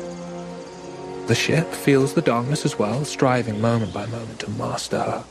[1.28, 5.24] The ship feels the darkness as well, striving moment by moment to master her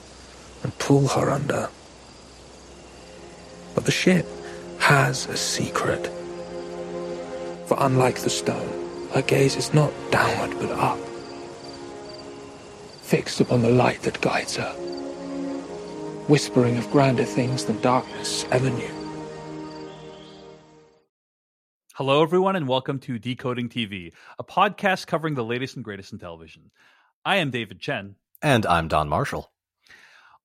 [0.62, 1.68] and pull her under.
[3.74, 4.26] But the ship
[4.78, 6.06] has a secret.
[7.66, 8.80] For unlike the stone,
[9.12, 10.98] her gaze is not downward but up,
[13.10, 14.70] fixed upon the light that guides her,
[16.28, 18.88] whispering of grander things than darkness ever knew.
[21.94, 26.20] Hello, everyone, and welcome to Decoding TV, a podcast covering the latest and greatest in
[26.20, 26.70] television.
[27.24, 28.14] I am David Chen.
[28.42, 29.50] And I'm Don Marshall.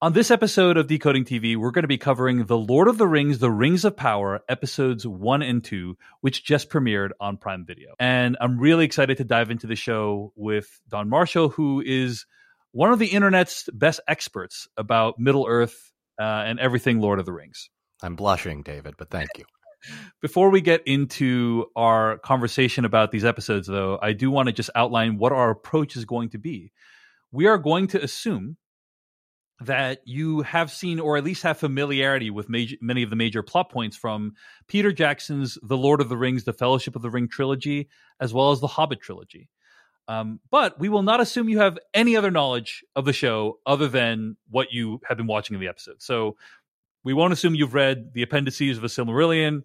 [0.02, 3.08] On this episode of Decoding TV, we're going to be covering The Lord of the
[3.08, 7.94] Rings, The Rings of Power, episodes one and two, which just premiered on Prime Video.
[8.00, 12.26] And I'm really excited to dive into the show with Don Marshall, who is
[12.76, 17.32] one of the internet's best experts about Middle Earth uh, and everything Lord of the
[17.32, 17.70] Rings.
[18.04, 19.46] I'm blushing, David, but thank you.
[20.22, 24.72] Before we get into our conversation about these episodes, though, I do want to just
[24.76, 26.74] outline what our approach is going to be.
[27.32, 28.58] We are going to assume
[29.62, 33.42] that you have seen or at least have familiarity with major, many of the major
[33.42, 34.34] plot points from
[34.68, 37.88] Peter Jackson's The Lord of the Rings, The Fellowship of the Ring trilogy,
[38.20, 39.48] as well as the Hobbit trilogy.
[40.08, 43.88] Um, but we will not assume you have any other knowledge of the show other
[43.88, 46.02] than what you have been watching in the episode.
[46.02, 46.38] So
[47.04, 49.64] we won't assume you've read the appendices of a Silmarillion,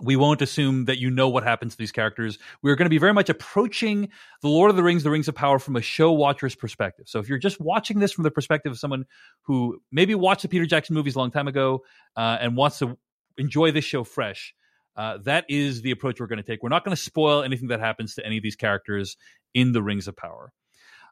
[0.00, 2.38] we won't assume that you know what happens to these characters.
[2.62, 4.08] We're going to be very much approaching
[4.42, 7.08] The Lord of the Rings, The Rings of Power from a show watcher's perspective.
[7.08, 9.06] So if you're just watching this from the perspective of someone
[9.42, 11.82] who maybe watched the Peter Jackson movies a long time ago
[12.16, 12.96] uh, and wants to
[13.38, 14.54] enjoy this show fresh,
[14.96, 16.62] uh, that is the approach we're going to take.
[16.62, 19.16] We're not going to spoil anything that happens to any of these characters
[19.54, 20.52] in The Rings of Power.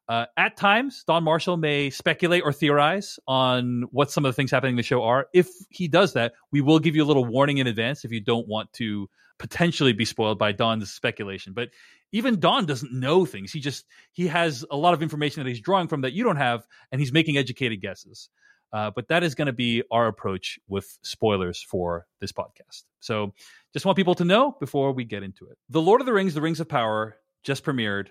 [0.09, 4.53] Uh, at times, Don Marshall may speculate or theorize on what some of the things
[4.53, 5.27] happening in the show are.
[5.35, 8.21] If he does that, we will give you a little warning in advance if you
[8.21, 9.09] don't want to
[9.39, 11.53] potentially be spoiled by Don's speculation.
[11.53, 11.71] But
[12.13, 13.53] even Don doesn't know things.
[13.53, 16.37] He just he has a lot of information that he's drawing from that you don't
[16.37, 18.29] have, and he's making educated guesses.
[18.73, 22.85] Uh, but that is going to be our approach with spoilers for this podcast.
[23.01, 23.33] So
[23.73, 25.59] just want people to know before we get into it.
[25.71, 28.09] The Lord of the Rings, The Rings of Power just premiered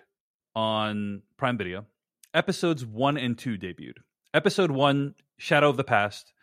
[0.56, 1.86] on Prime Video.
[2.34, 3.98] Episodes one and two debuted.
[4.34, 6.34] Episode one, Shadow of the Past.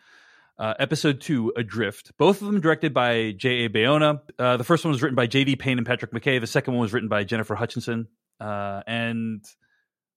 [0.58, 2.12] Uh, episode two, Adrift.
[2.18, 3.68] Both of them directed by J.A.
[3.68, 4.20] Bayona.
[4.38, 5.56] Uh, the first one was written by J.D.
[5.56, 6.40] Payne and Patrick McKay.
[6.40, 8.08] The second one was written by Jennifer Hutchinson.
[8.38, 9.44] Uh, and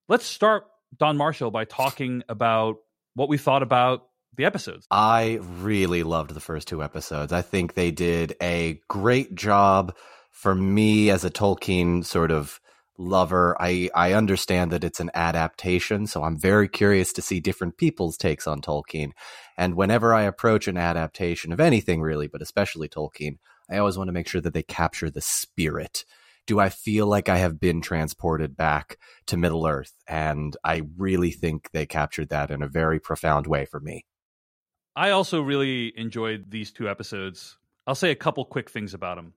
[0.07, 0.65] let's start,
[0.97, 2.77] Don Marshall, by talking about
[3.15, 4.85] what we thought about the episodes.
[4.91, 7.31] I really loved the first two episodes.
[7.31, 9.95] I think they did a great job
[10.31, 12.59] for me as a Tolkien sort of
[12.97, 13.55] lover.
[13.59, 18.17] I, I understand that it's an adaptation, so I'm very curious to see different people's
[18.17, 19.11] takes on Tolkien.
[19.57, 23.37] And whenever I approach an adaptation of anything, really, but especially Tolkien,
[23.69, 26.05] I always want to make sure that they capture the spirit.
[26.47, 29.93] Do I feel like I have been transported back to Middle Earth?
[30.07, 34.05] And I really think they captured that in a very profound way for me.
[34.95, 37.57] I also really enjoyed these two episodes.
[37.87, 39.33] I'll say a couple quick things about them.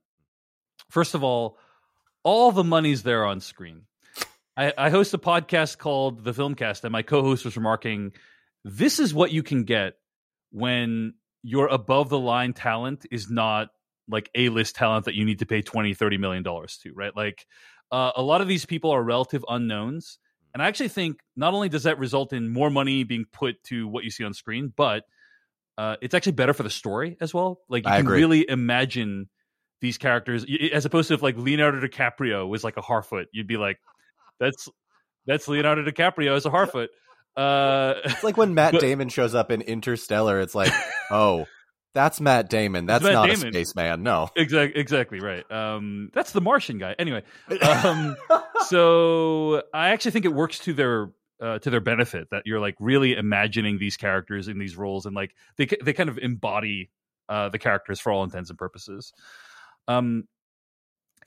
[0.91, 1.59] First of all,
[2.23, 3.83] all the money's there on screen.
[4.57, 8.13] I, I host a podcast called The Filmcast, and my co-host was remarking,
[8.65, 9.95] "This is what you can get
[10.51, 13.69] when your above the line talent is not
[14.09, 17.15] like a list talent that you need to pay 20 30 million dollars to right
[17.17, 17.47] like
[17.91, 20.19] uh, a lot of these people are relative unknowns
[20.55, 23.87] and i actually think not only does that result in more money being put to
[23.87, 25.05] what you see on screen but
[25.77, 28.19] uh, it's actually better for the story as well like you I can agree.
[28.19, 29.29] really imagine
[29.81, 33.57] these characters as opposed to if like Leonardo DiCaprio was like a Harfoot, you'd be
[33.57, 33.79] like,
[34.41, 34.69] that's
[35.27, 36.89] That's Leonardo DiCaprio as a Harfoot.
[37.37, 40.41] Uh, It's like when Matt But- Damon shows up in Interstellar.
[40.41, 40.73] It's like,
[41.11, 41.47] oh,
[41.95, 42.87] that's Matt Damon.
[42.87, 43.49] That's Matt not Damon.
[43.49, 44.03] a spaceman.
[44.03, 44.29] No.
[44.37, 45.49] exactly, exactly right.
[45.51, 46.95] Um, that's the Martian guy.
[46.99, 47.23] Anyway,
[47.63, 48.17] um,
[48.67, 51.11] so I actually think it works to their
[51.41, 55.15] uh, to their benefit that you're like really imagining these characters in these roles and
[55.15, 56.91] like they they kind of embody
[57.29, 59.13] uh, the characters for all intents and purposes.
[59.89, 60.25] Um,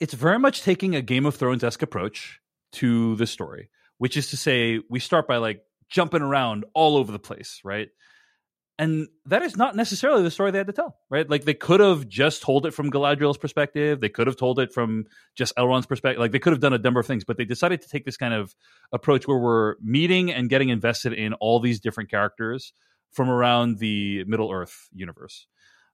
[0.00, 2.40] it's very much taking a Game of Thrones esque approach
[2.72, 3.68] to the story,
[3.98, 7.88] which is to say, we start by like jumping around all over the place, right?
[8.78, 11.28] And that is not necessarily the story they had to tell, right?
[11.28, 14.00] Like they could have just told it from Galadriel's perspective.
[14.00, 15.04] They could have told it from
[15.36, 16.18] just Elrond's perspective.
[16.18, 18.16] Like they could have done a number of things, but they decided to take this
[18.16, 18.56] kind of
[18.90, 22.72] approach where we're meeting and getting invested in all these different characters
[23.12, 25.46] from around the Middle Earth universe.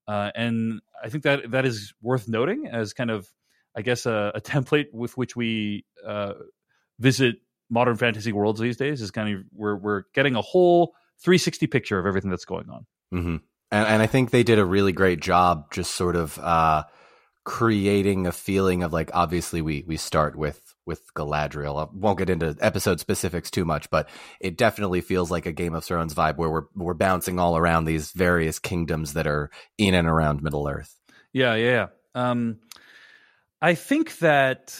[0.08, 3.28] Uh, and I think that that is worth noting as kind of,
[3.76, 6.32] I guess, a, a template with which we uh,
[6.98, 7.36] visit
[7.70, 9.02] modern fantasy worlds these days.
[9.02, 12.86] Is kind of we're we're getting a whole 360 picture of everything that's going on.
[13.10, 13.36] hmm
[13.70, 16.84] And, and I think they did a really great job just sort of uh,
[17.44, 21.86] creating a feeling of like, obviously, we, we start with with Galadriel.
[21.86, 24.08] I won't get into episode specifics too much, but
[24.40, 27.84] it definitely feels like a Game of Thrones vibe where we're we're bouncing all around
[27.84, 30.96] these various kingdoms that are in and around Middle Earth.
[31.32, 31.70] Yeah, yeah.
[31.70, 32.30] yeah.
[32.30, 32.58] Um,
[33.62, 34.76] I think that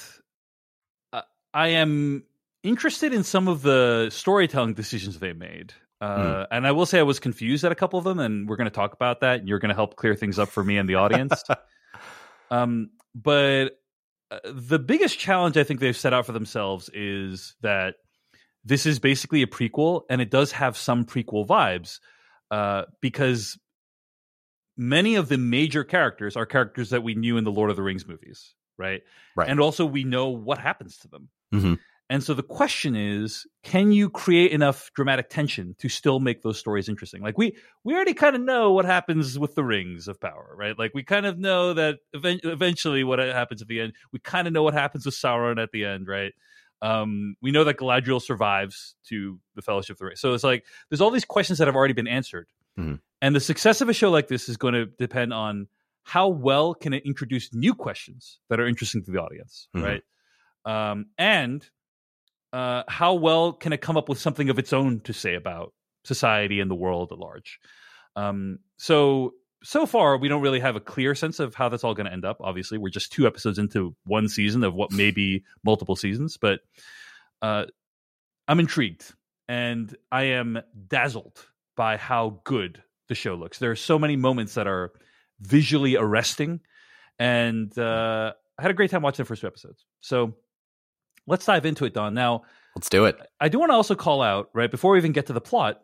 [1.12, 1.22] uh,
[1.54, 2.24] I am
[2.62, 5.74] interested in some of the storytelling decisions they made.
[6.00, 8.56] Uh, And I will say I was confused at a couple of them, and we're
[8.56, 9.40] going to talk about that.
[9.40, 11.42] And you're going to help clear things up for me and the audience.
[12.50, 13.77] um, but
[14.30, 17.94] uh, the biggest challenge I think they've set out for themselves is that
[18.64, 22.00] this is basically a prequel, and it does have some prequel vibes
[22.50, 23.58] uh, because
[24.76, 27.82] many of the major characters are characters that we knew in the Lord of the
[27.82, 29.02] Rings movies, right?
[29.36, 29.48] Right.
[29.48, 31.28] And also we know what happens to them.
[31.52, 31.78] Mhm.
[32.10, 36.58] And so the question is, can you create enough dramatic tension to still make those
[36.58, 37.20] stories interesting?
[37.20, 40.78] Like we we already kind of know what happens with the rings of power, right?
[40.78, 43.92] Like we kind of know that event- eventually what happens at the end.
[44.10, 46.32] We kind of know what happens with Sauron at the end, right?
[46.80, 50.16] Um, we know that Galadriel survives to the Fellowship of the Ring.
[50.16, 52.48] So it's like there's all these questions that have already been answered.
[52.78, 53.00] Mhm.
[53.20, 55.66] And the success of a show like this is going to depend on
[56.04, 59.82] how well can it introduce new questions that are interesting to the audience, Mhm.
[59.82, 60.02] right?
[60.64, 61.68] Um, and
[62.52, 65.72] uh, how well can it come up with something of its own to say about
[66.04, 67.60] society and the world at large?
[68.16, 71.94] Um, so so far, we don't really have a clear sense of how that's all
[71.94, 72.36] going to end up.
[72.40, 76.60] Obviously, we're just two episodes into one season of what may be multiple seasons, but
[77.42, 77.64] uh,
[78.46, 79.14] I'm intrigued
[79.48, 81.46] and I am dazzled
[81.76, 83.58] by how good the show looks.
[83.58, 84.92] There are so many moments that are
[85.40, 86.60] visually arresting,
[87.18, 89.84] and uh, I had a great time watching the first two episodes.
[90.00, 90.34] So
[91.28, 92.14] let's dive into it, Don.
[92.14, 92.42] Now,
[92.78, 93.18] Let's do it.
[93.40, 95.82] I do want to also call out, right, before we even get to the plot,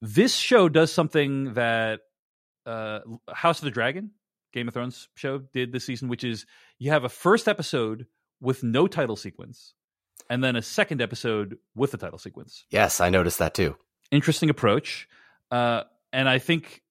[0.00, 2.00] this show does something that
[2.64, 4.12] uh, House of the Dragon,
[4.54, 6.46] Game of Thrones show, did this season, which is
[6.78, 8.06] you have a first episode
[8.40, 9.74] with no title sequence,
[10.30, 12.64] and then a second episode with a title sequence.
[12.70, 13.76] Yes, I noticed that too.
[14.10, 15.08] Interesting approach.
[15.50, 15.82] Uh,
[16.14, 16.82] and I think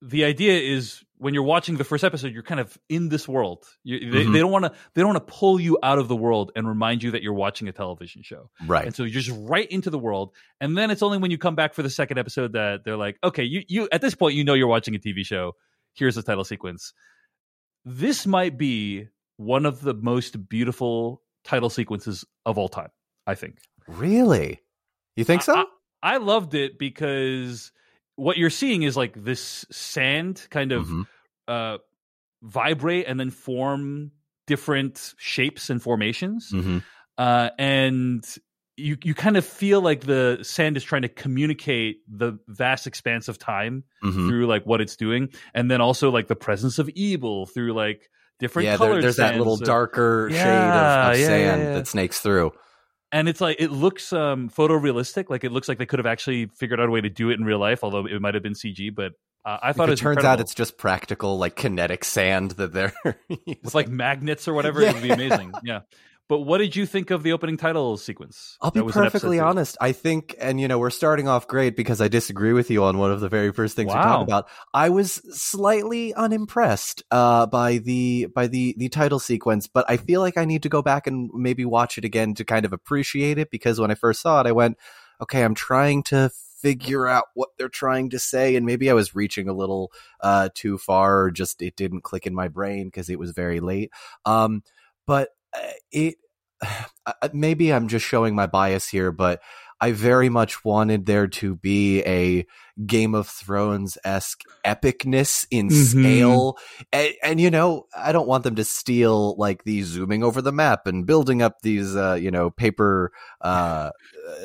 [0.00, 3.64] the idea is when you're watching the first episode, you're kind of in this world.
[3.84, 4.32] You, they, Mhm.
[4.32, 4.72] they don't want to.
[4.94, 7.34] They don't want to pull you out of the world and remind you that you're
[7.34, 8.50] watching a television show.
[8.66, 8.86] Right.
[8.86, 10.34] And so you're just right into the world.
[10.60, 13.18] And then it's only when you come back for the second episode that they're like,
[13.22, 15.52] okay, you, you at this point, you know you're watching a TV show.
[15.94, 16.94] Here's the title sequence.
[17.84, 22.90] This might be one of the most beautiful title sequences of all time,
[23.26, 23.58] I think.
[23.86, 24.60] Really?
[25.16, 25.54] You think so?
[26.02, 27.72] I, I loved it because
[28.20, 31.06] what you're seeing is like this sand kind of Mhm.
[31.48, 31.78] uh,
[32.42, 34.12] vibrate and then form
[34.46, 36.82] different shapes and formations Mhm.
[37.18, 38.24] uh, and
[38.76, 43.28] you you kind of feel like the sand is trying to communicate the vast expanse
[43.28, 44.26] of time Mhm.
[44.28, 48.08] through like what it's doing, and then also like the presence of evil through like
[48.38, 49.02] different Yeah, there, colors.
[49.02, 51.72] there's that little darker shade of, of yeah, sand yeah.
[51.74, 52.52] that snakes through.
[53.12, 55.30] And it's like it looks um photorealistic.
[55.30, 57.38] Like it looks like they could have actually figured out a way to do it
[57.38, 58.94] in real life, although it might have been CG.
[58.94, 59.12] But
[59.44, 62.92] uh, I thought it, it turns out it's just practical, like kinetic sand that they're
[63.28, 64.82] with like magnets or whatever.
[64.82, 64.90] Yeah.
[64.90, 65.52] It would be amazing.
[65.62, 65.80] Yeah.
[66.30, 68.56] But what did you think of the opening title sequence?
[68.62, 69.76] I'll be perfectly honest.
[69.80, 72.98] I think, and you know, we're starting off great because I disagree with you on
[72.98, 74.18] one of the very first things we Wow.
[74.18, 74.48] talk about.
[74.72, 80.20] I was slightly unimpressed uh, by the by the the title sequence, but I feel
[80.20, 83.36] like I need to go back and maybe watch it again to kind of appreciate
[83.38, 83.50] it.
[83.50, 84.78] Because when I first saw it, I went,
[85.20, 86.30] "Okay, I'm trying to
[86.62, 90.50] figure out what they're trying to say," and maybe I was reaching a little uh,
[90.54, 93.90] too far, or just it didn't click in my brain because it was very late.
[94.24, 94.62] Um,
[95.08, 95.30] but
[95.92, 96.16] it
[97.32, 99.40] maybe I'm just showing my bias here, but
[99.82, 102.46] I very much wanted there to be a
[102.84, 106.00] Game of Thrones esque epicness in mm-hmm.
[106.00, 106.58] scale.
[106.92, 110.52] And, and, you know, I don't want them to steal like the zooming over the
[110.52, 113.90] map and building up these, uh, you know, paper uh,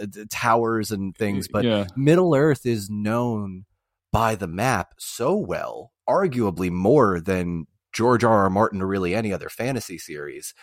[0.02, 1.50] uh, towers and things.
[1.50, 1.88] But yeah.
[1.98, 3.66] Middle Earth is known
[4.14, 8.44] by the map so well, arguably more than George R.
[8.44, 8.50] R.
[8.50, 10.54] Martin or really any other fantasy series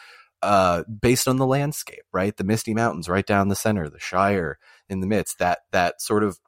[0.42, 2.36] uh, based on the landscape, right?
[2.36, 4.58] The Misty Mountains right down the center, the Shire
[4.88, 6.38] in the midst, that that sort of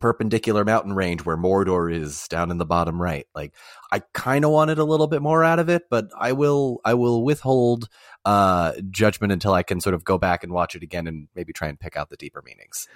[0.00, 3.26] perpendicular mountain range where Mordor is down in the bottom right.
[3.34, 3.54] Like
[3.90, 6.94] I kind of wanted a little bit more out of it, but I will I
[6.94, 7.88] will withhold
[8.24, 11.52] uh, judgment until I can sort of go back and watch it again and maybe
[11.52, 12.88] try and pick out the deeper meanings.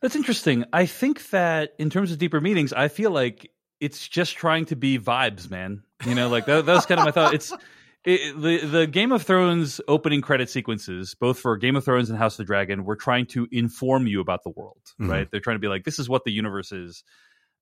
[0.00, 0.64] That's interesting.
[0.72, 4.76] I think that in terms of deeper meanings, I feel like it's just trying to
[4.76, 5.82] be vibes, man.
[6.06, 7.34] You know, like that, that was kind of my thought.
[7.34, 7.52] It's
[8.04, 12.18] it, the the Game of Thrones opening credit sequences, both for Game of Thrones and
[12.18, 15.10] House of the Dragon, were trying to inform you about the world, mm-hmm.
[15.10, 15.30] right?
[15.30, 17.04] They're trying to be like, this is what the universe is.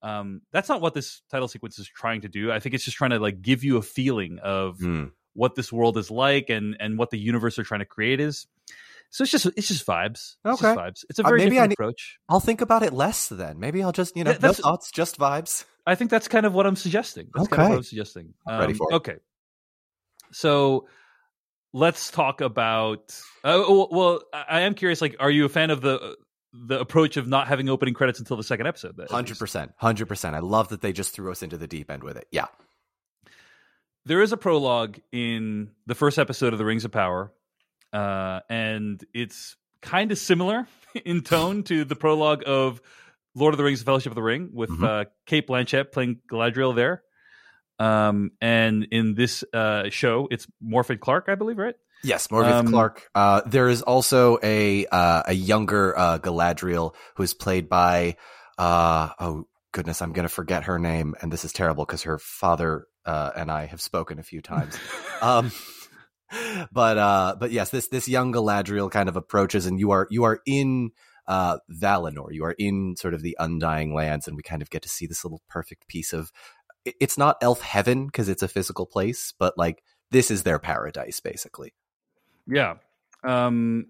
[0.00, 2.52] Um, that's not what this title sequence is trying to do.
[2.52, 5.10] I think it's just trying to like give you a feeling of mm.
[5.34, 8.46] what this world is like and and what the universe they're trying to create is.
[9.10, 10.36] So it's just it's just vibes.
[10.44, 11.04] It's okay, just vibes.
[11.10, 12.18] It's a uh, very uh, maybe different I, approach.
[12.28, 13.58] I'll think about it less then.
[13.58, 15.64] Maybe I'll just you know yeah, no thoughts, just vibes.
[15.86, 17.28] I think that's kind of what I'm suggesting.
[17.34, 17.56] That's okay.
[17.56, 18.34] kind of what I'm suggesting.
[18.46, 18.96] Um, Ready for it.
[18.96, 19.16] Okay.
[20.32, 20.88] So
[21.72, 23.18] let's talk about.
[23.44, 25.00] Uh, well, I am curious.
[25.00, 26.16] Like, are you a fan of the
[26.52, 28.98] the approach of not having opening credits until the second episode?
[29.10, 30.34] Hundred percent, hundred percent.
[30.34, 32.26] I love that they just threw us into the deep end with it.
[32.30, 32.46] Yeah.
[34.04, 37.30] There is a prologue in the first episode of The Rings of Power,
[37.92, 40.66] uh, and it's kind of similar
[41.04, 42.80] in tone to the prologue of
[43.34, 44.84] Lord of the Rings: Fellowship of the Ring, with mm-hmm.
[44.84, 47.02] uh, Cate Blanchett playing Galadriel there.
[47.78, 51.74] Um, and in this uh, show, it's Morfydd Clark, I believe, right?
[52.02, 53.08] Yes, Morfydd um, Clark.
[53.14, 58.16] Uh, there is also a uh, a younger uh, Galadriel who is played by
[58.56, 62.18] uh, oh goodness, I'm going to forget her name, and this is terrible because her
[62.18, 64.78] father uh, and I have spoken a few times.
[65.22, 65.50] um,
[66.72, 70.24] but uh, but yes, this this young Galadriel kind of approaches, and you are you
[70.24, 70.90] are in
[71.26, 72.32] uh, Valinor.
[72.32, 75.06] You are in sort of the Undying Lands, and we kind of get to see
[75.06, 76.32] this little perfect piece of
[77.00, 81.20] it's not elf heaven because it's a physical place, but like this is their paradise
[81.20, 81.74] basically.
[82.46, 82.74] Yeah.
[83.24, 83.86] Um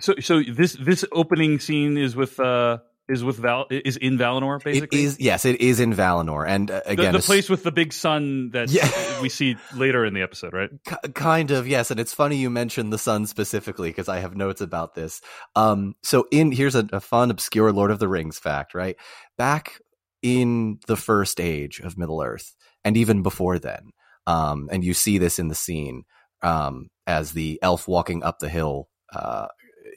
[0.00, 2.78] so so this this opening scene is with uh
[3.08, 5.00] is with Val is in Valinor basically.
[5.00, 7.72] It is yes, it is in Valinor, and uh, again, the, the place with the
[7.72, 8.88] big sun that yeah.
[9.22, 10.70] we see later in the episode, right?
[10.84, 14.36] K- kind of yes, and it's funny you mentioned the sun specifically because I have
[14.36, 15.20] notes about this.
[15.56, 18.96] Um, so in here's a, a fun obscure Lord of the Rings fact, right?
[19.38, 19.80] Back
[20.22, 23.90] in the first age of Middle Earth, and even before then.
[24.26, 26.04] Um, and you see this in the scene
[26.42, 28.88] um, as the elf walking up the hill.
[29.12, 29.46] Uh,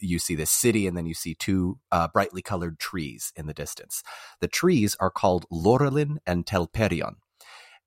[0.02, 3.54] you see this city, and then you see two uh, brightly colored trees in the
[3.54, 4.02] distance.
[4.40, 7.16] The trees are called Laurelin and Telperion.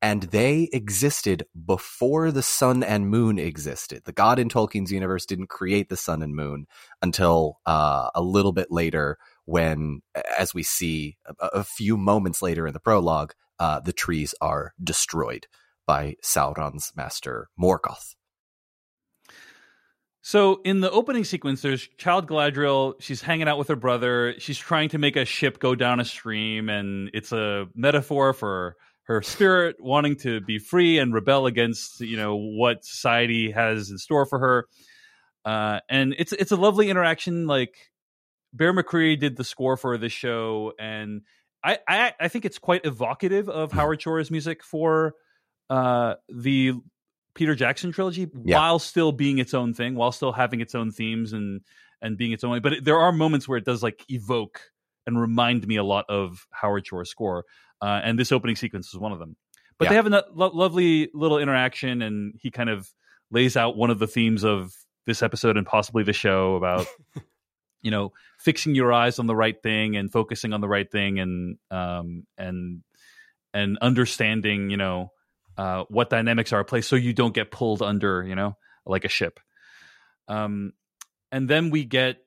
[0.03, 4.03] And they existed before the sun and moon existed.
[4.05, 6.67] The god in Tolkien's universe didn't create the sun and moon
[7.01, 10.01] until uh, a little bit later, when,
[10.39, 14.73] as we see a, a few moments later in the prologue, uh, the trees are
[14.83, 15.47] destroyed
[15.87, 18.15] by Sauron's master Morgoth.
[20.23, 22.95] So in the opening sequence, there's Child Galadriel.
[22.99, 24.35] She's hanging out with her brother.
[24.39, 28.77] She's trying to make a ship go down a stream, and it's a metaphor for
[29.03, 33.99] her spirit wanting to be free and rebel against you know what society has in
[33.99, 34.67] store for her.
[35.45, 37.47] Uh, and it's it's a lovely interaction.
[37.47, 37.75] Like
[38.55, 41.23] Bear McCreary did the score for this show, and
[41.63, 43.79] I, I, I think it's quite evocative of hmm.
[43.79, 45.15] Howard Shore's music for
[45.69, 46.75] uh, the
[47.35, 48.59] Peter Jackson trilogy, yeah.
[48.59, 51.63] while still being its own thing, while still having its own themes and
[52.01, 52.61] and being its own.
[52.61, 54.61] But it, there are moments where it does like evoke
[55.07, 57.45] and remind me a lot of Howard Shore's score,
[57.83, 59.37] uh, and this opening sequence is one of them.
[59.79, 59.89] But yeah.
[59.91, 62.89] they have a lo- lovely little interaction, and he kind of
[63.31, 64.73] lays out one of the themes of
[65.07, 66.87] this episode and possibly the show about
[67.85, 71.21] you know fixing your eyes on the right thing and focusing on the right thing
[71.21, 72.83] and um and
[73.53, 75.13] and understanding you know
[75.59, 79.05] uh what dynamics are at play so you don't get pulled under you know like
[79.05, 79.39] a ship.
[80.27, 80.73] Um
[81.31, 82.19] and then we get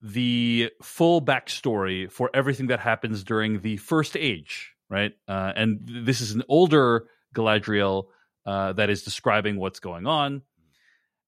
[0.00, 5.12] the full backstory for everything that happens during the first age right?
[5.26, 8.04] Uh and this is an older galadriel
[8.44, 10.42] uh, that is describing what's going on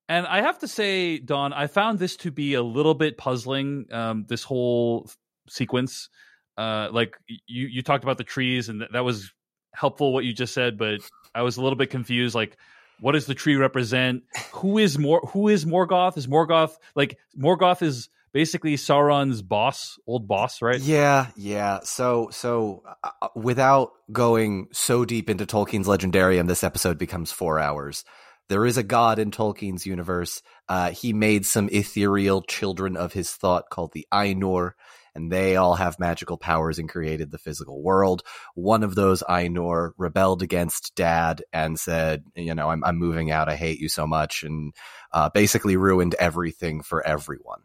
[0.08, 3.86] and I have to say, Don, I found this to be a little bit puzzling.
[3.90, 5.10] Um, this whole
[5.48, 6.08] sequence,
[6.56, 9.32] uh, like you you talked about the trees, and th- that was
[9.74, 11.00] helpful what you just said, but
[11.34, 12.34] I was a little bit confused.
[12.34, 12.56] Like,
[13.00, 14.22] What does the tree represent?
[14.52, 15.20] Who is more?
[15.32, 16.16] Who is Morgoth?
[16.16, 20.80] Is Morgoth like Morgoth is basically Sauron's boss, old boss, right?
[20.80, 21.80] Yeah, yeah.
[21.84, 27.58] So, so uh, uh, without going so deep into Tolkien's legendarium, this episode becomes four
[27.58, 28.04] hours.
[28.48, 30.42] There is a god in Tolkien's universe.
[30.68, 34.72] Uh, he made some ethereal children of his thought called the Ainur,
[35.14, 38.22] and they all have magical powers and created the physical world.
[38.54, 43.48] One of those Ainur rebelled against Dad and said, "You know, I'm, I'm moving out.
[43.48, 44.74] I hate you so much," and
[45.12, 47.60] uh, basically ruined everything for everyone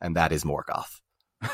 [0.00, 1.00] and that is Morgoth.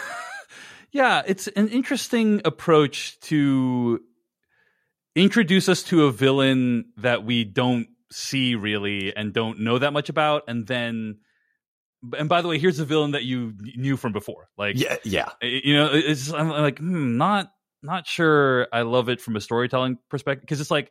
[0.93, 4.01] yeah, it's an interesting approach to
[5.15, 10.09] introduce us to a villain that we don't see really and don't know that much
[10.09, 11.19] about, and then.
[12.19, 14.51] And by the way, here's a villain that you knew from before.
[14.59, 15.31] Like, yeah, yeah.
[15.41, 17.51] You know, it's I'm like, hmm, not
[17.83, 18.69] not sure.
[18.73, 20.91] I love it from a storytelling perspective because it's like,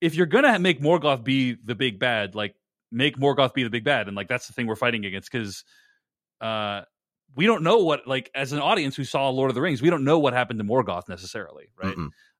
[0.00, 2.54] if you're gonna make Morgoth be the big bad, like
[2.92, 5.64] make Morgoth be the big bad, and like that's the thing we're fighting against because
[6.40, 6.82] uh,
[7.34, 9.90] we don't know what like as an audience who saw Lord of the Rings, we
[9.90, 11.96] don't know what happened to Morgoth necessarily, right?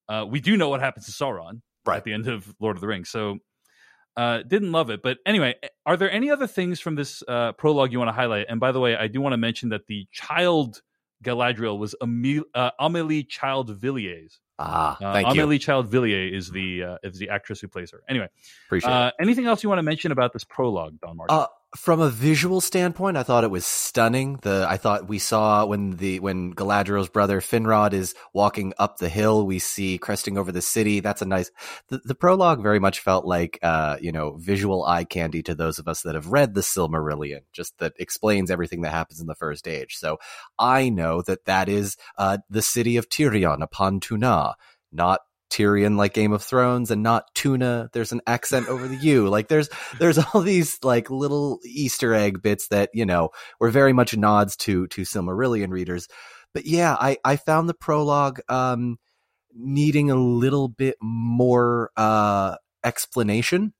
[0.09, 1.97] Uh, we do know what happens to Sauron right.
[1.97, 3.09] at the end of Lord of the Rings.
[3.09, 3.39] So
[4.17, 5.55] uh, didn't love it, but anyway,
[5.85, 8.47] are there any other things from this uh, prologue you want to highlight?
[8.49, 10.83] And by the way, I do want to mention that the child
[11.23, 14.41] Galadriel was Amelie, uh, Amelie Child Villiers.
[14.59, 15.61] Ah, uh, thank Amelie you.
[15.61, 18.03] Child Villiers is the uh, is the actress who plays her.
[18.09, 18.29] Anyway,
[18.67, 21.37] Appreciate uh, anything else you want to mention about this prologue, Don Martin?
[21.75, 24.39] From a visual standpoint, I thought it was stunning.
[24.43, 29.09] The I thought we saw when the when Galadriel's brother Finrod is walking up the
[29.09, 31.01] hill, we see cresting over the city.
[31.01, 31.51] That's a nice.
[31.89, 35.79] The, the prologue very much felt like uh, you know visual eye candy to those
[35.81, 39.35] of us that have read the Silmarillion, just that explains everything that happens in the
[39.35, 39.97] first age.
[39.97, 40.19] So
[40.59, 44.55] I know that that is uh, the city of Tirion upon Túna,
[44.93, 47.89] not Tyrion like Game of Thrones and not tuna.
[47.93, 49.29] There's an accent over the U.
[49.37, 53.93] Like there's there's all these like little Easter egg bits that, you know, were very
[53.93, 56.09] much nods to to Silmarillion readers.
[56.55, 58.99] But yeah, I, I found the prologue um
[59.55, 63.75] needing a little bit more uh explanation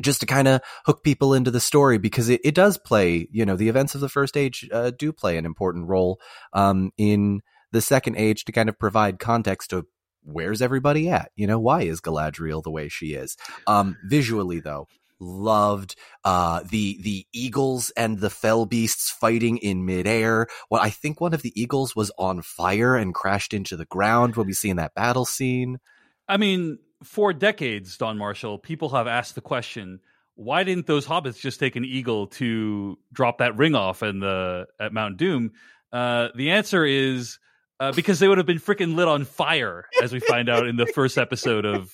[0.00, 3.44] just to kind of hook people into the story because it, it does play, you
[3.44, 6.20] know, the events of the first age uh, do play an important role
[6.52, 7.40] um, in
[7.72, 9.86] the second age to kind of provide context to
[10.22, 11.30] where's everybody at?
[11.36, 13.36] You know, why is Galadriel the way she is?
[13.66, 14.88] Um, visually though,
[15.20, 20.46] loved uh the the eagles and the fell beasts fighting in midair.
[20.70, 24.36] Well, I think one of the eagles was on fire and crashed into the ground
[24.36, 25.78] when we see in that battle scene.
[26.28, 30.00] I mean, for decades, Don Marshall, people have asked the question:
[30.34, 34.66] Why didn't those hobbits just take an eagle to drop that ring off in the
[34.78, 35.52] at Mount Doom?
[35.92, 37.38] Uh, the answer is
[37.80, 40.76] uh, because they would have been freaking lit on fire, as we find out in
[40.76, 41.92] the first episode of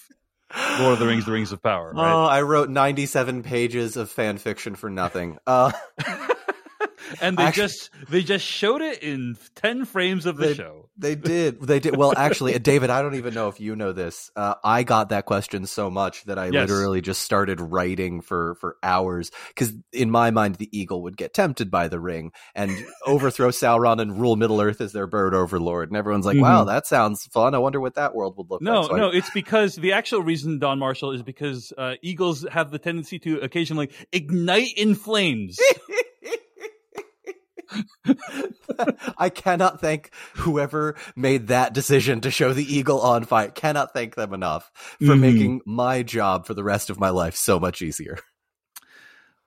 [0.78, 1.92] Lord of the Rings: The Rings of Power.
[1.92, 2.12] Right?
[2.12, 5.38] Oh, I wrote 97 pages of fan fiction for nothing.
[5.46, 5.72] Uh,
[7.20, 10.80] and they Actually- just they just showed it in ten frames of the They- show.
[10.96, 11.60] They did.
[11.60, 11.96] They did.
[11.96, 14.30] Well, actually, David, I don't even know if you know this.
[14.36, 16.68] Uh, I got that question so much that I Yes.
[16.70, 21.34] literally just started writing for for hours because in my mind, the eagle would get
[21.34, 22.70] tempted by the ring and
[23.06, 25.88] overthrow Sauron and rule Middle Earth as their bird overlord.
[25.90, 26.42] And everyone's like, Mhm.
[26.42, 27.56] "Wow, that sounds fun.
[27.56, 29.92] I wonder what that world would look No, like." So I- no, it's because the
[29.94, 34.94] actual reason, Don Marshall, is because uh, eagles have the tendency to occasionally ignite in
[34.94, 35.58] flames.
[39.18, 43.48] I cannot thank whoever made that decision to show the eagle on fire.
[43.50, 45.20] Cannot thank them enough for Mhm.
[45.20, 48.18] making my job for the rest of my life so much easier.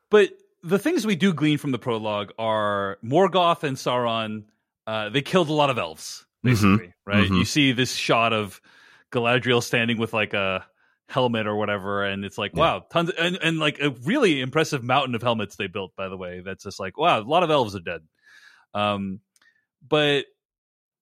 [0.10, 0.30] But
[0.64, 4.46] the things we do glean from the prologue are Morgoth and Sauron.
[4.86, 7.30] Uh, they killed a lot of elves, basically, right?
[7.30, 7.40] Mhm.
[7.40, 8.62] You see this shot of
[9.12, 10.66] Galadriel standing with like a
[11.10, 12.60] helmet or whatever, and it's like, Yeah.
[12.62, 15.94] wow, tons, and and like a really impressive mountain of helmets they built.
[15.98, 18.02] By the way, that's just like, wow, a lot of elves are dead.
[18.74, 19.20] Um,
[19.88, 20.26] but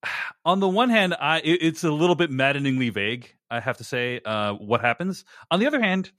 [0.44, 3.32] on the one hand, I it, it's a little bit maddeningly vague.
[3.50, 5.24] I have to say, uh, what happens.
[5.50, 6.10] On the other hand,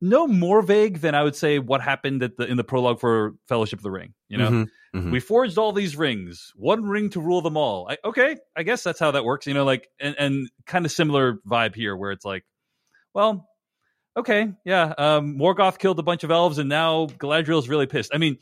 [0.00, 3.34] no more vague than I would say what happened at the in the prologue for
[3.48, 4.14] Fellowship of the Ring.
[4.28, 5.12] You know, Mhm, mhm.
[5.12, 7.86] we forged all these rings, one ring to rule them all.
[7.90, 9.46] I, okay, I guess that's how that works.
[9.46, 12.44] You know, like and, and kind of similar vibe here, where it's like,
[13.12, 13.46] well,
[14.16, 18.10] okay, yeah, um, Morgoth killed a bunch of elves, and now Galadriel's really pissed.
[18.14, 18.38] I mean,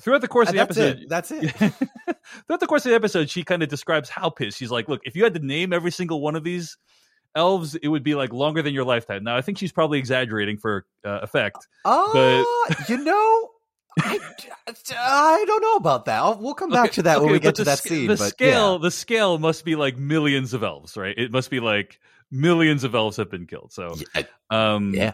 [0.00, 1.08] throughout the course of the that's episode, it.
[1.08, 1.50] That's it.
[2.46, 4.58] throughout the course of the episode, she kind of describes how pissed.
[4.58, 6.76] She's like, "Look, if you had to name every single one of these
[7.34, 10.58] elves, it would be like longer than your lifetime." Now, I think she's probably exaggerating
[10.58, 11.66] for uh, effect.
[11.84, 13.48] Oh, you know,
[13.98, 14.18] I,
[14.96, 16.18] I don't know about that.
[16.18, 18.06] I'll, we'll come back Okay, to that when we get to that sc- scene.
[18.06, 18.78] The but scale, yeah.
[18.82, 21.14] the scale must be like millions of elves, right?
[21.16, 21.98] It must be like
[22.30, 23.72] millions of elves have been killed.
[23.72, 25.12] So, Yeah, um, Yeah.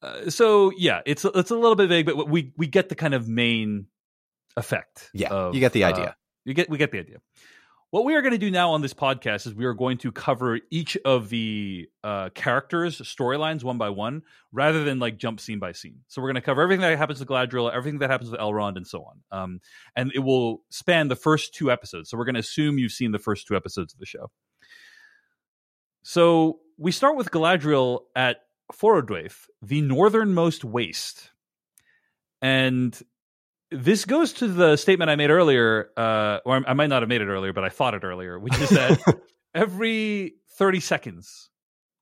[0.00, 3.14] Uh, so yeah, it's it's a little bit vague, but we we get the kind
[3.14, 3.86] of main
[4.56, 5.10] effect.
[5.12, 6.16] Yeah, of, you get the uh, idea.
[6.44, 7.18] you get we get the idea.
[7.90, 10.12] What we are going to do now on this podcast is we are going to
[10.12, 15.58] cover each of the uh, characters' storylines one by one, rather than like jump scene
[15.58, 16.00] by scene.
[16.06, 18.76] So we're going to cover everything that happens to Galadriel, everything that happens with Elrond,
[18.76, 19.22] and so on.
[19.32, 19.60] Um,
[19.96, 22.10] and it will span the first two episodes.
[22.10, 24.30] So we're going to assume you've seen the first two episodes of the show.
[26.02, 28.36] So we start with Galadriel at
[28.72, 31.30] Forodwaith, the northernmost waste.
[32.42, 32.98] And
[33.70, 37.20] this goes to the statement I made earlier, uh, or I might not have made
[37.20, 39.00] it earlier, but I thought it earlier, which is that
[39.54, 41.50] every 30 seconds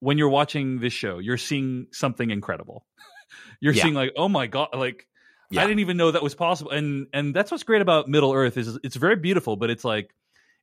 [0.00, 2.87] when you're watching this show, you're seeing something incredible.
[3.61, 3.83] you're Yeah.
[3.83, 5.09] seeing like, oh my god, like
[5.50, 5.62] Yeah.
[5.62, 6.70] I didn't even know that was possible.
[6.70, 10.14] And and that's what's great about Middle Earth is it's very beautiful, but it's like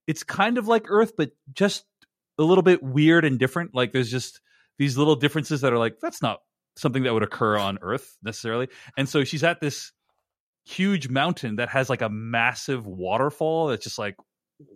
[0.05, 1.85] it's kind of like Earth, but just
[2.37, 3.73] a little bit weird and different.
[3.73, 4.39] Like there's just
[4.77, 6.39] these little differences that are like that's not
[6.75, 8.67] something that would occur on Earth necessarily.
[8.97, 9.91] And so she's at this
[10.65, 14.15] huge mountain that has like a massive waterfall that's just like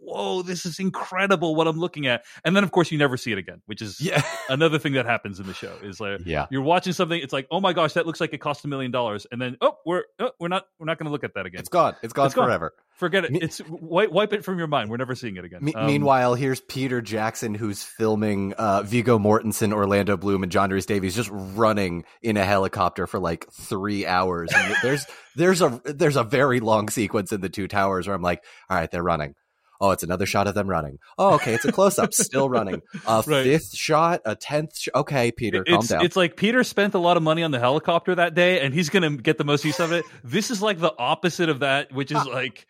[0.01, 3.31] whoa this is incredible what i'm looking at and then of course you never see
[3.31, 4.21] it again which is Yeah.
[4.49, 6.47] another thing that happens in the show is like Yeah.
[6.49, 8.91] you're watching something it's like oh my gosh that looks like it cost a million
[8.91, 11.45] dollars and then oh we're oh, we're not we're not going to look at that
[11.45, 11.95] again It's gone.
[12.03, 12.45] It's gone It's gone.
[12.45, 12.73] forever.
[12.95, 15.73] forget it it's wipe, wipe it from your mind we're never seeing it again Me-
[15.73, 20.85] Um, meanwhile, here's Peter Jackson, who's filming uh, Viggo Mortensen, Orlando Bloom, and John Rhys
[20.85, 24.49] Davies just running in a helicopter for like three hours.
[24.55, 28.21] And there's there's a there's a very long sequence in the two towers where I'm
[28.21, 29.35] like, all right, they're running.
[29.79, 30.99] Oh, it's another shot of them running.
[31.17, 32.81] Oh, okay, it's a close up, still running.
[33.05, 33.43] A Right.
[33.43, 34.77] fifth shot, a tenth.
[34.77, 36.03] Sh- okay, Peter, calm it's, down.
[36.05, 38.89] it's like Peter spent a lot of money on the helicopter that day, and he's
[38.89, 40.03] going to get the most use of it.
[40.23, 42.65] This is like the opposite of that, which is like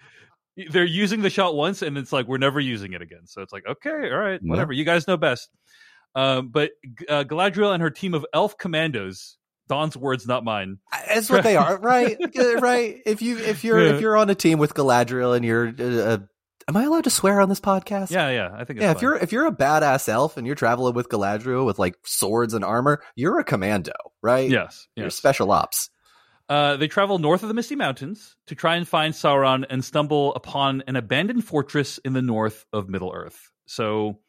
[0.72, 3.26] they're using the shot once, and it's like we're never using it again.
[3.26, 4.50] So it's like okay, all right, Yeah.
[4.50, 4.74] whatever.
[4.74, 5.50] You guys know best.
[6.16, 6.72] Um, but
[7.08, 9.38] uh, Galadriel and her team of elf commandos.
[9.70, 10.78] Don's words, not mine.
[11.10, 12.18] That's what they are, right?
[12.62, 13.02] Right.
[13.06, 13.96] If you if you're Yeah.
[13.96, 16.18] if you're on a team with Galadriel and you're, uh, uh,
[16.68, 18.12] am I allowed to swear on this podcast?
[18.12, 18.50] Yeah, yeah.
[18.54, 18.78] I think.
[18.78, 19.02] It's Yeah, if fine.
[19.04, 22.64] you're if you're a badass elf and you're traveling with Galadriel with like swords and
[22.66, 24.50] armor, you're a commando, right?
[24.50, 25.90] yes, you're special ops.
[26.50, 30.34] Uh, they travel north of the Misty Mountains to try and find Sauron and stumble
[30.34, 33.52] upon an abandoned fortress in the north of Middle Earth.
[33.66, 34.20] So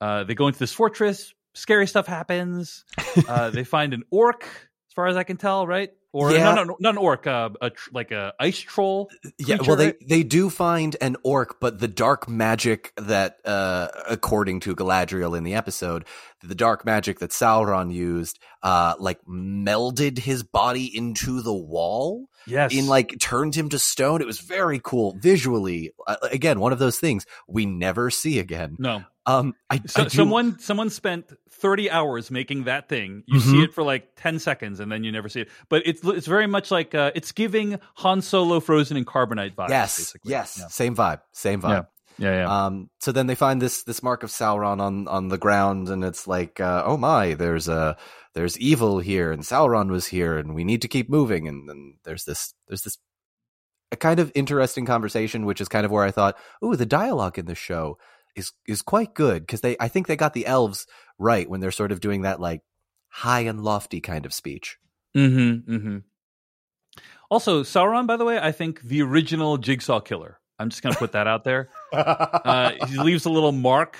[0.00, 1.34] uh, they go into this fortress.
[1.54, 2.84] Scary stuff happens.
[3.28, 5.90] Uh, they find an orc, as far as I can tell, right?
[6.12, 6.54] Or Yeah.
[6.54, 9.10] no, no, not an orc, uh, a tr- like a ice troll.
[9.38, 14.60] Yeah, well, they they do find an orc, but the dark magic that, uh, according
[14.60, 16.06] to Galadriel in the episode,
[16.42, 22.28] the dark magic that Sauron used, uh, like melded his body into the wall.
[22.46, 24.20] Yes, in like turned him to stone.
[24.22, 25.92] It was very cool visually.
[26.06, 28.76] Uh, again, one of those things we never see again.
[28.78, 29.04] no.
[29.26, 33.24] Um, I, So, I do- someone someone spent 30 hours making that thing.
[33.26, 33.64] You see Mhm.
[33.64, 35.50] it for like 10 seconds and then you never see it.
[35.68, 39.68] But it's it's very much like uh, it's giving Han Solo frozen in carbonite vibes.
[39.68, 40.30] yes, basically.
[40.30, 40.68] yes, Yeah.
[40.68, 41.86] same vibe, same vibe.
[42.18, 42.66] Yeah, yeah.
[42.66, 46.04] Um, so then they find this this mark of Sauron on on the ground, and
[46.04, 47.96] it's like, uh, oh my, there's a
[48.34, 51.46] there's evil here, and Sauron was here, and we need to keep moving.
[51.46, 52.98] And then there's this there's this
[53.92, 57.38] a kind of interesting conversation, which is kind of where I thought, ooh, the dialogue
[57.38, 57.98] in the show
[58.36, 60.86] is is quite good because they I think they got the elves
[61.18, 62.62] right when they're sort of doing that like
[63.08, 64.78] high and lofty kind of speech.
[65.16, 65.72] Mm-hmm.
[65.72, 65.98] Mm-hmm.
[67.30, 70.37] Also, Sauron, by the way, I think the original Jigsaw killer.
[70.58, 71.68] I'm just gonna put that out there.
[71.92, 73.96] Uh, he leaves a little mark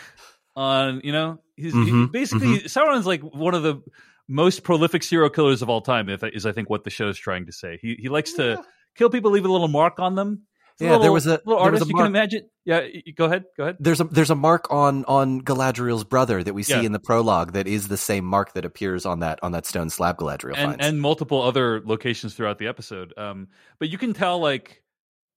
[0.57, 3.83] on, you know, he's he- Mhm, basically Sauron's like one of the
[4.29, 6.09] most prolific serial killers of all time.
[6.09, 7.79] If is I think what the show's trying to say.
[7.81, 8.63] He he likes to
[8.97, 10.43] kill people, leave a little mark on them.
[10.79, 11.85] He's Yeah, there was a- little artist.
[11.85, 12.49] a you can imagine.
[12.65, 12.83] Yeah,
[13.17, 13.45] go ahead.
[13.57, 13.77] Go ahead.
[13.81, 16.83] There's a there's a mark on on Galadriel's brother that we see Yeah.
[16.83, 19.91] in the prologue that is the same mark that appears on that on that stone
[19.91, 20.87] slab Galadriel and finds.
[20.87, 23.13] and multiple other locations throughout the episode.
[23.17, 24.83] Um, but you can tell like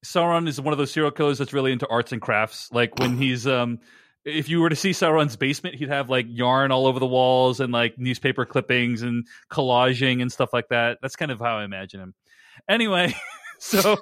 [0.04, 2.70] Sauron is one of those serial killers that's really into arts and crafts.
[2.72, 3.78] Like when he's um,
[4.24, 7.60] if you were to see Sauron's basement, he'd have like yarn all over the walls
[7.60, 10.98] and like newspaper clippings and collaging and stuff like that.
[11.02, 12.14] That's kind of how I imagine him.
[12.68, 13.14] Anyway,
[13.58, 13.96] so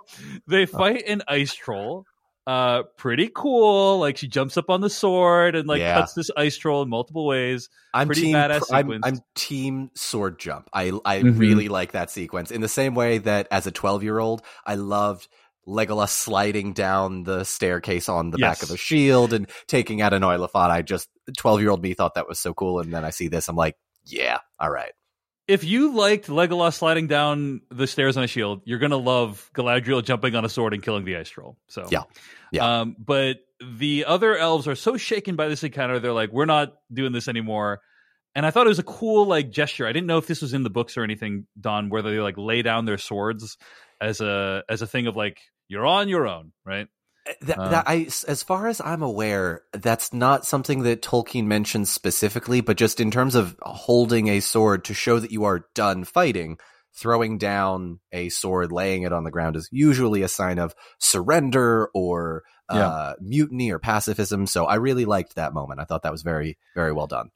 [0.47, 2.05] they fight an ice troll.
[2.47, 3.99] Uh, pretty cool.
[3.99, 5.95] Like she jumps up on the sword and like Yeah.
[5.95, 7.69] cuts this ice troll in multiple ways.
[7.95, 9.07] I'm pretty team, badass I'm, sequence.
[9.07, 10.69] I'm team sword jump.
[10.73, 11.39] I I Mhm.
[11.39, 14.75] really like that sequence in the same way that as a 12 year old I
[14.77, 15.29] loved
[15.67, 20.23] Legolas sliding down the staircase on the back of a shield and taking out an
[20.23, 20.71] Oliphaunt.
[20.71, 23.29] I just 12 year old me thought that was so cool, and then I see
[23.29, 24.93] this, I'm like, yeah, all right.
[25.47, 30.03] if you liked Legolas sliding down the stairs on a shield, you're gonna love Galadriel
[30.05, 31.57] jumping on a sword and killing the ice troll.
[31.69, 32.05] So Yeah.
[32.53, 32.81] Yeah.
[32.81, 36.75] Um, but the other elves are so shaken by this encounter, they're like, "We're not
[36.93, 37.81] doing this anymore."
[38.35, 39.89] and I thought it was a cool like gesture.
[39.89, 42.39] I didn't know if this was in the books or anything, Don, where they like
[42.39, 43.59] lay down their swords
[44.01, 46.89] as a as a thing of like you're on your own, right?
[47.43, 51.91] That, uh, that I, as far as I'm aware, that's not something that Tolkien mentions
[51.91, 56.05] specifically, but just in terms of holding a sword to show that you are done
[56.05, 56.59] fighting,
[56.95, 61.89] throwing down a sword, laying it on the ground is usually a sign of surrender
[61.95, 63.13] or uh, yeah.
[63.21, 64.47] mutiny or pacifism.
[64.47, 65.81] So I really liked that moment.
[65.81, 67.31] I thought that was very, very well done.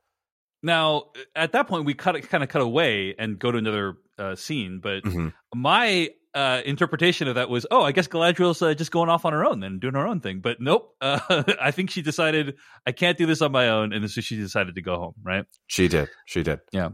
[0.63, 4.35] Now, at that point, we cut kind of cut away and go to another uh,
[4.35, 4.81] scene.
[4.83, 5.29] But mm-hmm.
[5.55, 9.33] my uh, interpretation of that was, oh, I guess Galadriel's uh, just going off on
[9.33, 10.41] her own and doing her own thing.
[10.41, 14.09] But nope, uh, I think she decided I can't do this on my own, and
[14.11, 15.15] so she decided to go home.
[15.23, 15.45] Right?
[15.67, 16.09] She did.
[16.27, 16.61] She did.
[16.73, 16.91] Yeah.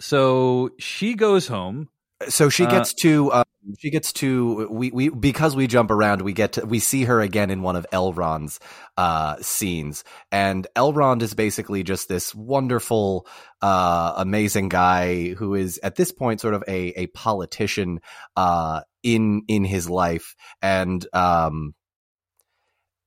[0.00, 1.88] So she goes home.
[2.26, 3.44] So she uh, gets to uh,
[3.78, 7.20] she gets to we we because we jump around we get to we see her
[7.20, 8.58] again in one of Elrond's
[8.96, 10.02] uh scenes.
[10.32, 13.26] And Elrond is basically just this wonderful
[13.62, 18.00] uh amazing guy who is at this point sort of a a politician
[18.36, 20.34] uh in in his life.
[20.60, 21.74] And um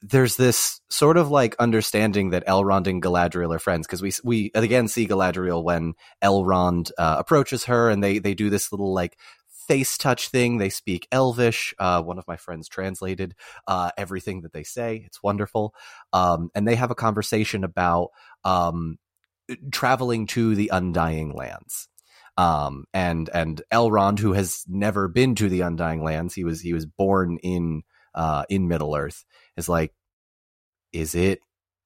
[0.02, 4.52] there's this sort of like understanding that Elrond and Galadriel are friends because we we
[4.56, 9.18] again see Galadriel when Elrond uh, approaches her and they they do this little like
[9.68, 10.58] face touch thing.
[10.58, 11.74] They speak Elvish.
[11.78, 13.36] Uh, one of my friends translated
[13.68, 15.04] uh, everything that they say.
[15.06, 15.74] It's wonderful.
[16.12, 18.10] Um, and they have a conversation about
[18.44, 18.98] um,
[19.72, 21.88] traveling to the Undying Lands.
[22.38, 26.74] Um, and and Elrond, who has never been to the Undying Lands, he was he
[26.74, 27.84] was born in
[28.16, 29.24] uh, in Middle Earth,
[29.58, 29.94] is like,
[30.92, 31.42] is it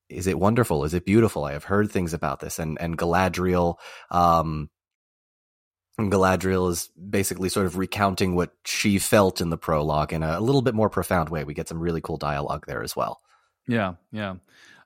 [0.10, 0.84] is it wonderful?
[0.84, 1.46] Is it beautiful?
[1.46, 3.76] I have heard things about this, and and Galadriel,
[4.12, 4.70] um,
[6.00, 10.42] Galadriel is basically sort of recounting what she felt in the prologue in a, a
[10.42, 11.44] little bit more profound way.
[11.44, 13.22] We get some really cool dialogue there as well.
[13.68, 14.36] Yeah, yeah.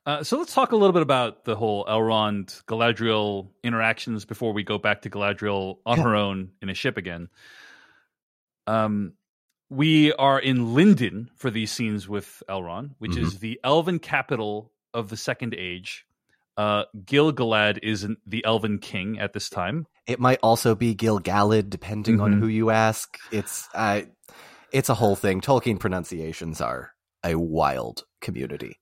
[0.06, 4.62] Uh, so let's talk a little bit about the whole Elrond Galadriel interactions before we
[4.62, 6.04] go back to Galadriel on yeah.
[6.04, 7.28] her own in a ship again.
[8.66, 9.12] Um,
[9.70, 13.24] we are in Lindon for these scenes with Elrond, which mm-hmm.
[13.24, 16.04] is the elven capital of the Second Age.
[16.56, 19.86] Uh, Gil-galad is the elven king at this time.
[20.06, 22.24] It might also be Gil-galad, depending mm-hmm.
[22.24, 23.16] on who you ask.
[23.30, 24.02] It's uh,
[24.72, 25.40] it's a whole thing.
[25.40, 26.92] Tolkien pronunciations are
[27.24, 28.78] a wild community.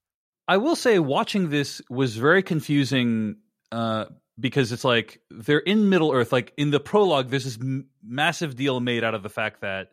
[0.48, 3.36] I will say, watching this was very confusing
[3.70, 4.06] uh,
[4.40, 6.32] because it's like they're in Middle Earth.
[6.32, 9.90] Like in the prologue, there's this m- massive deal made out of the fact that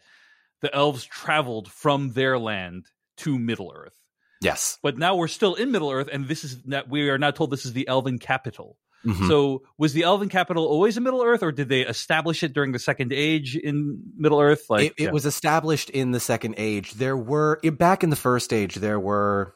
[0.61, 2.87] the elves traveled from their land
[3.17, 3.93] to Middle Earth.
[4.41, 7.31] Yes, but now we're still in Middle Earth, and this is that we are now
[7.31, 8.77] told this is the Elven capital.
[9.05, 9.27] Mm-hmm.
[9.27, 12.71] So was the Elven capital always in Middle Earth, or did they establish it during
[12.71, 14.65] the Second Age in Middle Earth?
[14.69, 15.11] Like it, it yeah.
[15.11, 16.93] was established in the Second Age.
[16.93, 19.53] There were back in the First Age, there were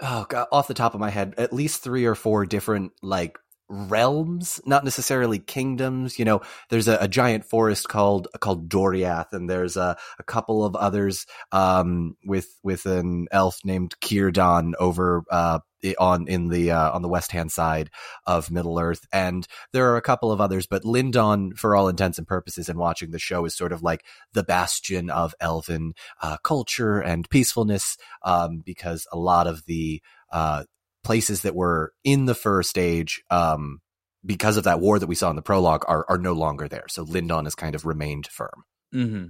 [0.00, 3.38] oh god, off the top of my head, at least three or four different like
[3.70, 6.18] realms, not necessarily kingdoms.
[6.18, 10.64] You know, there's a, a giant forest called called Doriath, and there's a, a couple
[10.64, 15.60] of others um, with with an elf named Círdan over uh,
[15.98, 17.90] on in the uh, on the west hand side
[18.26, 20.66] of Middle Earth, and there are a couple of others.
[20.66, 24.04] But Lindon, for all intents and purposes, in watching the show, is sort of like
[24.32, 30.02] the bastion of elven uh, culture and peacefulness, um, because a lot of the
[30.32, 30.64] uh,
[31.02, 33.80] places that were in the first age um,
[34.24, 36.86] because of that war that we saw in the prologue are are no longer there.
[36.88, 38.64] So Lindon has kind of remained firm.
[38.94, 39.26] Mm-hmm.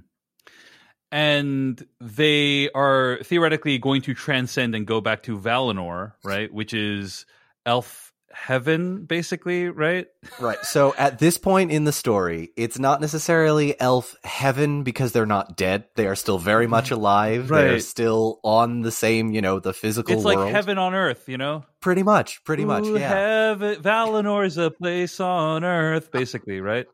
[1.12, 6.52] And they are theoretically going to transcend and go back to Valinor, right?
[6.52, 7.26] Which is
[7.66, 10.06] elf heaven basically right?
[10.38, 10.58] Right.
[10.62, 15.56] So at this point in the story it's not necessarily elf heaven because they're not
[15.56, 15.84] dead.
[15.96, 16.94] They are still very much mm-hmm.
[16.94, 17.50] alive.
[17.50, 17.62] Right.
[17.62, 20.38] they're still on the same you know the physical it's world.
[20.38, 21.64] like heaven on earth you know?
[21.80, 23.08] Pretty much pretty Ooh, much yeah.
[23.08, 26.86] heaven, valinor is a place on earth basically right?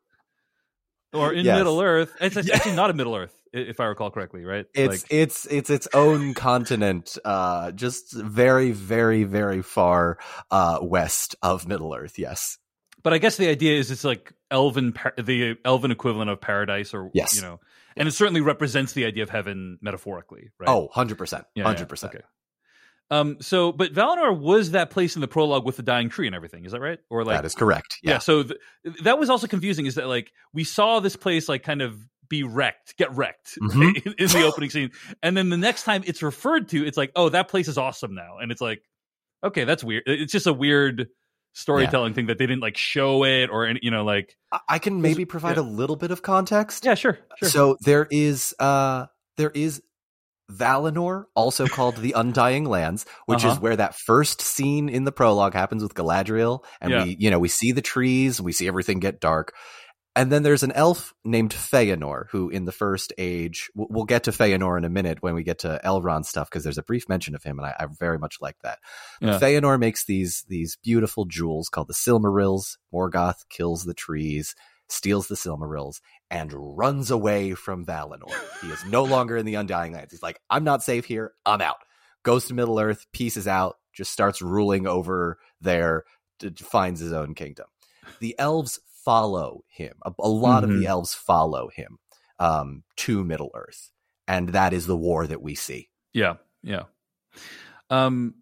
[1.13, 1.59] Or in yes.
[1.59, 4.67] middle earth it's actually not a middle earth if I recall correctly, right?
[4.75, 10.19] It's like, it's it's its own continent, uh, just very, very, very far
[10.51, 12.19] uh, west of Middle Earth.
[12.19, 12.59] Yes,
[13.03, 17.11] but I guess the idea is it's like elven, the elven equivalent of paradise, or
[17.15, 17.61] yes, you know,
[17.97, 20.69] and it certainly represents the idea of heaven metaphorically, right?
[20.69, 22.15] Oh, 100 percent, hundred percent.
[22.15, 22.25] Okay.
[23.11, 23.37] Um.
[23.41, 26.65] So, but Valinor was that place in the prologue with the dying tree and everything.
[26.65, 26.99] Is that right?
[27.09, 27.99] Or like that is correct.
[28.03, 28.13] Yeah.
[28.13, 28.59] yeah so th-
[29.05, 29.87] that was also confusing.
[29.87, 31.97] Is that like we saw this place like kind of
[32.29, 34.11] be wrecked, get wrecked mm-hmm.
[34.19, 34.91] in, the opening scene.
[35.23, 38.15] And then the next time it's referred to, it's like, oh, that place is awesome
[38.15, 38.39] now.
[38.41, 38.83] And it's like,
[39.45, 40.05] okay, that's weird.
[40.07, 41.09] It's just a weird
[41.53, 42.15] storytelling yeah.
[42.17, 44.37] thing that they didn't like show it or any, you know, like
[44.69, 45.63] I can maybe provide yeah.
[45.63, 46.85] a little bit of context.
[46.85, 47.49] Yeah, sure, sure.
[47.49, 49.83] So there is uh there is
[50.53, 53.55] Valinor, also called the Undying Lands, which Uh-huh.
[53.55, 57.05] is where that first scene in the prologue happens with Galadriel, and Yeah.
[57.05, 59.55] we, you know, we see the trees, we see everything get dark.
[60.17, 64.31] And then there's an elf named Feanor, who in the first age, we'll get to
[64.31, 67.35] Feanor in a minute when we get to Elrond stuff, because there's a brief mention
[67.35, 68.79] of him, and I, I very much like that.
[69.21, 69.39] Yeah.
[69.39, 72.79] Feanor makes these these beautiful jewels called the Silmarils.
[72.93, 74.55] Morgoth kills the trees,
[74.89, 76.01] steals the Silmarils,
[76.31, 78.33] and runs away from Valinor.
[78.63, 80.13] he is no longer in the Undying Lands.
[80.13, 81.33] He's like, I'm not safe here.
[81.45, 81.77] I'm out.
[82.23, 86.05] Goes to Middle Earth, pieces out, just starts ruling over there,
[86.57, 87.67] finds his own kingdom.
[88.21, 89.95] The elves follow him.
[90.05, 90.81] A, a lot of Mhm.
[90.81, 91.99] the elves follow him
[92.39, 93.91] um, to Middle Earth,
[94.29, 95.89] and that is the war that we see.
[96.13, 96.83] Yeah, yeah.
[97.89, 98.35] Um,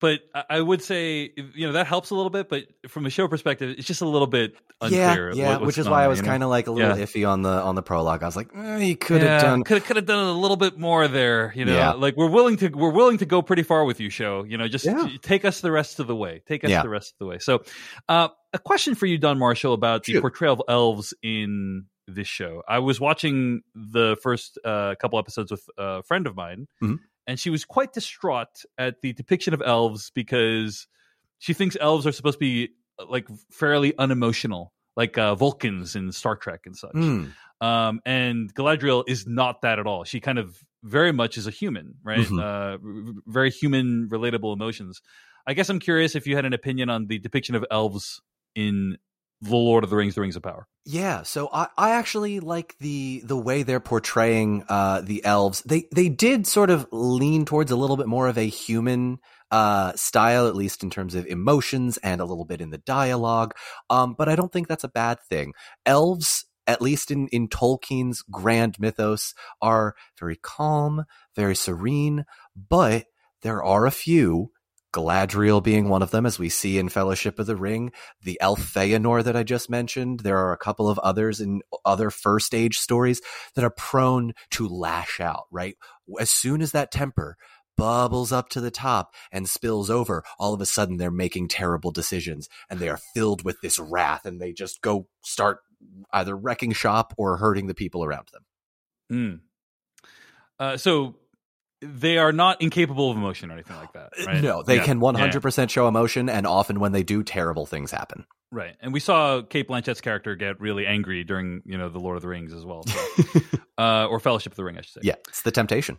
[0.00, 3.10] but I- I would say you know that helps a little bit, but from a
[3.10, 5.30] show perspective, it's just a little bit unclear.
[5.32, 7.04] yeah, yeah, what- which is why I was kind of like a little Yeah.
[7.04, 8.22] iffy on the on the prologue.
[8.22, 9.62] I was like, eh, he could have done.
[9.64, 11.52] could could have done a little bit more there.
[11.54, 11.92] You know, Yeah.
[11.92, 14.44] like we're willing to we're willing to go pretty far with you, show.
[14.44, 15.06] You know, just Yeah.
[15.20, 16.40] take us the rest of the way.
[16.46, 16.82] Take us Yeah.
[16.82, 17.38] the rest of the way.
[17.38, 17.62] So,
[18.08, 20.20] uh, a question for you, Don Marshall, about the Shoot.
[20.20, 22.62] portrayal of elves in this show.
[22.68, 26.98] I was watching the first uh, couple episodes with a friend of mine, Mhm.
[27.26, 30.88] and she was quite distraught at the depiction of elves because
[31.38, 36.10] she thinks elves are supposed to be uh, like fairly unemotional, like uh, Vulcans in
[36.12, 36.92] Star Trek and such.
[36.92, 40.04] Mm, Um, and Galadriel is not that at all.
[40.04, 42.26] She kind of very much is a human, right?
[42.26, 42.40] Mhm.
[42.40, 45.00] Uh, r- very human, relatable emotions.
[45.46, 48.20] I guess I'm curious if you had an opinion on the depiction of elves
[48.54, 48.98] in
[49.40, 50.66] The Lord of the Rings: The Rings of Power.
[50.86, 55.62] Yeah, so I, I actually like the the way they're portraying uh, the elves.
[55.62, 59.18] They they did sort of lean towards a little bit more of a human
[59.50, 63.54] uh, style, at least in terms of emotions and a little bit in the dialogue.
[63.90, 65.52] Um, but I don't think that's a bad thing.
[65.84, 71.04] Elves, at least in in Tolkien's grand mythos, are very calm,
[71.36, 72.24] very serene,
[72.56, 73.04] but
[73.42, 74.50] there are a few.
[74.92, 78.60] Galadriel being one of them, as we see in Fellowship of the Ring, the elf
[78.60, 80.20] Feanor that I just mentioned.
[80.20, 83.20] There are a couple of others in other first age stories
[83.54, 85.76] that are prone to lash out, right?
[86.18, 87.36] As soon as that temper
[87.76, 91.90] bubbles up to the top and spills over, all of a sudden they're making terrible
[91.90, 95.60] decisions and they are filled with this wrath and they just go start
[96.12, 98.44] either wrecking shop or hurting the people around them.
[99.10, 99.40] Mm.
[100.58, 101.16] Uh, so
[101.82, 104.36] they are not incapable of emotion or anything like that, right?
[104.36, 104.84] Uh, No, they Yeah.
[104.84, 108.26] can 100% show emotion and often when they do, terrible things happen.
[108.52, 108.76] Right.
[108.80, 112.22] And we saw Cate Blanchett's character get really angry during, you know, The Lord of
[112.22, 112.82] the Rings as well.
[112.84, 113.40] So,
[113.78, 115.00] uh, or Fellowship of the Ring, I should say.
[115.04, 115.98] yeah, it's the temptation.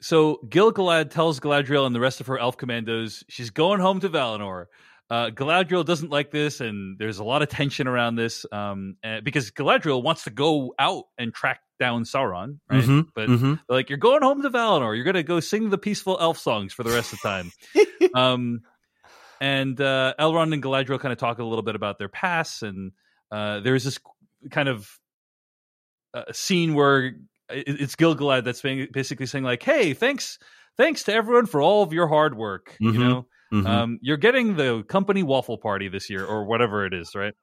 [0.00, 4.08] So Gil-galad tells Galadriel and the rest of her elf commandos she's going home to
[4.08, 4.66] Valinor.
[5.10, 9.20] Uh, Galadriel doesn't like this, and there's a lot of tension around this um, uh,
[9.22, 12.84] because Galadriel wants to go out and track down Sauron, right?
[12.84, 13.58] Mhm, But mhm.
[13.68, 14.94] like, you're going home to Valinor.
[14.94, 17.52] You're going to go sing the peaceful elf songs for the rest of the time.
[18.14, 18.60] um,
[19.40, 22.92] and uh, Elrond and Galadriel kind of talk a little bit about their past, and
[23.32, 23.98] uh, there's this
[24.50, 24.88] kind of
[26.14, 27.14] uh, scene where
[27.50, 30.38] it's Gil-galad that's being- basically saying like, "Hey, thanks,
[30.76, 32.76] thanks to everyone for all of your hard work.
[32.80, 32.92] Mhm.
[32.94, 33.66] You know, Mhm.
[33.66, 37.34] um, you're getting the company waffle party this year, or whatever it is, right?"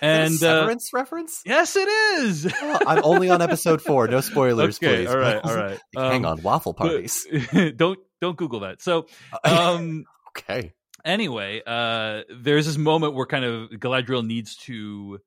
[0.00, 1.40] And Is that a uh, Severance reference?
[1.46, 2.46] yes, it is.
[2.60, 4.06] Oh, I'm only on episode four.
[4.08, 5.08] No spoilers, okay, please.
[5.08, 5.80] all right, all right.
[5.96, 7.26] Hang Um, on, waffle parties.
[7.76, 8.82] don't don't Google that.
[8.82, 9.06] So,
[9.44, 10.04] um,
[10.36, 10.72] okay.
[11.04, 15.20] anyway, uh, there's this moment where kind of Galadriel needs to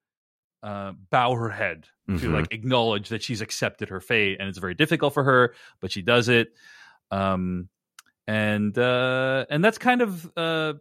[0.64, 2.34] uh, bow her head to Mhm.
[2.34, 6.02] like acknowledge that she's accepted her fate, and it's very difficult for her, but she
[6.02, 6.50] does it.
[7.12, 7.70] Um,
[8.28, 10.74] and uh, and that's kind of uh,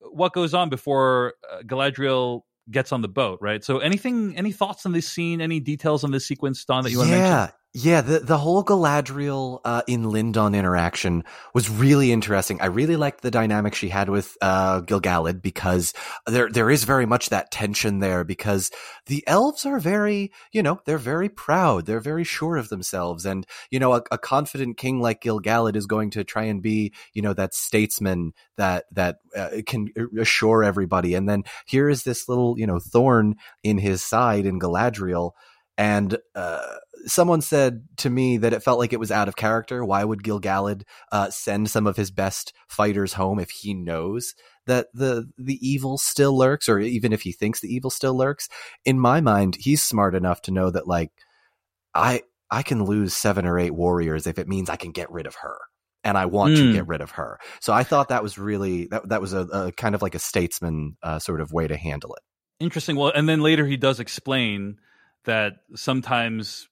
[0.00, 3.62] what goes on before uh, Galadriel gets on the boat, right?
[3.62, 5.40] So, anything, any thoughts on this scene?
[5.40, 7.32] Any details on this sequence, Don, that you want to mention?
[7.74, 8.00] Yeah.
[8.00, 12.60] The the whole Galadriel uh, in Lindon interaction was really interesting.
[12.60, 15.92] I really liked the dynamic she had with uh, Gilgalad because
[16.26, 18.70] there there is very much that tension there because
[19.06, 21.86] the elves are very you know they're very proud.
[21.86, 25.86] They're very sure of themselves, and you know a, a confident king like Gilgalad is
[25.86, 31.14] going to try and be you know that statesman that that uh, can assure everybody.
[31.14, 35.32] And then here is this little you know thorn in his side in Galadriel.
[35.78, 39.84] And uh, someone said to me that it felt like it was out of character.
[39.84, 44.34] Why would Gilgalad uh, send some of his best fighters home if he knows
[44.66, 48.48] that the the evil still lurks, or even if he thinks the evil still lurks?
[48.84, 51.10] In my mind, he's smart enough to know that like
[51.94, 55.26] I I can lose seven or eight warriors if it means I can get rid
[55.26, 55.58] of her.
[56.04, 56.72] And I want to Mm.
[56.72, 57.40] get rid of her.
[57.60, 60.20] So I thought that was really that that was a, a kind of like a
[60.20, 62.22] statesman uh, sort of way to handle it.
[62.60, 62.96] Interesting.
[62.96, 64.78] Well, and then later he does explain
[65.26, 66.68] that sometimes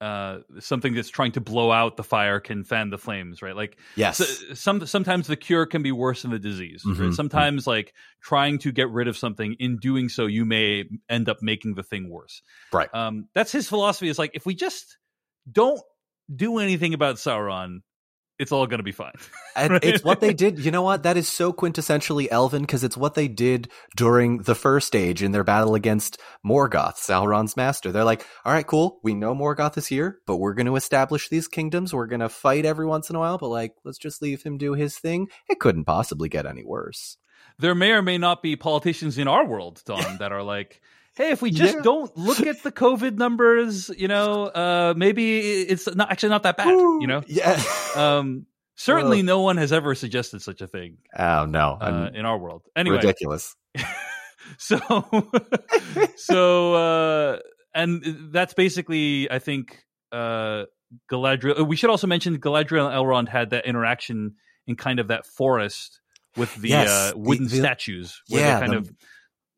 [0.00, 3.56] uh, something that's trying to blow out the fire can fan the flames, right?
[3.56, 4.18] Like Yes.
[4.18, 6.84] so, some sometimes the cure can be worse than the disease.
[6.86, 6.98] Mhm.
[7.06, 7.12] Right?
[7.14, 11.38] Sometimes like trying to get rid of something, in doing so, you may end up
[11.42, 12.42] making the thing worse.
[12.72, 12.88] Right.
[12.94, 14.08] Um, that's his philosophy.
[14.08, 14.98] Is like if we just
[15.50, 15.80] don't
[16.34, 17.78] do anything about Sauron,
[18.38, 19.12] it's all going to be fine.
[19.56, 20.60] And it's what they did.
[20.60, 21.02] You know what?
[21.02, 25.32] That is so quintessentially Elven because it's what they did during the first age in
[25.32, 27.90] their battle against Morgoth, Sauron's master.
[27.90, 29.00] They're like, all right, cool.
[29.02, 31.92] We know Morgoth is here, but we're going to establish these kingdoms.
[31.92, 34.58] We're going to fight every once in a while, but like, let's just leave him
[34.58, 35.26] do his thing.
[35.48, 37.16] It couldn't possibly get any worse.
[37.58, 40.80] there may or may not be politicians in our world, Don, that are like,
[41.18, 41.82] hey, if we just Yeah.
[41.82, 46.56] don't look at the COVID numbers, you know, uh, maybe it's not actually not that
[46.56, 47.22] bad, you know.
[47.26, 47.60] Yeah.
[47.96, 48.46] Um,
[48.76, 51.76] certainly, Well- no one has ever suggested such a thing oh, no.
[51.80, 52.62] uh, in our world.
[52.76, 53.54] Anyway, ridiculous.
[54.58, 54.78] so
[56.16, 57.38] so uh,
[57.74, 60.64] and that's basically, I think, uh,
[61.10, 61.66] Galadriel.
[61.68, 66.00] We should also mention Galadriel and Elrond had that interaction in kind of that forest
[66.36, 68.22] with the Yes, uh, the- wooden the- statues.
[68.28, 68.96] Where yeah, they kind the- of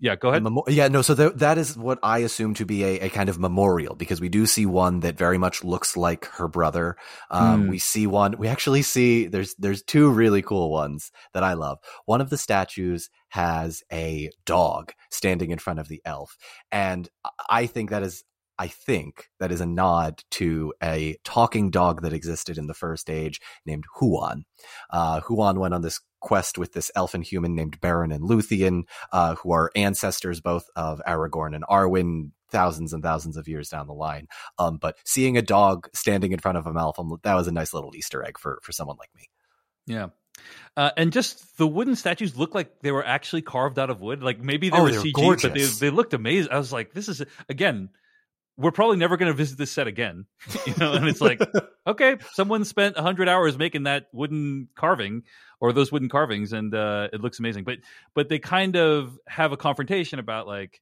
[0.01, 0.17] yeah.
[0.17, 0.43] Go ahead.
[0.43, 1.03] Memo- yeah, no.
[1.03, 4.21] So th- that is what I assume to be a, a kind of memorial because
[4.21, 6.97] we do see one that very much looks like her brother.
[7.31, 7.69] Um, Hmm.
[7.69, 8.37] We see one.
[8.39, 11.79] We actually see there's there's two really cool ones that I love.
[12.07, 16.37] One of the statues has a dog standing in front of the elf,
[16.73, 18.25] and I- I think that is.
[18.59, 23.09] I think that is a nod to a talking dog that existed in the first
[23.09, 24.45] age named Huan.
[24.91, 29.35] Uh, Huan went on this quest with this elfin human named Beren and Luthien, uh,
[29.37, 33.93] who are ancestors both of Aragorn and Arwen thousands and thousands of years down the
[33.95, 34.27] line.
[34.59, 37.53] Um, but seeing a dog standing in front of a elf, um, that was a
[37.53, 39.29] nice little Easter egg for, for someone like me.
[39.87, 40.09] Yeah.
[40.77, 44.23] Uh, and just the wooden statues look like they were actually carved out of wood.
[44.23, 46.53] Like maybe they Oh, were CG, but they, they looked amazing.
[46.53, 47.91] I was like, this is again,
[48.57, 50.27] we're probably never going to visit this set again.
[50.67, 51.41] you know, and it's like,
[51.87, 55.23] okay, someone spent hundred hours making that wooden carving
[55.61, 57.65] or those wooden carvings, and uh, it looks amazing.
[57.65, 57.79] But
[58.15, 60.81] but they kind of have a confrontation about like,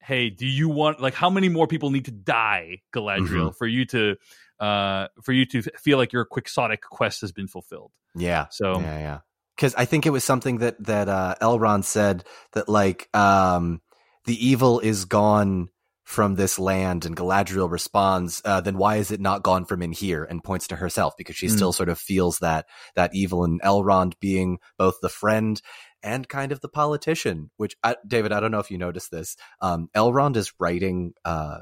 [0.00, 3.84] hey, do you want like how many more people need to die, Galadriel, for you
[3.86, 4.16] to
[4.60, 7.92] uh for you to feel like your quixotic quest has been fulfilled?
[8.14, 8.46] Yeah.
[8.50, 9.18] So Yeah, yeah.
[9.56, 13.80] Because I think it was something that that uh, Elrond said that like um,
[14.24, 15.68] the evil is gone
[16.04, 19.92] from this land, and Galadriel responds, uh, "Then why is it not gone from in
[19.92, 21.56] here?" and points to herself because she Mm.
[21.56, 25.60] still sort of feels that that evil, and Elrond being both the friend
[26.02, 27.50] and kind of the politician.
[27.56, 29.36] Which I, David, I don't know if you noticed this.
[29.60, 31.58] Um, Elrond is writing uh,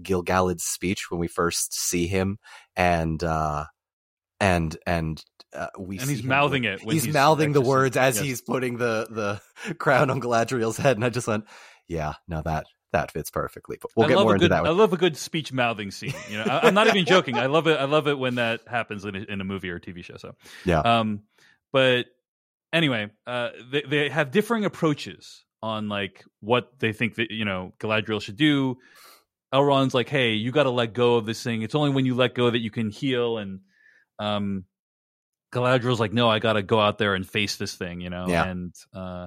[0.00, 2.38] Gilgalad's speech when we first see him,
[2.76, 3.66] and uh,
[4.40, 5.22] and and
[5.54, 6.84] uh, we and he's mouthing with- it.
[6.86, 8.24] When he's, mouthing the words as Yes.
[8.24, 9.06] he's putting the
[9.64, 11.44] the crown on Galadriel's head, and I just went,
[11.86, 14.64] "Yeah, now that that fits perfectly." But we'll I get more into good, that.
[14.64, 16.14] I love a good speech mouthing scene.
[16.30, 17.36] You know, I, I'm not even joking.
[17.36, 17.78] I love it.
[17.78, 20.16] I love it when that happens in a, in a movie or a TV show.
[20.16, 20.34] So
[20.64, 20.80] Yeah.
[20.80, 21.22] Um,
[21.72, 22.06] but
[22.72, 27.72] anyway, uh, they they have differing approaches on like what they think that you know
[27.80, 28.78] Galadriel should do.
[29.52, 31.62] Elrond's like, hey, you got to let go of this thing.
[31.62, 33.36] It's only when you let go that you can heal.
[33.36, 33.60] And
[34.18, 34.64] um,
[35.52, 38.26] Galadriel's like, no, I got to go out there and face this thing, you know.
[38.28, 38.46] Yeah.
[38.46, 39.26] And uh,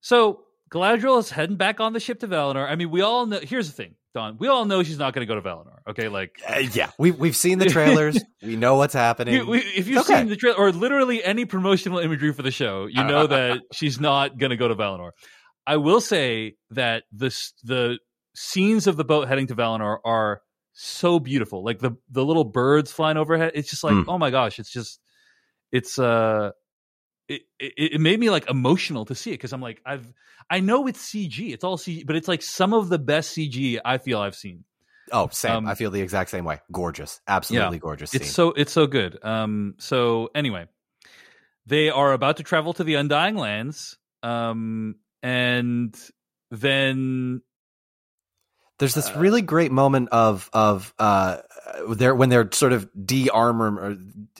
[0.00, 2.68] so Galadriel is heading back on the ship to Valinor.
[2.68, 3.38] I mean, we all know.
[3.40, 4.36] Here's the thing, Don.
[4.38, 5.78] We all know she's not going to go to Valinor.
[5.88, 8.18] Okay, like Uh, yeah, we we've seen the trailers.
[8.42, 9.34] we know what's happening.
[9.34, 10.18] you, we, if you've Okay.
[10.18, 14.00] seen the trailer or literally any promotional imagery for the show, you know that she's
[14.00, 15.10] not going to go to Valinor.
[15.66, 17.28] I will say that the
[17.62, 17.98] the
[18.34, 20.42] scenes of the boat heading to Valinor are
[20.72, 21.64] so beautiful.
[21.64, 23.52] Like the the little birds flying overhead.
[23.54, 24.04] It's just like Mm.
[24.08, 24.98] oh my gosh, it's just
[25.70, 26.50] it's uh.
[27.28, 30.12] It, it, it made me like emotional to see it because I'm like I've
[30.48, 33.80] I know it's CG it's all CG but it's like some of the best CG
[33.84, 34.64] I feel I've seen
[35.12, 35.56] oh, same.
[35.56, 36.60] um, I feel the exact same way.
[36.72, 38.14] Gorgeous, absolutely gorgeous.
[38.14, 39.18] it's so it's so good.
[39.24, 39.74] Um.
[39.78, 40.66] So anyway,
[41.66, 43.96] they are about to travel to the Undying Lands.
[44.22, 44.96] Um.
[45.22, 45.96] And
[46.50, 47.42] then
[48.78, 51.38] There's this Uh, really great moment of of uh
[51.88, 53.96] there when they're sort of de-armor or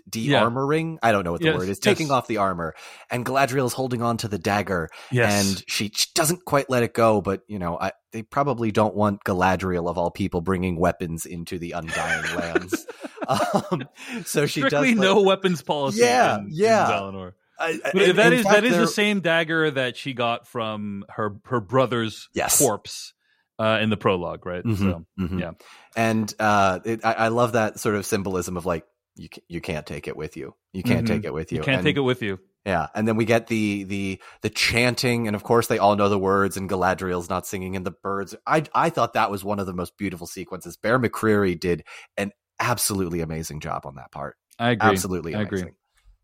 [0.09, 0.99] de-armoring.
[1.03, 1.68] I don't know what the Yes, word is.
[1.70, 1.79] yes.
[1.81, 2.74] Taking off the armor,
[3.11, 6.83] and Galadriel is holding on to the dagger, yes, and she, she doesn't quite let
[6.83, 7.20] it go.
[7.20, 11.59] But you know, I, they probably don't want Galadriel of all people bringing weapons into
[11.59, 12.87] the Undying Lands.
[13.29, 13.89] Um,
[14.24, 15.01] so she strictly does.
[15.01, 15.99] no weapons policy.
[15.99, 16.87] Yeah, in, in yeah.
[16.89, 17.33] Valinor.
[17.59, 20.12] I- I- But in- that in is fact, that is the same dagger that she
[20.12, 22.57] got from her her brother's Yes.
[22.57, 23.14] corpse
[23.59, 24.62] uh, in the prologue, right?
[24.62, 25.41] Mhm, So mhm.
[25.41, 25.51] yeah.
[25.97, 28.84] And uh, it, I, I love that sort of symbolism of like
[29.16, 30.55] you you can't take it with you.
[30.72, 31.09] You can't Mhm.
[31.09, 31.59] take it with you.
[31.59, 32.38] you can't And- take it with you.
[32.66, 36.09] Yeah, and then we get the the the chanting, and of course they all know
[36.09, 38.34] the words, and Galadriel's not singing, and the birds.
[38.44, 40.76] I I thought that was one of the most beautiful sequences.
[40.76, 41.84] Bear McCreary did
[42.16, 44.36] an absolutely amazing job on that part.
[44.59, 44.90] I agree.
[44.90, 45.64] Absolutely, I agree.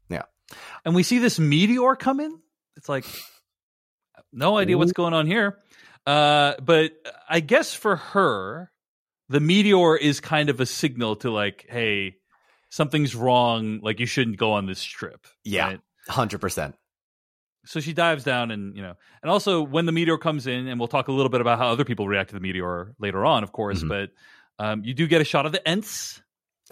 [0.08, 0.22] Yeah,
[0.84, 2.36] and we see this meteor come in.
[2.76, 3.04] It's like
[4.32, 5.58] no idea what's going on here.
[6.06, 6.90] Uh, but
[7.28, 8.71] I guess for her,
[9.32, 12.16] the meteor is kind of a signal to like, hey,
[12.70, 13.80] something's wrong.
[13.82, 15.26] Like you shouldn't go on this trip.
[15.44, 15.66] Yeah.
[15.66, 15.80] right?
[16.08, 16.74] hundred percent.
[17.64, 20.80] So she dives down, and you know, and also when the meteor comes in, and
[20.80, 23.44] we'll talk a little bit about how other people react to the meteor later on,
[23.44, 23.82] of course.
[23.82, 23.88] Mhm.
[23.88, 24.10] But
[24.58, 26.20] um, you do get a shot of the Ents,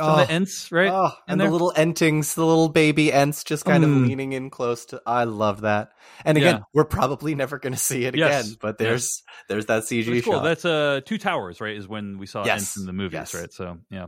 [0.08, 0.90] of the Ents, right?
[0.92, 3.96] Oh, and the little entings, the little baby ents, just kind Mm.
[3.96, 5.02] of leaning in close to.
[5.06, 5.92] I love that.
[6.24, 6.62] And again, Yeah.
[6.74, 8.46] we're probably never going to see it Yes.
[8.46, 8.56] again.
[8.60, 10.34] But there's there's that CG That's cool.
[10.34, 10.44] shot.
[10.44, 11.76] That's uh two towers, right?
[11.76, 12.60] Is when we saw Yes.
[12.60, 13.34] Ents in the movies, Yes.
[13.34, 13.52] right?
[13.52, 14.06] So yeah.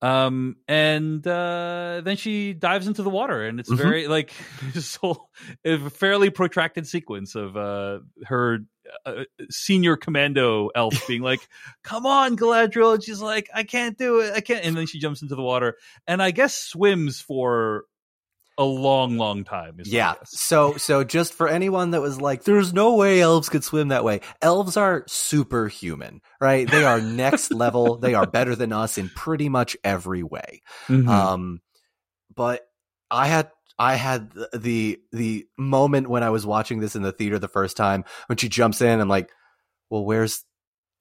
[0.00, 3.76] Um and uh then she dives into the water and it's Mhm.
[3.78, 4.32] very like
[4.72, 5.28] this whole
[5.64, 8.60] a fairly protracted sequence of uh her
[9.06, 11.40] uh, senior commando elf being like
[11.82, 14.98] come on Galadriel and she's like I can't do it I can't and then she
[14.98, 15.76] jumps into the water
[16.06, 17.84] and I guess swims for
[18.58, 20.14] a long long time is yeah.
[20.24, 24.02] So so just for anyone that was like, there's no way elves could swim that
[24.02, 24.20] way.
[24.42, 26.68] Elves are superhuman, right?
[26.68, 27.98] They are next level.
[27.98, 30.62] They are better than us in pretty much every way.
[30.88, 31.08] Mhm.
[31.08, 31.60] Um,
[32.34, 32.62] but
[33.10, 33.48] I had
[33.78, 37.76] I had the, the moment when I was watching this in the theater the first
[37.76, 39.00] time when she jumps in.
[39.00, 39.30] I'm like,
[39.90, 40.44] well, where's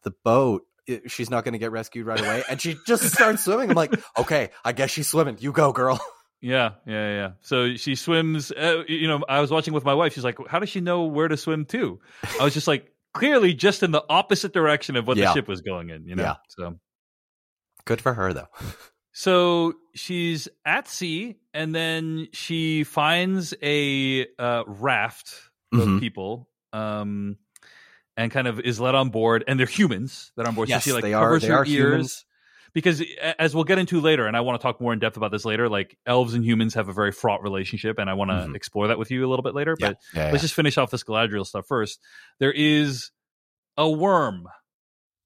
[0.04, 0.64] the boat?
[1.08, 3.70] She's not going to get rescued right away, and she just starts swimming.
[3.72, 5.38] I'm like, okay, I guess she's swimming.
[5.40, 6.00] You go, girl.
[6.40, 7.30] Yeah, yeah, yeah.
[7.42, 8.52] So she swims.
[8.52, 10.14] Uh, you know, I was watching with my wife.
[10.14, 12.00] She's like, "How does she know where to swim to?"
[12.40, 15.30] I was just like, clearly, just in the opposite direction of what Yeah.
[15.30, 16.06] the ship was going in.
[16.06, 16.22] You know.
[16.22, 16.36] Yeah.
[16.50, 16.78] So,
[17.86, 18.48] Good for her, though.
[19.20, 25.34] so she's at sea, and then she finds a uh, raft
[25.74, 26.00] of Mhm.
[26.00, 27.38] people, um,
[28.16, 29.44] and kind of is led on board.
[29.48, 30.70] And they're humans that are on board.
[30.70, 31.68] Yes, so she like they are- covers they her are ears.
[31.68, 32.24] humans.
[32.74, 33.02] Because
[33.40, 35.46] as we'll get into later, and I want to talk more in depth about this
[35.46, 38.56] later, like elves and humans have a very fraught relationship, and I want to Mhm.
[38.56, 39.76] explore that with you a little bit later.
[39.80, 42.00] Yeah, But yeah, let's just finish off this Galadriel stuff first.
[42.40, 43.10] There is
[43.78, 44.48] a worm,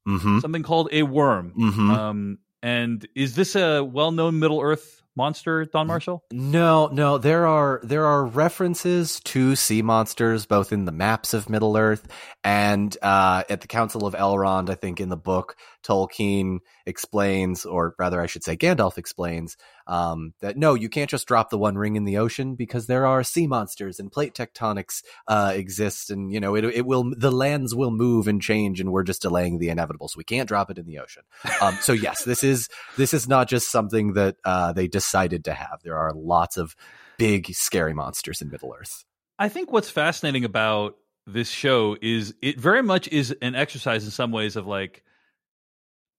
[0.07, 0.39] mm-hmm.
[0.39, 1.53] something called a worm.
[1.57, 1.91] Mm-hmm.
[1.91, 6.23] Um, and is this a well-known Middle Earth monster, Don Marshall?
[6.31, 11.49] No, no, there are there are references to sea monsters both in the maps of
[11.49, 12.07] Middle Earth
[12.43, 14.69] and uh, at the Council of Elrond.
[14.69, 19.57] I think in the book Tolkien explains, or rather, I should say, Gandalf explains
[19.87, 23.05] um, that no, you can't just drop the One Ring in the ocean because there
[23.05, 27.31] are sea monsters and plate tectonics uh, exist, and you know it it will the
[27.31, 30.69] lands will move and change, and we're just delaying the inevitable, so we can't drop
[30.69, 31.23] it in the ocean.
[31.61, 35.53] Um, so yes, this is this is not just something that uh, they decided to
[35.53, 35.79] have.
[35.83, 36.75] There are lots of
[37.17, 39.05] big, scary monsters in Middle Earth.
[39.37, 44.11] I think what's fascinating about this show is it very much is an exercise in
[44.11, 45.03] some ways of like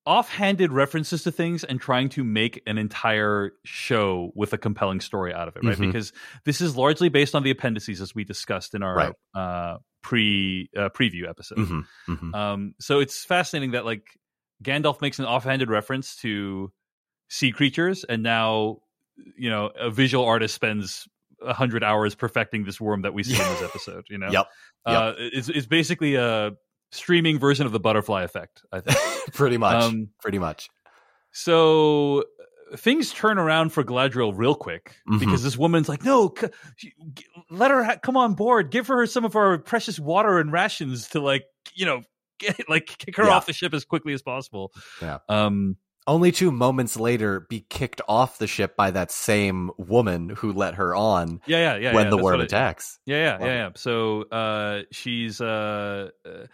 [0.04, 5.32] offhanded references to things and trying to make an entire show with a compelling story
[5.32, 5.76] out of it, right?
[5.76, 5.86] Mhm.
[5.92, 6.12] Because
[6.44, 9.14] this is largely based on the appendices as we discussed in our Right.
[9.34, 11.58] uh, pre uh, preview episode.
[11.58, 12.34] Mhm, mhm.
[12.34, 14.04] Um, so it's fascinating that like
[14.64, 16.72] Gandalf makes an offhanded reference to
[17.28, 18.78] sea creatures, and now
[19.36, 21.06] you know a visual artist spends
[21.40, 24.04] a hundred hours perfecting this worm that we see in this episode.
[24.10, 24.46] You know, Yep.
[24.86, 26.52] uh, it's, it's basically a
[26.92, 28.62] streaming version of the butterfly effect.
[28.70, 28.96] I think.
[29.34, 29.82] pretty much.
[29.82, 30.68] Um, pretty much.
[31.32, 32.20] So
[32.72, 35.18] uh, things turn around for Galadriel real quick Mhm.
[35.20, 36.92] because this woman's like, "No, c-
[37.50, 38.70] let her ha- come on board.
[38.70, 42.02] Give her some of our precious water and rations to like, you know,
[42.38, 43.30] get, like kick her Yeah.
[43.30, 45.18] off the ship as quickly as possible." Yeah.
[45.28, 45.76] Um.
[46.04, 50.74] Only two moments later, be kicked off the ship by that same woman who let
[50.74, 51.58] her on Yeah.
[51.58, 51.76] Yeah.
[51.76, 51.94] Yeah.
[51.94, 52.98] when yeah, the worm attacks.
[53.06, 53.70] Yeah, yeah, Love yeah, yeah.
[53.76, 56.46] So uh, she's, uh, uh,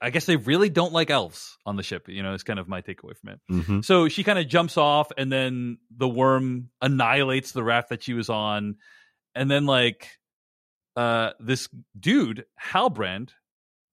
[0.00, 2.08] I guess they really don't like elves on the ship.
[2.08, 3.40] You know, it's kind of my takeaway from it.
[3.50, 3.80] Mm-hmm.
[3.80, 8.14] So she kind of jumps off, and then the worm annihilates the raft that she
[8.14, 8.76] was on,
[9.34, 10.08] and then like
[10.96, 11.68] uh, this
[11.98, 13.30] dude Halbrand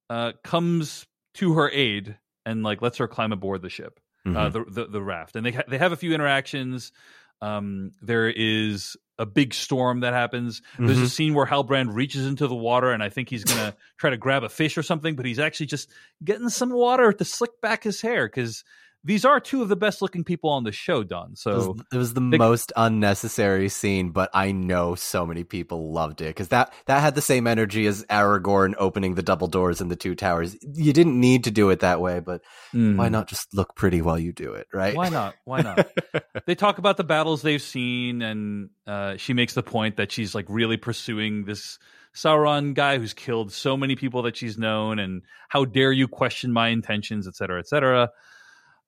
[0.10, 4.38] uh, comes to her aid and like lets her climb aboard the ship Mm-hmm.
[4.38, 6.94] uh, the, the the raft, and they ha- they have a few interactions.
[7.42, 10.62] Um, there is a big storm that happens.
[10.78, 11.04] There's Mm-hmm.
[11.06, 14.18] a scene where Halbrand reaches into the water, and I think he's gonna try to
[14.18, 15.90] grab a fish or something, but he's actually just
[16.24, 18.64] getting some water to slick back his hair because
[19.06, 21.36] these are two of the best looking people on the show, Don.
[21.36, 25.44] So It was, it was the they- most unnecessary scene, but I know so many
[25.44, 29.48] people loved it because that that had the same energy as Aragorn opening the double
[29.48, 30.56] doors in the two towers.
[30.62, 32.42] You didn't need to do it that way, but
[32.72, 34.94] why not just look pretty while you do it, right?
[34.94, 34.98] Mm.
[34.98, 35.36] Why not?
[35.44, 35.88] Why not?
[36.46, 40.34] they talk about the battles they've seen, and uh, she makes the point that she's
[40.34, 41.78] like really pursuing this
[42.16, 46.54] Sauron guy who's killed so many people that she's known, and how dare you question
[46.54, 48.10] my intentions, et cetera, et cetera.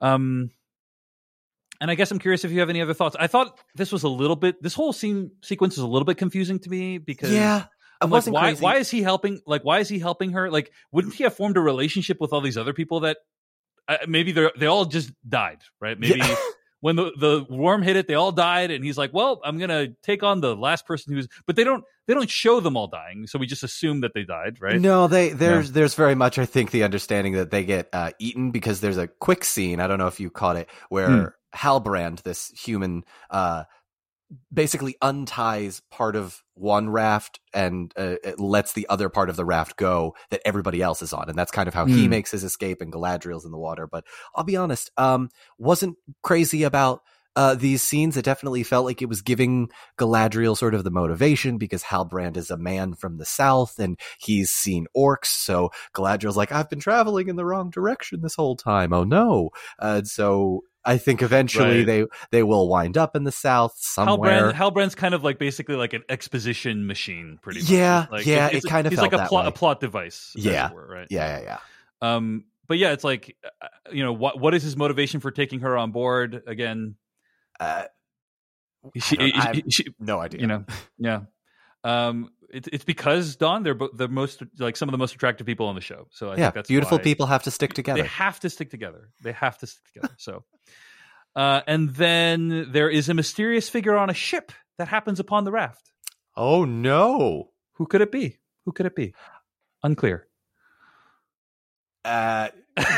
[0.02, 0.52] Um,
[1.82, 3.16] and I guess I'm curious if you have any other thoughts.
[3.20, 4.62] I thought this was a little bit.
[4.62, 7.66] This whole scene sequence is a little bit confusing to me because yeah,
[8.02, 8.42] I'm like, why?
[8.50, 8.64] crazy.
[8.64, 9.42] Why is he helping?
[9.46, 10.50] Like, why is he helping her?
[10.50, 13.18] Like, wouldn't he have formed a relationship with all these other people that
[13.88, 16.00] uh, maybe they they all just died, right?
[16.00, 16.36] Maybe Yeah.
[16.80, 19.90] when the the worm hit it, they all died, and he's like, "Well, I'm gonna
[20.02, 23.28] take on the last person who's." But they don't they don't show them all dying,
[23.28, 24.80] so we just assume that they died, right?
[24.80, 28.52] No, they there's there's very much I think the understanding that they get uh, eaten
[28.52, 29.80] because there's a quick scene.
[29.80, 31.58] I don't know if you caught it where Hmm.
[31.58, 33.64] Halbrand, this human, uh,
[34.52, 39.78] basically unties part of one raft and uh, lets the other part of the raft
[39.78, 42.10] go that everybody else is on, and that's kind of how he Hmm.
[42.10, 42.82] makes his escape.
[42.82, 44.04] And Galadriel's in the water, but
[44.36, 47.02] I'll be honest, um, wasn't crazy about.
[47.36, 51.58] Uh, these scenes, it definitely felt like it was giving Galadriel sort of the motivation
[51.58, 55.26] because Halbrand is a man from the south and he's seen orcs.
[55.26, 58.94] So Galadriel's like, I've been traveling in the wrong direction this whole time.
[58.94, 59.50] Oh no.
[59.80, 61.86] Uh, so I think eventually Right.
[61.86, 64.54] they, they will wind up in the south somewhere.
[64.54, 67.70] Halbrand, Halbrand's kind of like basically like an exposition machine, pretty much.
[67.70, 69.50] Yeah, like, yeah, it's- it kind of he's like a plot way.
[69.50, 70.32] a plot device.
[70.36, 70.72] Yeah.
[70.72, 71.08] were, right.
[71.10, 71.58] yeah, yeah, yeah.
[72.16, 75.60] Um, but yeah, it's like, uh, you know, what what is his motivation for taking
[75.62, 76.96] her on board again?
[77.60, 77.84] Uh,
[78.98, 80.42] She, I have- she- no idea.
[80.42, 80.66] you know,
[80.98, 81.22] yeah.
[81.84, 85.68] Um, it's it's because Don they're the most like some of the most attractive people
[85.68, 86.08] on the show.
[86.12, 88.02] So I yeah, think that's beautiful people have to stick together.
[88.02, 89.10] They have to stick together.
[89.24, 90.14] They have to stick together.
[90.18, 90.44] So,
[91.36, 95.52] uh, and then there is a mysterious figure on a ship that happens upon the
[95.52, 95.92] raft.
[96.36, 97.50] oh no.
[97.74, 98.38] Who could it be?
[98.66, 99.14] Who could it be?
[99.84, 100.28] Unclear.
[102.06, 102.50] Uh,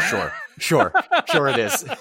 [0.10, 0.94] sure, sure,
[1.32, 1.86] sure it is.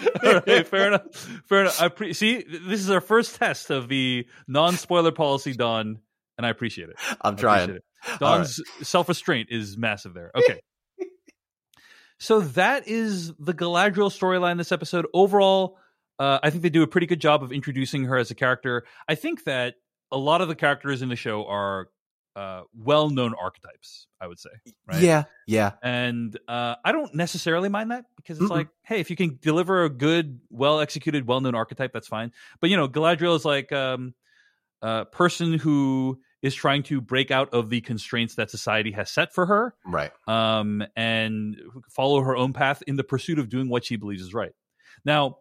[0.22, 1.14] Right, fair enough.
[1.46, 1.80] Fair enough.
[1.80, 2.42] I pre- see.
[2.42, 5.98] This is our first test of the non-spoiler policy, Don,
[6.38, 6.96] and I appreciate it.
[7.20, 7.70] I'm trying.
[7.70, 7.84] it.
[8.18, 10.30] Don's self-restraint is massive there.
[10.34, 10.60] Okay.
[12.18, 15.06] so that is the Galadriel storyline this episode.
[15.12, 15.78] Overall,
[16.18, 18.84] uh, I think they do a pretty good job of introducing her as a character.
[19.08, 19.74] I think that
[20.12, 21.88] a lot of the characters in the show are
[22.36, 24.06] uh, well-known archetypes.
[24.20, 24.50] I would say.
[24.86, 25.02] Right?
[25.02, 25.72] Yeah, yeah.
[25.82, 28.56] And uh, I don't necessarily mind that because it's Mm-mm.
[28.56, 32.32] like, hey, if you can deliver a good, well executed, well known archetype, that's fine.
[32.60, 34.14] But you know, Galadriel is like um,
[34.82, 39.34] a person who is trying to break out of the constraints that society has set
[39.34, 40.10] for her, Right.
[40.26, 41.56] um, and
[41.90, 44.52] follow her own path in the pursuit of doing what she believes is right.
[45.04, 45.36] Now,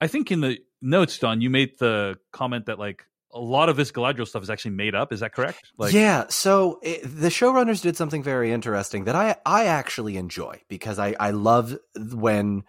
[0.00, 3.76] I think in the notes, Don, you made the comment that like a lot of
[3.76, 5.12] this Galadriel stuff is actually made up.
[5.12, 5.72] Is that correct?
[5.78, 10.60] Like, yeah, so it, the showrunners did something very interesting that I I actually enjoy
[10.68, 12.64] because I I love when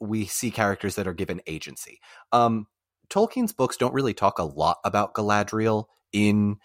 [0.00, 2.00] we see characters that are given agency.
[2.32, 2.66] Um,
[3.08, 6.56] Tolkien's books don't really talk a lot about Galadriel in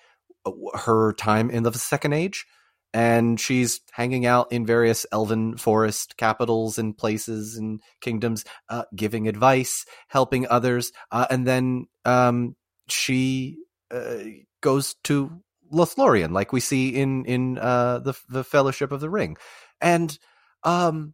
[0.46, 2.46] uh, her time in the Second Age,
[2.94, 9.28] and she's hanging out in various elven forest capitals and places and kingdoms, uh, giving
[9.28, 12.56] advice, helping others, uh, and then um,
[12.90, 13.58] she
[13.92, 14.20] uh,
[14.62, 15.32] goes to
[15.72, 19.38] Lothlorien, like we see in in uh, the the Fellowship of the Ring,
[19.82, 20.18] and
[20.64, 21.14] um,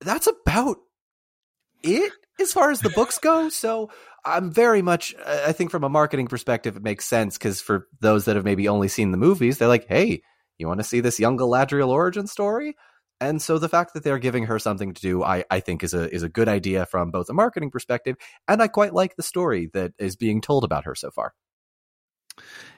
[0.00, 0.78] that's about
[1.82, 3.48] it as far as the books go.
[3.48, 3.90] So
[4.24, 8.26] I'm very much, I think, from a marketing perspective, it makes sense because for those
[8.26, 10.22] that have maybe only seen the movies, they're like, hey,
[10.58, 12.76] you want to see this young Galadriel origin story?
[13.20, 15.92] And so the fact that they're giving her something to do, I, I think is
[15.92, 18.16] a is a good idea from both a marketing perspective,
[18.46, 21.34] and I quite like the story that is being told about her so far.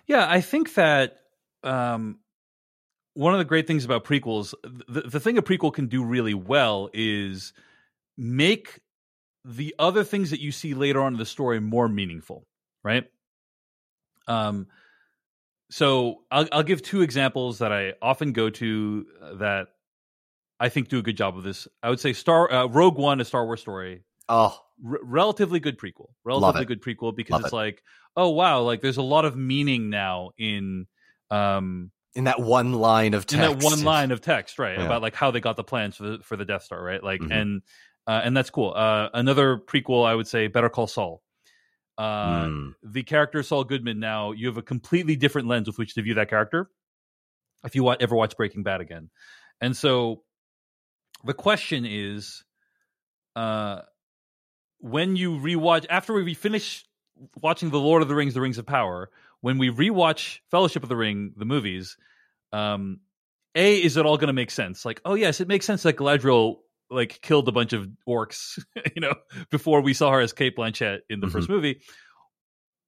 [0.06, 1.18] Yeah, I think that
[1.62, 2.20] um,
[3.14, 4.54] one of the great things about prequels,
[4.88, 7.52] the, the thing a prequel can do really well is
[8.16, 8.80] make
[9.44, 12.46] the other things that you see later on in the story more meaningful,
[12.82, 13.04] right?
[14.26, 14.68] Um,
[15.70, 19.68] so I'll, I'll give two examples that I often go to uh, that
[20.60, 21.66] I think do a good job of this.
[21.82, 24.56] I would say Star uh, Rogue One, a Star Wars story, Oh,
[24.86, 26.08] r- relatively good prequel.
[26.24, 27.56] Relatively good prequel because Love it's it.
[27.56, 27.82] like,
[28.16, 30.86] oh wow, like there's a lot of meaning now in
[31.30, 34.78] um in that one line of in text, that one line of text, right?
[34.78, 34.84] Yeah.
[34.84, 37.02] About like how they got the plans for the for the Death Star, right?
[37.02, 37.32] Like Mhm.
[37.40, 37.62] and
[38.06, 38.72] uh, and that's cool.
[38.74, 41.22] Uh, another prequel, I would say, Better Call Saul.
[41.98, 42.74] Uh, Mm.
[42.82, 44.00] The character Saul Goodman.
[44.00, 46.70] Now you have a completely different lens with which to view that character.
[47.64, 49.10] If you wa- ever watch Breaking Bad again,
[49.60, 50.22] and so
[51.24, 52.44] the question is,
[53.36, 53.80] uh,
[54.78, 56.84] when you rewatch after we finish
[57.42, 59.10] watching the Lord of the Rings, The Rings of Power,
[59.40, 61.96] when we rewatch Fellowship of the Ring, the movies,
[62.52, 63.00] um,
[63.54, 64.84] a is it all going to make sense?
[64.84, 66.56] Like, oh yes, it makes sense that Galadriel
[66.90, 68.58] like killed a bunch of orcs,
[68.96, 69.14] you know,
[69.50, 71.32] before we saw her as Cate Blanchett in the Mhm.
[71.32, 71.80] first movie,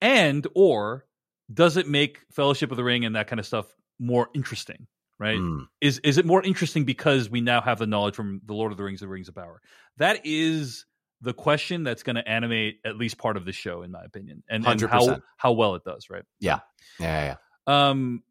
[0.00, 1.06] and or
[1.52, 3.66] does it make Fellowship of the Ring and that kind of stuff
[3.98, 4.86] more interesting?
[5.22, 5.38] Right?
[5.38, 5.68] Mm.
[5.80, 8.78] is is it more interesting because we now have the knowledge from the Lord of
[8.78, 9.60] the Rings, the Rings of Power?
[9.98, 10.84] That is
[11.20, 14.42] the question that's going to animate at least part of the show, in my opinion,
[14.48, 16.24] and, and how how well it does, right?
[16.40, 16.58] Yeah,
[16.98, 17.36] yeah,
[17.68, 17.88] yeah.
[17.90, 18.24] Um,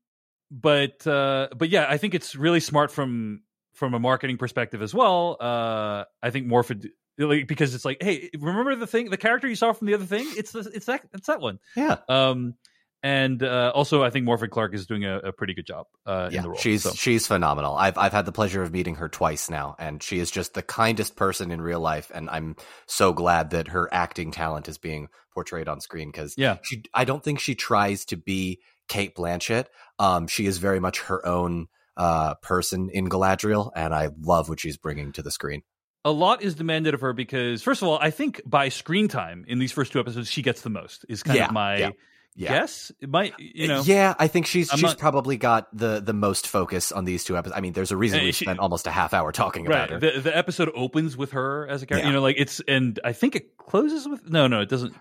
[0.52, 4.94] but uh, but yeah, I think it's really smart from from a marketing perspective as
[4.94, 5.38] well.
[5.39, 9.56] Uh, I think Morfydd like because it's like, hey, remember the thing, the character you
[9.56, 10.28] saw from the other thing?
[10.36, 11.60] It's the, it's that it's that one.
[11.76, 11.98] Yeah.
[12.10, 12.56] Um,
[13.04, 16.30] and uh, also, I think Morfydd Clark is doing a, a pretty good job uh,
[16.32, 16.58] in the role.
[16.58, 17.76] she's So- she's phenomenal.
[17.76, 20.62] I've I've had the pleasure of meeting her twice now, and she is just the
[20.62, 22.12] kindest person in real life.
[22.14, 22.56] And I'm
[22.88, 26.58] so glad that her acting talent is being portrayed on screen because yeah.
[26.64, 29.66] she I don't think she tries to be Cate Blanchett.
[29.97, 34.60] Um, she is very much her own uh person in Galadriel, and I love what
[34.60, 35.62] she's bringing to the screen.
[36.06, 39.43] a lot is demanded of her because first of all, I think by screen time
[39.47, 41.06] in these first two episodes, she gets the most.
[41.10, 41.89] Is kind Yeah, of my yeah,
[42.36, 42.50] yeah.
[42.62, 42.92] guess.
[43.00, 46.14] It might, you know, yeah, I think she's I'm she's not- probably got the the
[46.14, 47.58] most focus on these two episodes.
[47.58, 49.76] I mean, there's a reason Uh, we she- spent almost a half hour talking right.
[49.76, 50.00] about her.
[50.00, 52.06] The the episode opens with her as a character.
[52.06, 52.10] Yeah.
[52.10, 54.94] You know, like it's and I think it closes with no, no, it doesn't.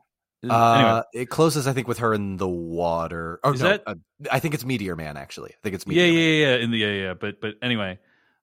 [0.49, 3.41] Uh, anyway, it closes, I think, with her in the water.
[3.45, 3.95] Oh Is no, that- uh,
[4.33, 5.17] I think it's Meteor Man.
[5.19, 6.19] Actually, I think it's Meteor yeah, Man.
[6.19, 7.15] yeah, yeah, in the yeah, yeah.
[7.15, 7.99] But but anyway,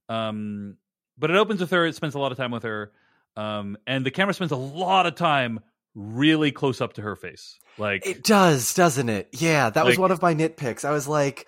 [0.09, 0.77] um,
[1.17, 1.85] but it opens with her.
[1.85, 2.91] It spends a lot of time with her,
[3.35, 5.59] um, and the camera spends a lot of time
[5.99, 9.29] really close up to her face, like It does, doesn't it?
[9.33, 10.85] Yeah, that was one of my nitpicks.
[10.85, 11.47] I was like,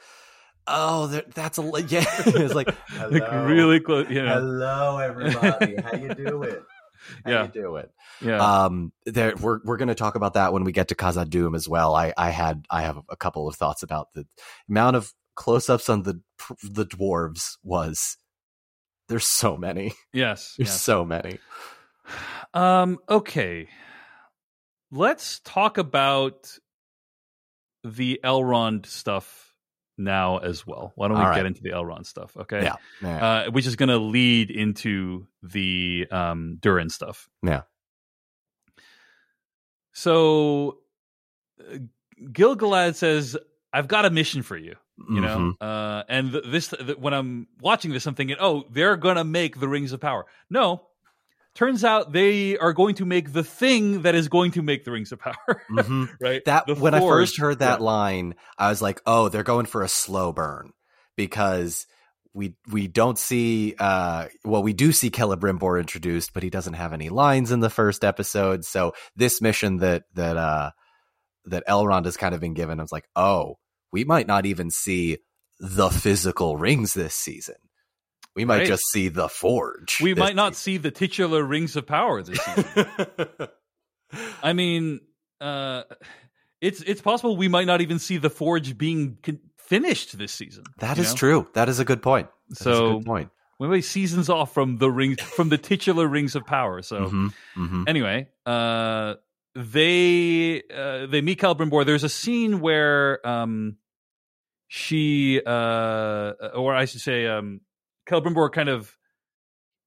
[0.68, 3.46] "Oh, there, that's a li- yeah." it's like, like hello.
[3.46, 4.10] really close.
[4.10, 5.76] You know, Hello, everybody.
[5.82, 6.56] How you doing?
[7.26, 7.44] How Yeah.
[7.44, 7.86] you doing?
[8.22, 8.64] yeah.
[8.66, 11.54] Um, there we're we're going to talk about that when we get to Khazad Doom
[11.56, 11.96] as well.
[11.96, 14.26] I I had I have a couple of thoughts about the
[14.68, 16.20] amount of close-ups on the
[16.64, 18.18] the dwarves was.
[19.08, 19.94] There's so many.
[20.14, 20.82] yes, There's yes.
[20.82, 21.40] so many.
[22.54, 23.68] Um, okay.
[24.92, 26.58] Let's talk about
[27.84, 29.54] the Elrond stuff
[29.98, 30.94] now as well.
[30.96, 32.36] Why don't we All get into the Elrond stuff?
[32.38, 32.64] Okay.
[32.64, 32.76] Yeah.
[33.02, 33.26] Yeah.
[33.48, 37.30] Uh, which is going to lead into the um, Durin stuff.
[37.44, 37.62] Yeah.
[39.94, 40.80] So
[41.60, 41.78] uh,
[42.32, 43.38] Gil-galad says,
[43.74, 44.76] "I've got a mission for you."
[45.10, 45.54] You know, Mhm.
[45.62, 49.24] uh, and th- this th- when I'm watching this, I'm thinking, "Oh, they're going to
[49.24, 50.89] make the Rings of Power." No,
[51.60, 54.92] turns out they are going to make the thing that is going to make the
[54.92, 55.36] Rings of Power.
[55.70, 56.10] Mhm.
[56.22, 56.44] right?
[56.46, 57.86] That The when I first heard that yeah.
[57.86, 60.72] line, I was like, "Oh, they're going for a slow burn,"
[61.18, 61.86] because
[62.34, 66.94] we we don't see uh well we do see Celebrimbor introduced, but he doesn't have
[66.94, 68.64] any lines in the first episode.
[68.64, 70.72] So this mission that that uh
[71.46, 73.56] that Elrond has kind of been given, I was like, "Oh,
[73.92, 75.18] we might not even see
[75.60, 77.56] the physical rings this season.
[78.36, 78.68] We might Right.
[78.68, 80.00] just see the forge.
[80.02, 82.64] we might not see the titular Rings of Power this season.
[82.76, 83.48] season."
[84.44, 85.02] I mean,
[85.42, 85.84] uh,
[86.62, 90.64] it's it's possible we might not even see the Forge being con- finished this season.
[90.80, 91.16] That is know?
[91.18, 91.48] true.
[91.54, 92.28] That is a good point.
[92.50, 93.30] That So good point.
[93.60, 96.82] Maybe seasons off from the rings from the titular Rings of Power.
[96.82, 97.84] So Mhm, mhm.
[97.90, 99.16] anyway, uh,
[99.56, 101.86] they uh, they meet Celebrimbor.
[101.86, 103.76] There's a scene where um,
[104.70, 107.62] she, uh, or I should say, um,
[108.10, 108.96] Celebrimbor kind of.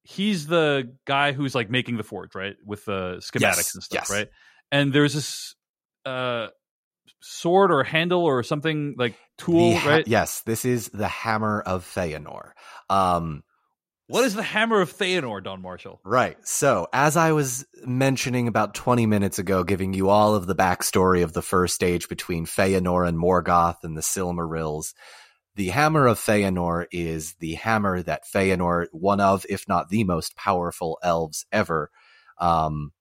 [0.05, 4.09] He's the guy who's like making the forge, right, with the schematics Yes, and stuff,
[4.09, 4.11] yes.
[4.11, 4.29] right?
[4.73, 5.55] And there's this
[6.05, 6.49] uh,
[7.21, 10.09] sword or handle or something like tool, ha- right?
[10.09, 12.51] Yes, this is the hammer of Feanor.
[12.91, 13.45] Um,
[14.09, 16.01] What is the hammer of Feanor, Don Marshall?
[16.05, 16.37] right.
[16.43, 21.23] So, as I was mentioning about 20 minutes ago, giving you all of the backstory
[21.23, 24.95] of the first stage between Feanor and Morgoth and the Silmarils,
[25.55, 30.37] the hammer of Feanor is the hammer that Feanor, one of, if not the most
[30.37, 31.91] powerful elves ever,
[32.39, 32.93] um,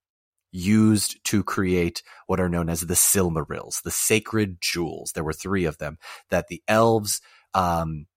[0.52, 5.14] used to create what are known as the Silmarils, the sacred jewels.
[5.14, 5.97] There were three of them
[6.30, 7.22] that the elves
[7.54, 8.08] um,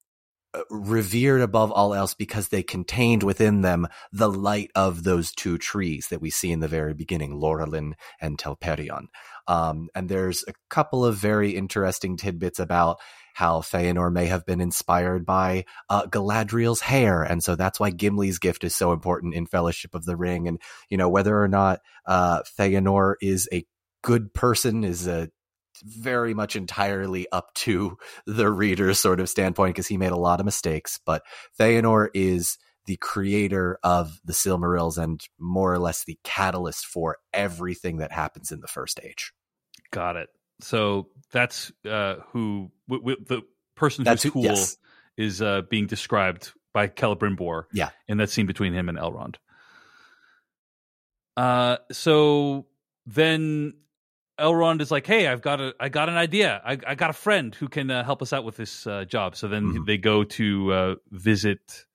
[0.53, 5.59] uh, revered above all else because they contained within them the light of those two
[5.59, 9.07] trees that we see in the very beginning, Laurelin and Telperion.
[9.47, 12.99] Um, and there's a couple of very interesting tidbits about
[13.35, 18.39] how Feanor may have been inspired by uh, Galadriel's hair, and so that's why Gimli's
[18.39, 20.49] gift is so important in Fellowship of the Ring.
[20.49, 20.59] And
[20.89, 23.67] you know whether or not uh, Feanor is a
[24.03, 25.31] good person is a
[25.83, 30.41] very much entirely up to the reader's sort of standpoint because he made a lot
[30.41, 31.01] of mistakes.
[31.05, 31.23] But
[31.59, 37.97] Feanor is the creator of the Silmarils and more or less the catalyst for everything
[37.99, 39.33] that happens in the first age.
[39.91, 40.29] Got it.
[40.65, 43.43] So that's uh, who w- w- the
[43.77, 44.77] person That's who's who- cool yes.
[45.17, 47.65] is uh, being described by Celebrimbor.
[47.73, 47.91] Yeah.
[48.09, 49.37] in that scene between him and Elrond.
[51.37, 52.67] Uh, so
[53.07, 53.75] then
[54.39, 56.61] Elrond is like, "Hey, I've got a, I got an idea.
[56.65, 59.37] I, I got a friend who can uh, help us out with this uh, job."
[59.37, 59.87] So then Mhm.
[59.87, 61.87] they go to uh, visit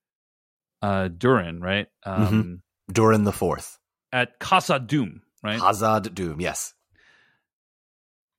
[0.82, 1.88] uh, Durin, right?
[2.06, 2.62] Um,
[2.92, 3.78] Durin the Fourth.
[4.12, 5.60] At Khazad Doom, right?
[5.60, 6.74] Khazad Doom, yes.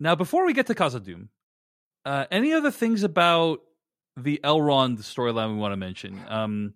[0.01, 1.29] Now, before we get to Khazad Doom,
[2.05, 3.61] uh, any other things about
[4.17, 6.19] the Elrond storyline we want to mention?
[6.29, 6.75] Um,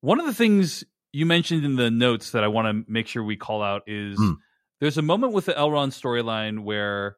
[0.00, 3.22] one of the things you mentioned in the notes that I want to make sure
[3.24, 4.34] we call out is Hmm.
[4.80, 7.16] there's a moment with the Elrond storyline where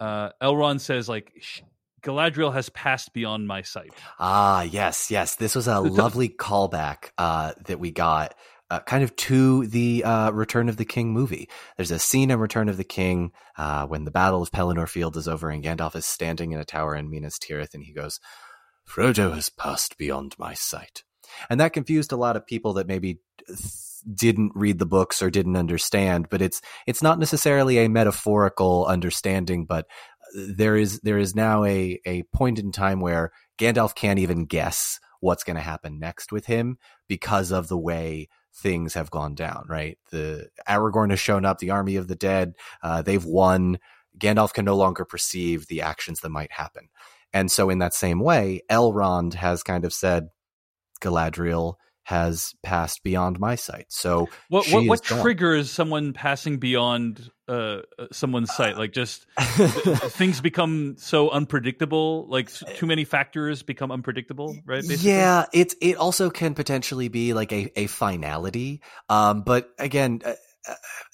[0.00, 1.30] uh, Elrond says, like,
[2.02, 3.90] Galadriel has passed beyond my sight.
[4.18, 5.34] Ah, yes, yes.
[5.34, 8.34] This was a lovely callback uh, that we got,
[8.70, 11.48] uh, kind of to the uh, Return of the King movie.
[11.76, 15.16] There's a scene in Return of the King uh, when the Battle of Pelennor Field
[15.16, 18.20] is over and Gandalf is standing in a tower in Minas Tirith, and he goes,
[18.88, 21.02] "Frodo has passed beyond my sight,"
[21.50, 23.18] and that confused a lot of people that maybe
[24.14, 26.28] didn't read the books or didn't understand.
[26.30, 29.86] But it's it's not necessarily a metaphorical understanding, but
[30.34, 35.00] there is there is now a a point in time where Gandalf can't even guess
[35.20, 39.66] what's going to happen next with him because of the way things have gone down.
[39.68, 43.78] Right, the Aragorn has shown up, the army of the dead, uh, they've won.
[44.18, 46.88] Gandalf can no longer perceive the actions that might happen,
[47.32, 50.28] and so in that same way, Elrond has kind of said,
[51.00, 51.74] Galadriel
[52.04, 53.86] has passed beyond my sight.
[53.88, 57.52] So What what, what triggers someone passing beyond uh,
[57.98, 58.76] uh, someone's sight?
[58.76, 62.26] Like just things become so unpredictable.
[62.28, 64.82] Like too many factors become unpredictable, right?
[64.86, 65.10] basically?
[65.10, 68.82] Yeah, it it also can potentially be like a a finality.
[69.08, 70.34] Um, but again, uh,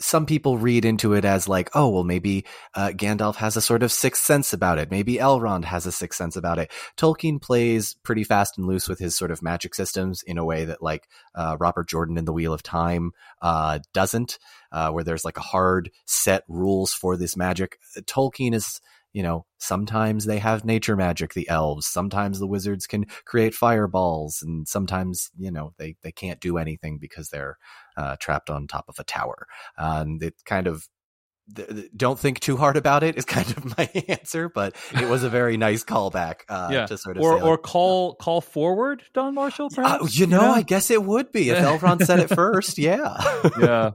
[0.00, 2.44] some people read into it as like, oh, well, maybe
[2.74, 4.90] uh, Gandalf has a sort of sixth sense about it.
[4.90, 6.70] Maybe Elrond has a sixth sense about it.
[6.96, 10.64] Tolkien plays pretty fast and loose with his sort of magic systems in a way
[10.64, 14.38] that like uh, Robert Jordan in The Wheel of Time uh, doesn't,
[14.72, 17.78] uh, where there's like a hard set rules for this magic.
[18.02, 18.80] Tolkien is
[19.16, 21.86] you know, sometimes they have nature magic, the elves.
[21.86, 26.98] Sometimes the wizards can create fireballs, and sometimes, you know, they, they can't do anything
[26.98, 27.56] because they're
[27.96, 29.46] uh, trapped on top of a tower.
[29.78, 30.86] and it kind of
[31.96, 35.30] don't think too hard about it is kind of my answer, but it was a
[35.30, 36.40] very nice callback.
[36.46, 36.84] Uh, yeah.
[36.84, 39.70] to sort of or or like, call call forward Don Marshall.
[39.78, 42.76] uh, you know, I guess it would be if Elrond said it first.
[42.86, 43.16] Yeah.
[43.58, 43.90] yeah.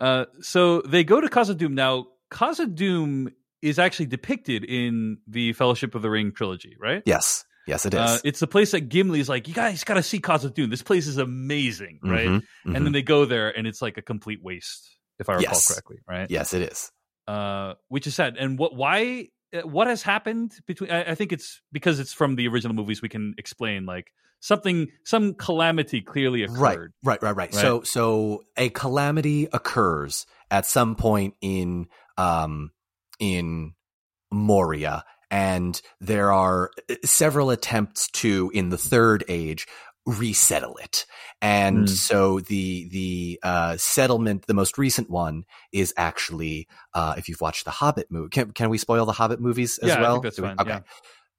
[0.00, 2.06] Uh, so they go to Khazad Doom now.
[2.32, 3.28] Khazad Doom
[3.64, 7.02] is actually depicted in the Fellowship of the Ring trilogy, right?
[7.06, 7.44] yes.
[7.66, 8.00] Yes, it is.
[8.00, 10.68] Uh, it's the place that Gimli's like, you guys got to see Khazad Doom.
[10.68, 12.28] This place is amazing, right?
[12.28, 12.76] Mhm, mhm.
[12.76, 15.66] And then they go there, and it's like a complete waste, if I recall Yes.
[15.72, 16.30] correctly, right?
[16.30, 16.92] yes, it is.
[17.26, 18.36] Uh, which is sad.
[18.36, 18.76] And what?
[18.76, 19.28] Why?
[19.54, 20.90] uh, What has happened between?
[20.90, 23.00] I, I think it's because it's from the original movies.
[23.00, 26.92] We can explain like something, some calamity clearly occurred.
[27.02, 27.54] Right, right, right, right.
[27.54, 31.86] So, so a calamity occurs at some point in,
[32.18, 32.72] um,
[33.18, 33.74] in
[34.32, 39.66] Moria, and there are uh, several attempts to, in the third age,
[40.06, 41.06] resettle it.
[41.40, 41.88] And Mm.
[41.88, 47.64] so the the uh, settlement, the most recent one, is actually, uh, if you've watched
[47.64, 50.12] the Hobbit movie, can can we spoil the Hobbit movies as Yeah, I well?
[50.12, 50.80] think that's fine, Okay yeah.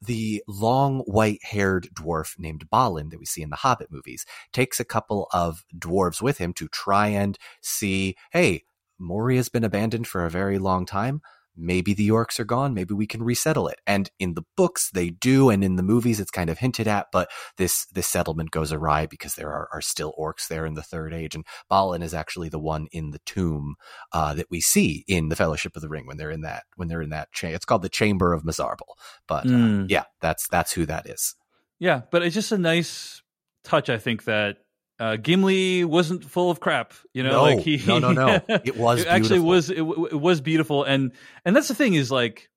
[0.02, 4.80] the long white haired dwarf named Balin that we see in the Hobbit movies takes
[4.80, 8.64] a couple of dwarves with him to try and see, hey,
[9.00, 11.22] Moria's been abandoned for a very long time.
[11.58, 12.74] Maybe the orcs are gone.
[12.74, 13.80] Maybe we can resettle it.
[13.88, 17.08] And in the books, they do, and in the movies, it's kind of hinted at.
[17.12, 20.84] But this this settlement goes awry because there are, are still orcs there in the
[20.84, 23.76] Third Age, and Balin is actually the one in the tomb
[24.12, 26.88] uh, that we see in the Fellowship of the Ring when they're in that when
[26.88, 28.96] they're in that cha- It's called the Chamber of Mazarbul.
[29.28, 29.86] But uh, Mm.
[29.90, 31.36] yeah, that's that's who that is.
[31.80, 33.22] Yeah, but it's just a nice
[33.64, 33.90] touch.
[33.90, 34.58] I think that
[35.00, 36.94] uh, Gimli wasn't full of crap.
[37.14, 38.40] You know, No, like he no, no, no.
[38.64, 41.12] It was it actually was it, w- it was beautiful, and
[41.44, 42.50] and that's the thing is like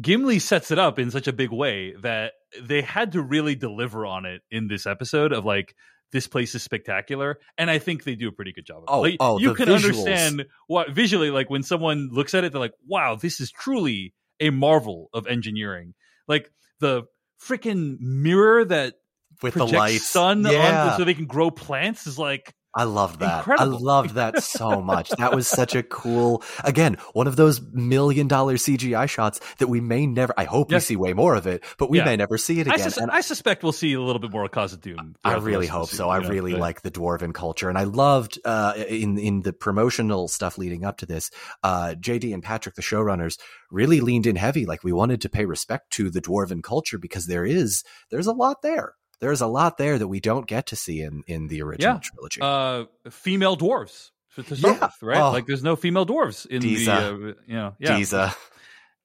[0.00, 4.06] Gimli sets it up in such a big way that they had to really deliver
[4.06, 5.74] on it in this episode of like
[6.12, 8.88] this place is spectacular and i think they do a pretty good job of it.
[8.88, 9.76] Oh, like, oh, you can visuals.
[9.76, 14.12] understand what visually like when someone looks at it they're like wow this is truly
[14.38, 15.94] a marvel of engineering
[16.28, 17.04] like the
[17.42, 18.96] freaking mirror that
[19.42, 20.06] with the lights.
[20.06, 20.90] sun yeah.
[20.92, 23.40] on so they can grow plants is like I love that.
[23.40, 23.76] Incredible.
[23.76, 25.10] I loved that so much.
[25.10, 29.82] that was such a cool, again, one of those million dollar CGI shots that we
[29.82, 30.84] may never, I hope Yes.
[30.84, 32.06] we see way more of it, but we Yeah.
[32.06, 32.84] may never see it I, again.
[32.90, 35.16] sus- And I suspect we'll see a little bit more of Khazad Doom.
[35.22, 36.08] I really of hope so.
[36.08, 40.28] I know, really like the dwarven culture, and I loved uh, in in the promotional
[40.28, 41.30] stuff leading up to this.
[41.62, 43.38] Uh, JD and Patrick, the showrunners,
[43.70, 44.64] really leaned in heavy.
[44.64, 48.32] Like we wanted to pay respect to the dwarven culture because there is there's a
[48.32, 48.94] lot there.
[49.22, 52.00] There's a lot there that we don't get to see in in the original Yeah.
[52.02, 52.40] trilogy.
[52.42, 54.86] uh, female dwarves to, start Yeah.
[54.86, 55.20] with, right?
[55.20, 55.30] Oh.
[55.32, 56.90] Like, there's no female dwarves in Disa.
[56.90, 57.96] the, uh, you know, yeah.
[57.96, 58.34] Disa.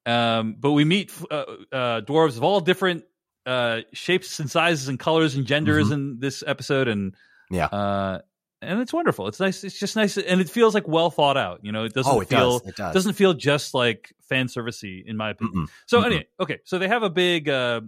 [0.05, 1.36] Um, but we meet uh,
[1.72, 3.03] uh, dwarves of all different
[3.45, 5.93] uh, shapes and sizes and colors and genders Mhm.
[5.93, 7.15] in this episode, and
[7.49, 7.68] Yeah.
[7.68, 8.20] uh,
[8.61, 9.28] and it's wonderful.
[9.28, 9.63] It's nice.
[9.63, 11.59] It's just nice, and it feels like well thought out.
[11.63, 12.68] You know, it doesn't Oh, it feel does.
[12.70, 12.93] It does.
[12.93, 15.68] doesn't feel just like fan servicey, in my opinion.
[15.68, 15.70] Mm-mm.
[15.86, 16.05] So Mm-mm.
[16.07, 17.82] anyway, okay, so they have a big uh,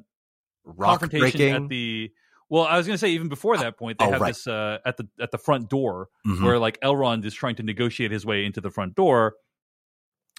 [0.77, 1.63] Rock confrontation breaking.
[1.65, 2.11] at the.
[2.51, 4.29] Well, I was going to say even before that point, they Oh, have right.
[4.29, 6.43] this uh, at the at the front door Mhm.
[6.43, 9.35] where like Elrond is trying to negotiate his way into the front door,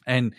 [0.06, 0.34] and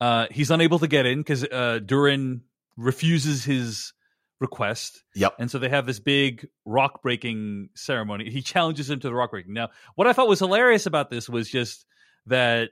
[0.00, 2.42] uh, he's unable to get in because uh, Durin
[2.76, 3.92] refuses his
[4.40, 5.36] request, Yep.
[5.38, 8.30] and so they have this big rock breaking ceremony.
[8.30, 9.54] He challenges him to the rock breaking.
[9.54, 11.86] Now, what I thought was hilarious about this was just
[12.26, 12.70] that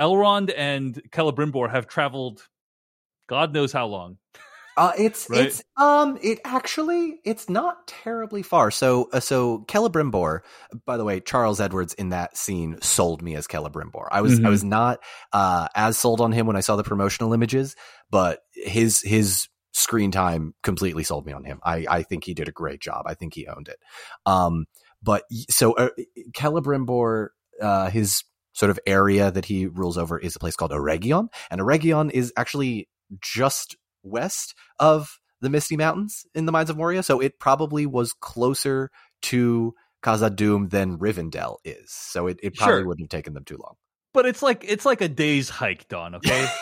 [0.00, 2.46] Elrond and Celebrimbor have traveled,
[3.28, 4.18] God knows how long.
[4.78, 5.40] Uh, it's Right?
[5.42, 8.70] it's um it actually it's not terribly far.
[8.70, 10.40] So uh, so Celebrimbor,
[10.86, 14.06] by the way, Charles Edwards in that scene sold me as Celebrimbor.
[14.12, 14.50] I was I Mhm.
[14.50, 15.00] was not
[15.32, 17.74] uh as sold on him when I saw the promotional images,
[18.10, 21.60] but his his screen time completely sold me on him.
[21.64, 23.02] I I think he did a great job.
[23.06, 23.78] I think he owned it.
[24.26, 24.66] Um
[25.02, 25.90] but so uh,
[26.36, 27.28] Celebrimbor
[27.60, 28.22] uh his
[28.52, 32.32] sort of area that he rules over is a place called Eregion, and Eregion is
[32.36, 32.88] actually
[33.20, 38.12] just west of the Misty Mountains in the Mines of Moria, so it probably was
[38.12, 38.90] closer
[39.22, 41.90] to Khazad-dûm than Rivendell is.
[41.92, 42.86] So it, it probably Sure.
[42.86, 43.74] wouldn't have taken them too long.
[44.14, 46.14] But it's like it's like a day's hike, Don.
[46.16, 46.48] Okay.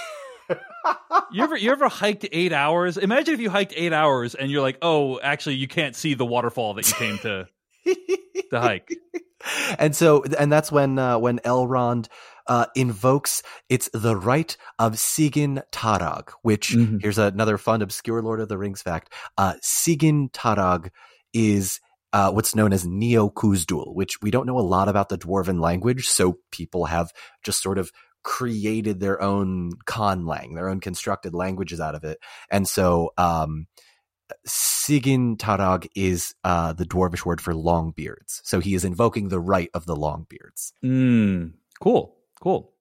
[1.33, 2.97] You ever you ever hiked eight hours?
[2.97, 6.25] Imagine if you hiked eight hours and you're like, oh, actually, you can't see the
[6.25, 7.49] waterfall that you came to
[8.53, 8.89] to hike.
[9.79, 12.07] and so and that's when uh, when Elrond
[12.49, 17.01] uh, invokes it's the right of Sigyn Tarag, which Mhm.
[17.03, 19.13] here's another fun obscure Lord of the Rings fact.
[19.37, 20.91] Uh, Sigin-tarâg
[21.33, 21.81] is
[22.13, 25.61] uh, what's known as Neo Khuzdul, which we don't know a lot about the dwarven
[25.61, 27.91] language, so people have just sort of
[28.23, 32.19] created their own conlang, their own constructed languages out of it,
[32.51, 33.67] and so um,
[34.47, 38.41] Sigin-tarâg is uh, the dwarvish word for long beards.
[38.45, 40.73] So he is invoking the right of the long beards.
[40.85, 42.73] Mm, cool, cool.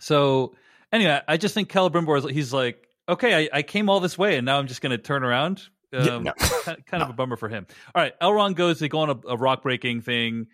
[0.00, 0.54] So
[0.92, 4.36] anyway, I just think Celebrimbor is he's like, okay, I, I came all this way
[4.36, 5.62] and now I'm just going to turn around.
[5.92, 6.32] Um, Yeah, no.
[6.64, 7.66] kind, kind of a bummer for him.
[7.94, 8.78] All right, Elrond goes.
[8.78, 10.46] They go on a, a rock breaking thing,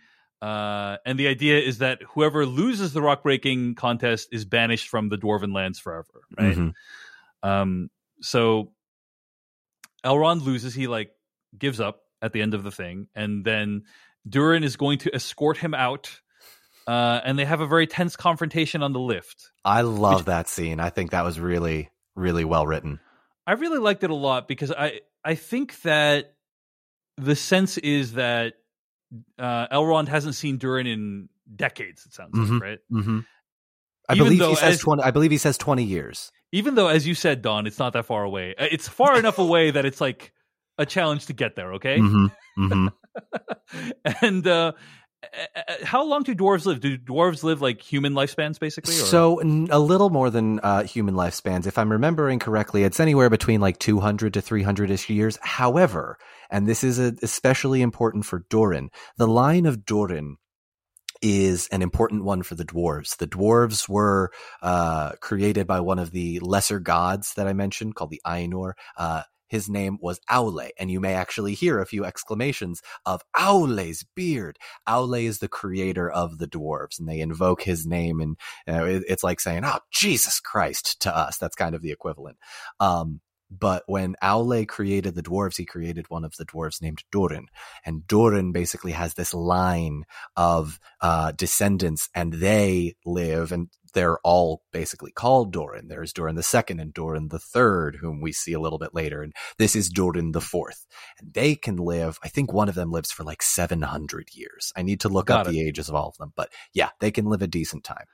[0.43, 5.09] uh, and the idea is that whoever loses the rock breaking contest is banished from
[5.09, 6.23] the dwarven lands forever.
[6.37, 6.57] Right.
[6.57, 6.73] Mhm.
[7.45, 7.91] Um,
[8.21, 8.73] so
[10.05, 10.75] Elrond loses.
[10.75, 11.13] He like
[11.57, 13.83] gives up at the end of the thing, and then
[14.29, 16.21] Durin is going to escort him out.
[16.89, 19.51] Uh, and they have a very tense confrontation on the lift.
[19.64, 20.80] I love Which- that scene.
[20.80, 22.99] I think that was really, really well written.
[23.47, 26.34] I really liked it a lot because I I think that
[27.18, 28.55] the sense is that
[29.39, 32.07] uh, Elrond hasn't seen Durin in decades.
[32.07, 32.53] It sounds Mhm.
[32.53, 32.78] like right.
[32.93, 33.18] Mm-hmm.
[34.09, 35.03] I Even believe he says as- twenty.
[35.03, 36.32] I believe he says twenty years.
[36.53, 38.55] Even though, as you said, Don, it's not that far away.
[38.59, 40.32] Uh, It's far enough away that it's like
[40.78, 41.74] a challenge to get there.
[41.74, 41.99] Okay.
[41.99, 42.72] Mm-hmm.
[42.72, 42.89] Mm-hmm.
[44.22, 44.72] and uh,
[45.83, 46.81] how long do dwarves live?
[46.81, 48.95] Do dwarves live like human lifespans, basically?
[48.95, 49.07] Or?
[49.07, 49.41] So
[49.71, 53.79] a little more than uh, human lifespans, if I'm remembering correctly, it's anywhere between like
[53.79, 55.39] 200 to 300 ish years.
[55.43, 56.19] However,
[56.51, 60.37] and this is a, especially important for Doran, the line of Doran
[61.21, 63.16] is an important one for the dwarves.
[63.16, 64.31] The dwarves were
[64.62, 68.73] uh, created by one of the lesser gods that I mentioned, called the Ainur.
[68.97, 74.05] Uh, his name was Aule, and you may actually hear a few exclamations of Aule's
[74.14, 74.59] beard.
[74.88, 78.36] Aule is the creator of the dwarves, and they invoke his name, and
[78.66, 81.38] you know, it, it's like saying, "Oh, Jesus Christ!" to us.
[81.38, 82.38] That's kind of the equivalent.
[82.80, 83.20] Um,
[83.51, 87.46] but when Aule created the dwarves, he created one of the dwarves named Durin,
[87.84, 90.05] and Durin basically has this line
[90.36, 95.88] of uh, descendants, and they live, and they're all basically called Durin.
[95.88, 99.22] There's Durin the second and Durin the third, whom we see a little bit later,
[99.22, 100.86] and this is Durin the fourth.
[101.18, 102.18] And they can live.
[102.22, 104.72] I think one of them lives for like 700 years.
[104.76, 107.11] I need to look Got up the ages of all of them, but yeah, they
[107.11, 108.05] can live a decent time.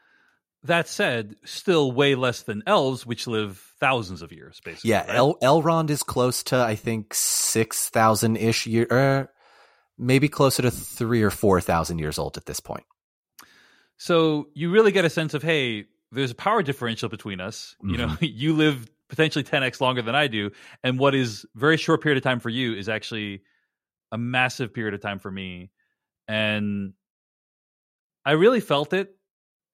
[0.65, 4.91] That said, still way less than elves, which live thousands of years, basically.
[4.91, 5.17] Yeah, right?
[5.17, 8.87] El- Elrond is close to I think six thousand ish year.
[8.91, 9.31] Er,
[9.99, 12.85] maybe closer to three or four thousand years old at this point.
[13.99, 17.77] So you really get a sense of hey, there's a power differential between us.
[17.79, 17.91] Mm-hmm.
[17.91, 18.25] You know, mm-hmm.
[18.25, 20.51] you live potentially 10x longer than I do,
[20.83, 23.43] and what is very short period of time for you is actually
[24.11, 25.71] a massive period of time for me,
[26.27, 26.95] and
[28.25, 29.15] I really felt it,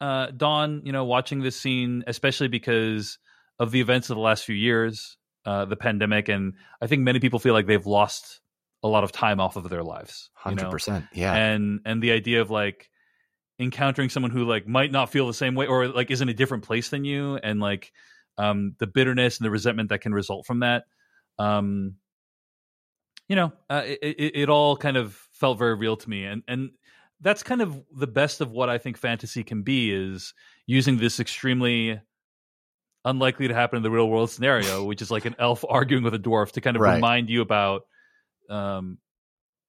[0.00, 0.82] uh, Don.
[0.84, 3.18] You know, watching this scene, especially because
[3.58, 7.20] of the events of the last few years, uh, the pandemic, and I think many
[7.20, 8.40] people feel like they've lost
[8.82, 10.30] a lot of time off of their lives.
[10.34, 11.34] Hundred percent, yeah.
[11.34, 12.90] And and the idea of like
[13.58, 16.34] encountering someone who like might not feel the same way or like is in a
[16.34, 17.92] different place than you, and like
[18.38, 20.84] um, the bitterness and the resentment that can result from that.
[21.38, 21.96] Um,
[23.28, 26.42] you know, uh, it, it, it all kind of felt very real to me, and
[26.48, 26.70] and
[27.20, 30.34] that's kind of the best of what I think fantasy can be is
[30.66, 32.00] using this extremely
[33.04, 36.14] unlikely to happen in the real world scenario, which is like an elf arguing with
[36.14, 36.94] a dwarf to kind of right.
[36.94, 37.82] remind you about
[38.48, 38.98] um,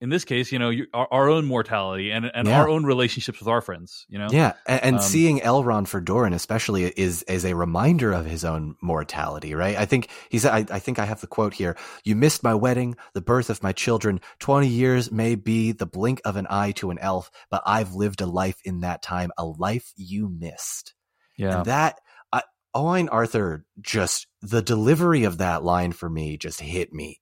[0.01, 2.59] in this case, you know, our, our, own mortality and and yeah.
[2.59, 4.07] our own relationships with our friends.
[4.09, 8.11] You know, yeah, and, and um, seeing Elrond for Doran especially is is a reminder
[8.11, 9.77] of his own mortality, right?
[9.77, 12.55] I think he said, I, I think I have the quote here: "You missed my
[12.55, 14.19] wedding, the birth of my children.
[14.39, 18.21] Twenty years may be the blink of an eye to an elf, but I've lived
[18.21, 20.95] a life in that time, a life you missed."
[21.37, 22.01] Yeah, and that.
[22.33, 22.41] I,
[22.73, 27.19] Owain Arthur just the delivery of that line for me just hit me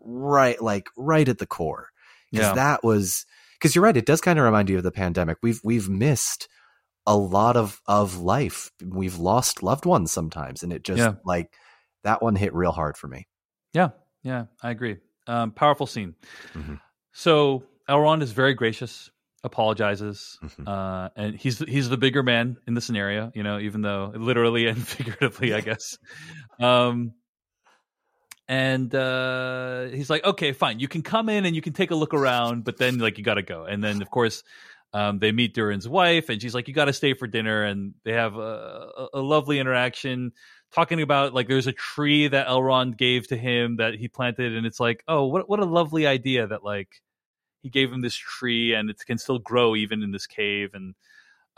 [0.00, 1.88] right like right at the core
[2.30, 2.54] because yeah.
[2.54, 3.26] that was
[3.58, 6.48] because you're right it does kind of remind you of the pandemic we've we've missed
[7.06, 11.14] a lot of of life we've lost loved ones sometimes and it just yeah.
[11.24, 11.52] like
[12.04, 13.26] that one hit real hard for me
[13.72, 13.90] yeah
[14.22, 16.14] yeah i agree um, powerful scene
[16.54, 16.74] mm-hmm.
[17.12, 19.10] so elrond is very gracious
[19.44, 20.66] apologizes mm-hmm.
[20.66, 24.66] uh, and he's he's the bigger man in the scenario you know even though literally
[24.66, 25.98] and figuratively i guess
[26.60, 27.12] um
[28.48, 30.80] and uh, he's like, "Okay, fine.
[30.80, 33.24] You can come in and you can take a look around, but then like you
[33.24, 34.42] got to go." And then of course,
[34.94, 37.94] um, they meet Durin's wife, and she's like, "You got to stay for dinner." And
[38.04, 40.32] they have a, a, lovely interaction,
[40.72, 44.66] talking about like there's a tree that Elrond gave to him that he planted, and
[44.66, 47.02] it's like, oh, what what a lovely idea that like
[47.62, 50.94] he gave him this tree and it can still grow even in this cave, and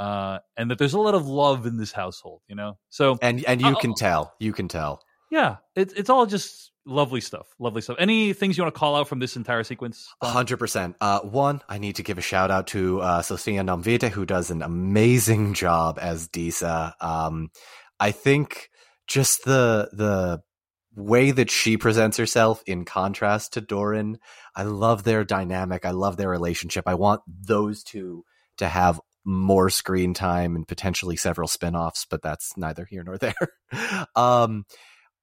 [0.01, 2.79] uh, and that there's a lot of love in this household, you know.
[2.89, 5.05] So and and you can tell, you can tell.
[5.31, 7.47] Yeah, it's it's all just lovely stuff.
[7.59, 7.97] Lovely stuff.
[7.99, 10.13] Any things you want to call out from this entire sequence?
[10.23, 10.97] Hundred percent.
[11.01, 14.51] Uh, one, I need to give a shout out to uh, Sophia Nomvete, who does
[14.51, 16.95] an amazing job as Disa.
[17.01, 17.51] Um,
[18.01, 18.71] I think
[19.07, 20.41] just the the
[20.97, 24.19] way that she presents herself in contrast to Doran,
[24.57, 25.85] I love their dynamic.
[25.85, 26.85] I love their relationship.
[26.89, 28.25] I want those two
[28.59, 33.35] to have more screen time and potentially several spin-offs, but that's neither here nor there.
[34.17, 34.65] um,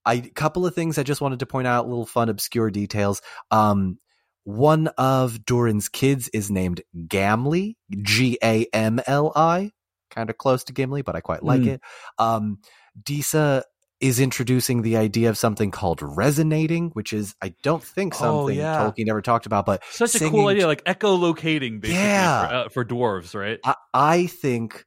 [0.07, 3.21] a couple of things I just wanted to point out, little fun, obscure details.
[3.51, 3.99] Um,
[4.43, 9.71] one of Doran's kids is named Gamli, G A M L I,
[10.09, 11.67] kind of close to Gimli, but I quite like mm.
[11.67, 11.81] it.
[12.17, 12.59] Um,
[13.01, 13.65] Disa
[13.99, 18.59] is introducing the idea of something called resonating, which is I don't think oh, something
[18.59, 18.77] oh, yeah.
[18.77, 22.47] Tolkien ever talked about, but such a cool idea, like echolocating, basically yeah.
[22.47, 23.59] for, uh, for dwarves, right?
[23.65, 24.85] I, I think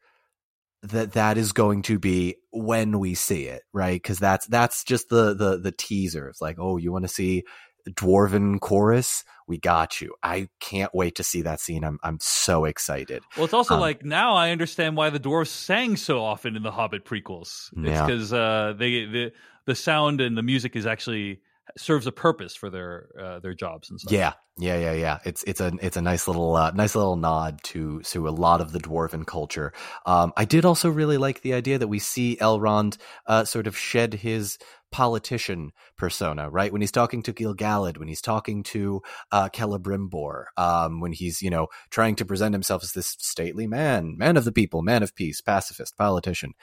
[0.85, 4.01] that that is going to be when we see it, right?
[4.01, 6.29] Because that's that's just the the the teaser.
[6.29, 7.45] It's like, oh, you want to see
[7.89, 9.25] dwarven chorus?
[9.47, 10.15] We got you.
[10.23, 11.85] I can't wait to see that scene.
[11.85, 13.23] I'm I'm so excited.
[13.37, 16.63] Well, it's also um, like now I understand why the dwarves sang so often in
[16.63, 17.71] the Hobbit prequels.
[17.77, 18.39] It's because yeah.
[18.39, 19.33] uh, they the
[19.67, 21.41] the sound and the music is actually
[21.77, 24.13] serves a purpose for their uh, their jobs and stuff.
[24.13, 25.19] Yeah, yeah, yeah, yeah.
[25.25, 28.61] It's it's a it's a nice little uh, nice little nod to to a lot
[28.61, 29.73] of the dwarven culture.
[30.07, 33.77] Um, I did also really like the idea that we see Elrond uh, sort of
[33.77, 34.59] shed his
[34.93, 36.73] politician persona, right?
[36.73, 41.49] When he's talking to Gil-galad, when he's talking to uh, Celebrimbor, um, when he's, you
[41.49, 45.15] know, trying to present himself as this stately man, man of the people, man of
[45.15, 46.55] peace, pacifist, politician.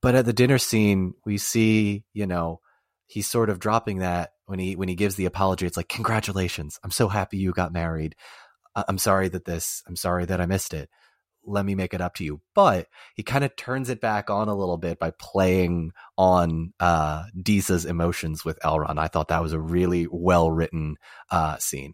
[0.00, 2.60] But at the dinner scene, we see, you know,
[3.12, 5.66] he's sort of dropping that when he when he gives the apology.
[5.66, 8.14] It's like, congratulations, I'm so happy you got married.
[8.74, 10.88] I'm sorry that this, I'm sorry that I missed it.
[11.44, 12.40] Let me make it up to you.
[12.54, 17.24] But he kind of turns it back on a little bit by playing on uh,
[17.38, 18.98] Disa's emotions with Elrond.
[18.98, 20.96] I thought that was a really well written
[21.30, 21.92] uh, scene.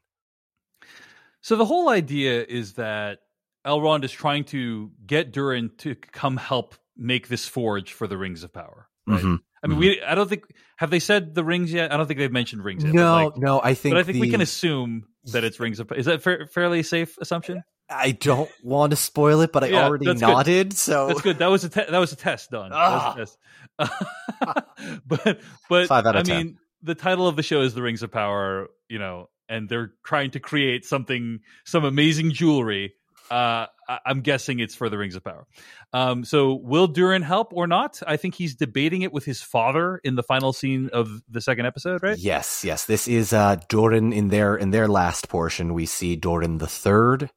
[1.40, 3.20] So the whole idea is that
[3.66, 8.45] Elrond is trying to get Durin to come help make this forge for the Rings
[8.45, 8.89] of Power.
[9.07, 9.19] Right?
[9.19, 9.36] Mm-hmm.
[9.63, 9.81] I mean, mm-hmm.
[9.81, 10.03] we.
[10.03, 10.45] I don't think
[10.77, 11.93] have they said the rings yet.
[11.93, 12.95] I don't think they've mentioned rings yet.
[12.95, 13.61] No, like, no.
[13.63, 15.81] I think, but I think the, we can assume that it's rings.
[15.81, 17.65] Of, is that fa- fairly safe assumption?
[17.91, 20.71] I don't want to spoil it, but I yeah, already nodded.
[20.71, 20.79] Good.
[20.79, 21.39] So that's good.
[21.39, 22.71] That was a te- that was a test done.
[22.73, 23.15] Ah.
[23.15, 23.39] Test.
[25.07, 26.37] but but Five out of I 10.
[26.37, 28.69] mean, the title of the show is the Rings of Power.
[28.89, 32.95] You know, and they're trying to create something, some amazing jewelry.
[33.31, 35.47] Uh, I- I'm guessing it's for the Rings of Power.
[35.93, 38.01] Um, so will Durin help or not?
[38.07, 41.67] I think he's debating it with his father in the final scene of the second
[41.67, 42.19] episode, right?
[42.19, 42.85] Yes, yes.
[42.85, 45.75] This is uh, Doran in their in their last portion.
[45.75, 47.31] We see Doran the third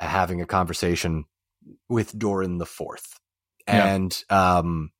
[0.00, 1.24] uh, having a conversation
[1.88, 3.18] with Doran the fourth,
[3.66, 3.94] Yeah.
[3.94, 4.90] and um,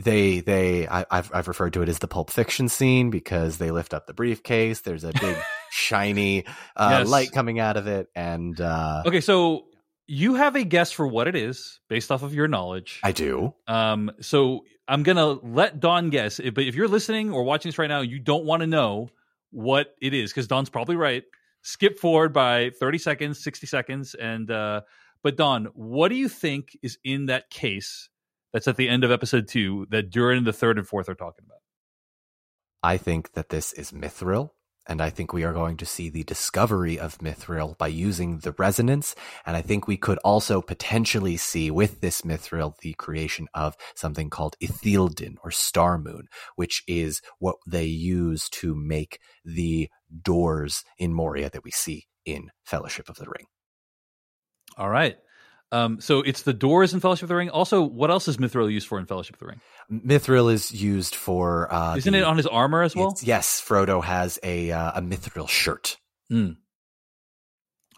[0.00, 3.70] they they I, I've I've referred to it as the Pulp Fiction scene because they
[3.70, 4.80] lift up the briefcase.
[4.80, 5.36] There's a big
[5.74, 6.44] shiny
[6.76, 7.08] uh, Yes.
[7.08, 9.66] light coming out of it, and uh, Okay, so
[10.06, 13.00] you have a guess for what it is based off of your knowledge.
[13.02, 13.54] I do.
[13.66, 16.38] Um, so I'm gonna let Don guess.
[16.38, 19.08] But if you're listening or watching this right now, you don't want to know
[19.50, 21.24] what it is because Don's probably right.
[21.62, 24.82] Skip forward by 30 seconds, 60 seconds, and uh,
[25.22, 28.10] but Don, what do you think is in that case
[28.52, 31.44] that's at the end of episode two that Durin the third and fourth are talking
[31.46, 31.58] about?
[32.82, 34.50] I think that this is Mithril,
[34.86, 38.52] and I think we are going to see the discovery of Mithril by using the
[38.52, 39.14] resonance.
[39.46, 44.30] And I think we could also potentially see with this Mithril the creation of something
[44.30, 49.88] called Ithildin or Star Moon, which is what they use to make the
[50.22, 53.46] doors in Moria that we see in Fellowship of the Ring.
[54.76, 55.16] All right.
[55.74, 57.50] Um, so it's the doors in Fellowship of the Ring.
[57.50, 59.60] Also, what else is Mithril used for in Fellowship of the Ring?
[59.90, 61.72] Mithril is used for.
[61.72, 63.16] Uh, Isn't the- it on his armor as well?
[63.22, 65.96] yes, Frodo has a uh, a Mithril shirt.
[66.30, 66.56] Mm.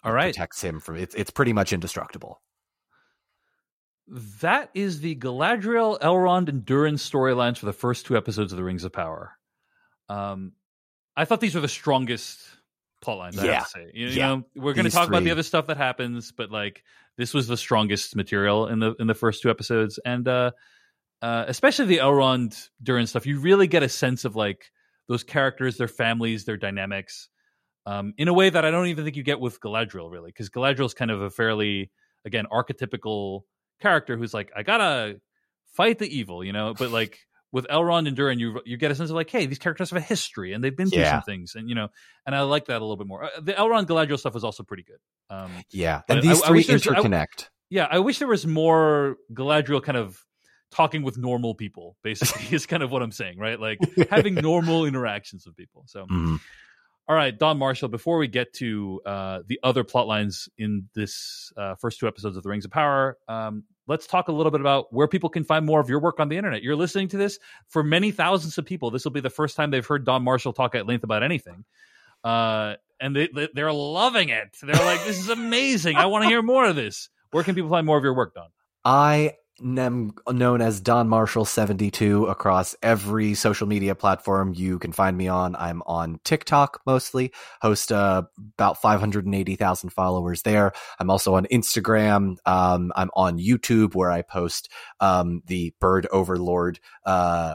[0.02, 0.32] All right.
[0.34, 1.14] protects him from it's.
[1.14, 2.40] It's pretty much indestructible.
[4.40, 8.62] That is the Galadriel, Elrond, and Durin storylines for the first two episodes of the
[8.64, 9.32] Rings of Power.
[10.08, 10.52] Um,
[11.16, 12.38] I thought these were the strongest
[13.02, 13.38] plot lines.
[13.38, 13.52] I Yeah.
[13.54, 15.76] have to say, you, you know, we're going to talk about the other stuff that
[15.76, 16.84] happens, but like
[17.16, 20.51] this was the strongest material in the in the first two episodes, and uh,
[21.22, 23.26] uh, especially the Elrond Durin stuff.
[23.26, 24.70] You really get a sense of like
[25.09, 27.28] those characters, their families, their dynamics,
[27.86, 30.51] um, in a way that I don't even think you get with Galadriel, really, because
[30.51, 31.90] Galadriel is kind of a fairly
[32.24, 33.43] again archetypical
[33.80, 35.20] character who's like, I gotta
[35.74, 36.74] fight the evil, you know.
[36.74, 37.18] But like
[37.56, 39.96] with Elrond and Durin, you you get a sense of like, hey, these characters have
[39.96, 41.12] a history and they've been through Yeah.
[41.14, 41.88] some things, and you know,
[42.26, 43.24] and I like that a little bit more.
[43.24, 44.98] Uh, the Elrond Galadriel stuff was also pretty good.
[45.30, 47.48] Um, Yeah, and these I- I three I- interconnect.
[47.70, 50.20] yeah, I wish there was more Galadriel kind of
[50.70, 51.96] talking with normal people.
[52.02, 53.58] Basically, is kind of what I'm saying, right?
[53.58, 53.78] Like
[54.10, 55.84] having normal interactions with people.
[55.86, 56.06] So.
[56.06, 56.38] Mhm.
[57.08, 61.52] All right, Don Marshall, before we get to uh, the other plot lines in this
[61.56, 64.60] uh, first two episodes of The Rings of Power, um, let's talk a little bit
[64.60, 66.64] about where people can find more of your work on the internet.
[66.64, 67.38] You're listening to this
[67.68, 68.90] for many thousands of people.
[68.90, 71.64] This will be the first time they've heard Don Marshall talk at length about anything.
[72.24, 74.56] Uh, and they, they, they're loving it.
[74.60, 75.94] They're like, this is amazing.
[75.94, 77.08] I want to hear more of this.
[77.30, 78.48] Where can people find more of your work, Don?
[78.84, 85.16] I am known as Don Marshall 72 across every social media platform you can find
[85.16, 85.56] me on.
[85.56, 88.22] I'm on TikTok mostly, host uh,
[88.54, 90.72] about 580,000 followers there.
[90.98, 92.36] I'm also on Instagram.
[92.44, 94.70] Um, I'm on YouTube where I post
[95.00, 97.54] um, the Bird Overlord uh,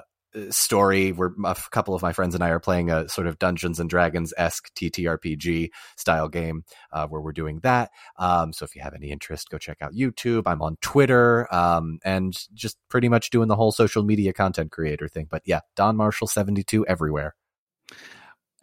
[0.49, 3.80] story where a couple of my friends and I are playing a sort of Dungeons
[3.80, 7.91] and Dragons esque TTRPG style game uh, where we're doing that.
[8.18, 10.44] Um, so if you have any interest, go check out YouTube.
[10.45, 15.08] I'm on Twitter um, and just pretty much doing the whole social media content creator
[15.08, 15.28] thing.
[15.30, 17.36] But yeah, Don Marshall 72 everywhere.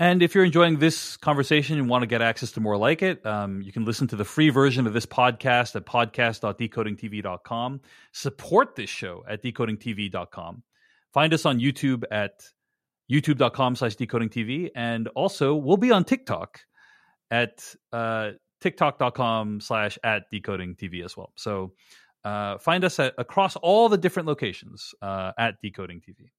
[0.00, 3.26] And if you're enjoying this conversation and want to get access to more like it,
[3.26, 7.80] um, you can listen to the free version of this podcast at podcast.decodingtv.com.
[8.12, 10.62] Support this show at decodingtv.com.
[11.12, 12.32] Find us on YouTube at
[13.10, 14.70] youtube.com slash decodingtv.
[14.74, 16.60] And also, we'll be on TikTok
[17.30, 18.30] at uh,
[18.60, 21.32] tiktok.com slash at decodingtv as well.
[21.36, 21.72] So
[22.24, 26.30] uh, find us at, across all the different locations uh, at decodingtv.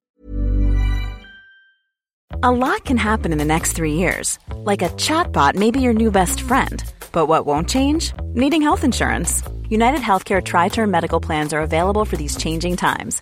[2.43, 4.37] A lot can happen in the next three years.
[4.53, 6.83] Like a chatbot may be your new best friend.
[7.11, 8.13] But what won't change?
[8.33, 9.41] Needing health insurance.
[9.69, 13.21] United Healthcare Tri Term Medical Plans are available for these changing times.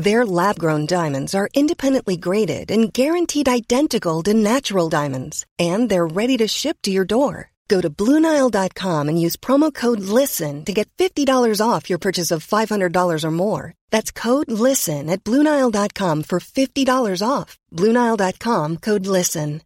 [0.00, 6.06] Their lab grown diamonds are independently graded and guaranteed identical to natural diamonds, and they're
[6.06, 7.50] ready to ship to your door.
[7.68, 12.46] Go to BlueNile.com and use promo code LISTEN to get $50 off your purchase of
[12.46, 13.74] $500 or more.
[13.90, 17.58] That's code LISTEN at BlueNile.com for $50 off.
[17.70, 19.60] BlueNile.com code LISTEN.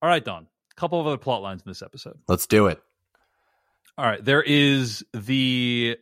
[0.00, 0.46] All right, Don.
[0.70, 2.18] A couple of other plot lines in this episode.
[2.28, 2.80] Let's do it.
[3.98, 5.98] All right, there is the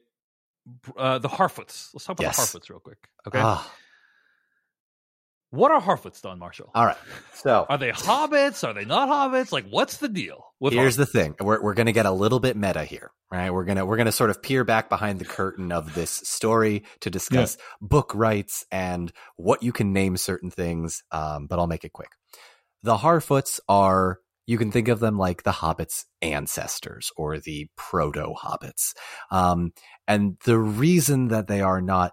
[0.97, 1.91] uh, the Harfoots.
[1.95, 2.53] Let's talk about Yes.
[2.53, 2.99] the Harfoots real quick.
[3.27, 3.71] Okay, Ah,
[5.51, 6.71] what are Harfoots, Don Marshall?
[6.75, 6.97] all right.
[7.35, 8.67] So Are they hobbits?
[8.67, 9.51] Are they not hobbits?
[9.51, 10.97] Like, what's the deal with here's Harfoots?
[10.99, 13.79] the thing we're, we're going to get a little bit meta here right we're going
[13.79, 17.11] to we're going to sort of peer back behind the curtain of this story to
[17.11, 21.93] discuss book rights and what you can name certain things um, but i'll make it
[21.93, 22.11] quick
[22.83, 28.35] the harfoots are you can think of them like the hobbits ancestors or the proto
[28.35, 28.95] hobbits
[29.31, 29.73] um,
[30.11, 32.13] and the reason that they are not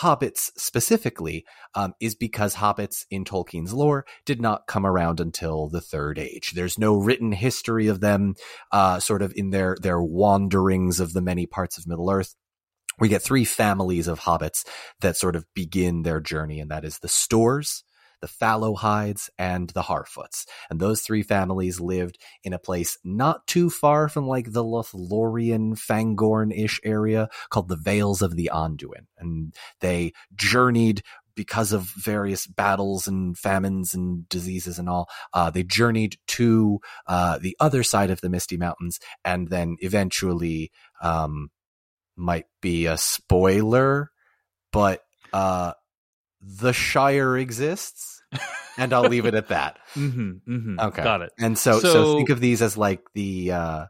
[0.00, 5.80] hobbits specifically um, is because hobbits in Tolkien's lore did not come around until the
[5.80, 6.52] Third Age.
[6.54, 8.34] There's no written history of them,
[8.70, 12.34] uh, sort of in their their wanderings of the many parts of Middle Earth.
[12.98, 14.66] We get three families of hobbits
[15.00, 17.82] that sort of begin their journey, and that is the Stoors,
[18.20, 20.46] the Fallowhides, and the Harfoots.
[20.70, 25.78] And those three families lived in a place not too far from like the Lothlorien,
[25.78, 29.06] Fangorn-ish area called the Vales of the Anduin.
[29.18, 31.02] And they journeyed
[31.34, 37.38] because of various battles and famines and diseases and all, uh, they journeyed to uh,
[37.38, 41.50] the other side of the Misty Mountains and then eventually, um,
[42.16, 44.10] might be a spoiler,
[44.72, 45.72] but uh,
[46.40, 48.22] the Shire exists,
[48.76, 49.78] and I'll leave it at that.
[49.94, 50.80] Mm-hmm, mm-hmm.
[50.80, 51.02] Okay.
[51.02, 51.32] got it.
[51.38, 53.84] And so, so, So- think of these as like the uh,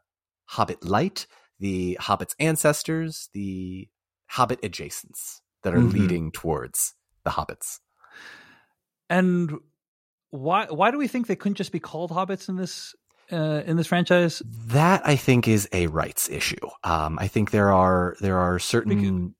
[0.46, 1.26] Hobbit Light,
[1.58, 3.88] the Hobbit's ancestors, the
[4.26, 5.92] Hobbit adjacents that are Mhm.
[5.92, 6.94] leading towards
[7.24, 7.80] the Hobbits.
[9.10, 9.52] And
[10.30, 12.94] why why do we think they couldn't just be called hobbits in this
[13.32, 14.42] uh, in this franchise?
[14.68, 16.56] That I think is a rights issue.
[16.84, 19.34] Um, I think there are there are certain.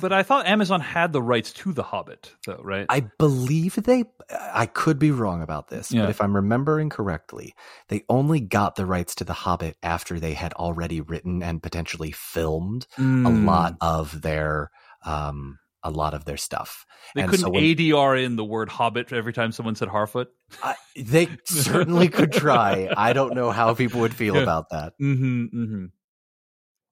[0.00, 2.86] But I thought Amazon had the rights to the Hobbit, though, right?
[2.88, 4.04] I believe they.
[4.30, 6.02] I could be wrong about this, Yeah.
[6.02, 7.54] but if I'm remembering correctly,
[7.88, 12.12] they only got the rights to the Hobbit after they had already written and potentially
[12.12, 13.44] filmed a Mm.
[13.46, 14.70] lot of their
[15.04, 16.86] um a lot of their stuff.
[17.16, 20.28] They And couldn't so when- ADR in the word Hobbit every time someone said Harfoot.
[20.62, 22.88] I, they certainly could try.
[22.96, 24.42] I don't know how people would feel Yeah.
[24.42, 24.92] about that.
[25.00, 25.84] Mm-hmm, mm-hmm.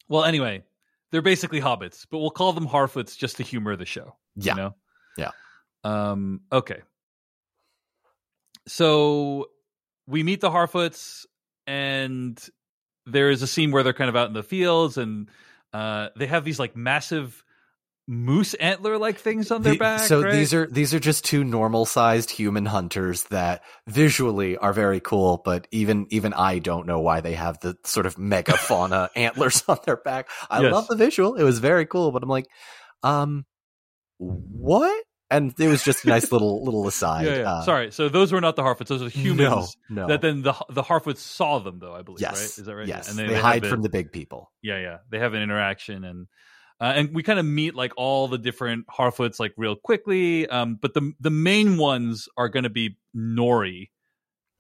[0.09, 0.65] Well, anyway,
[1.11, 4.17] they're basically hobbits, but we'll call them Harfoots just to humor the show.
[4.37, 4.53] Yeah.
[4.53, 4.75] You know?
[5.17, 5.31] Yeah.
[5.85, 6.83] Um, okay.
[8.67, 9.47] So
[10.07, 11.27] we meet the Harfoots,
[11.67, 12.39] and
[13.07, 15.29] there is a scene where they're kind of out in the fields, and
[15.73, 17.43] uh, they have these like massive
[18.09, 20.01] moose antler like things on their The- back.
[20.01, 20.33] so right?
[20.33, 25.41] these are these are just two normal sized human hunters that visually are very cool,
[25.45, 29.79] but even even I don't know why they have the sort of megafauna antlers on
[29.87, 30.29] their back.
[30.51, 30.73] I Yes.
[30.73, 32.47] love the visual; it was very cool, but I'm like,
[33.03, 33.45] um,
[34.19, 35.05] what?
[35.33, 37.27] And it was just a nice little little aside.
[37.27, 37.53] Yeah, yeah.
[37.53, 37.93] Uh, Sorry.
[37.93, 39.77] So those were not the Harfoots; those are humans.
[39.89, 40.07] No, no.
[40.09, 41.95] That then the the Harfoots saw them, though.
[41.95, 42.21] I believe.
[42.21, 42.59] yes, Right?
[42.59, 42.89] Is that right?
[42.89, 44.51] Yes, And they, have hide the- from the big people.
[44.63, 46.27] yeah yeah they have an interaction and
[46.81, 50.77] uh, and we kind of meet like all the different harfoots like real quickly um
[50.81, 53.91] but the the main ones are going to be nori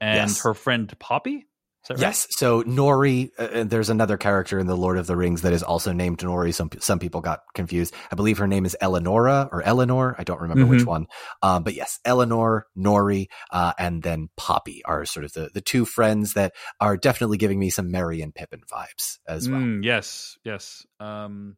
[0.01, 0.43] and Yes.
[0.43, 1.47] her friend poppy
[1.83, 2.01] is that right?
[2.03, 2.27] Yes.
[2.33, 5.63] So Nori, uh, and there's another character in the Lord of the Rings that is
[5.63, 6.53] also named Nori.
[6.55, 7.95] Some some people got confused.
[8.13, 10.15] I believe her name is Eleonora or Eleanor.
[10.19, 10.87] I don't remember which Mhm.
[10.87, 11.07] one.
[11.43, 15.87] Um, but yes, Eleanor, Nori, uh, and then Poppy are sort of the the two
[15.87, 19.61] friends that are definitely giving me some Merry and Pippin vibes as well.
[19.61, 21.57] Mm, yes yes um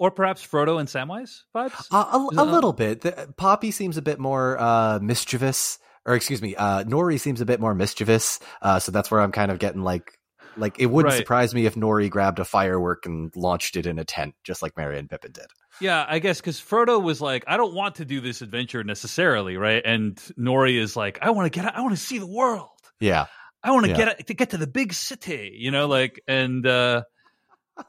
[0.00, 3.02] or perhaps frodo and samwise vibes Uh, a, a little bit.
[3.02, 7.46] The, Poppy seems a bit more uh, mischievous, or excuse me, uh, Nori seems a
[7.46, 8.40] bit more mischievous.
[8.62, 10.18] Uh, so that's where I'm kind of getting like,
[10.56, 11.18] like it wouldn't Right.
[11.18, 14.76] surprise me if Nori grabbed a firework and launched it in a tent, just like
[14.76, 15.46] Merry and Pippin did.
[15.80, 19.56] yeah i guess because frodo was like i don't want to do this adventure necessarily
[19.56, 22.26] right and nori is like i want to get out i want to see the
[22.26, 22.68] world
[23.00, 23.26] Yeah,
[23.62, 23.96] I want to Yeah.
[23.96, 27.02] get to get to the big city, you know, like and uh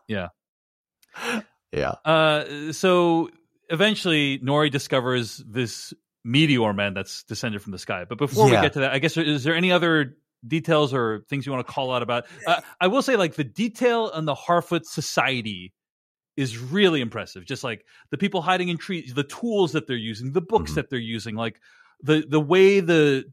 [0.08, 0.28] yeah,
[2.06, 3.30] uh so
[3.70, 5.94] eventually Nori discovers this
[6.24, 8.06] meteor man that's descended from the sky.
[8.08, 11.46] But before we get to that, I guess is there any other details or things
[11.46, 12.26] you want to call out about?
[12.46, 15.74] Uh, I will say like the detail on the Harfoot society
[16.38, 17.46] is really impressive.
[17.46, 20.76] Just like the people hiding in trees, the tools that they're using, the books Mhm.
[20.76, 21.60] that they're using, like
[22.04, 23.26] the the way the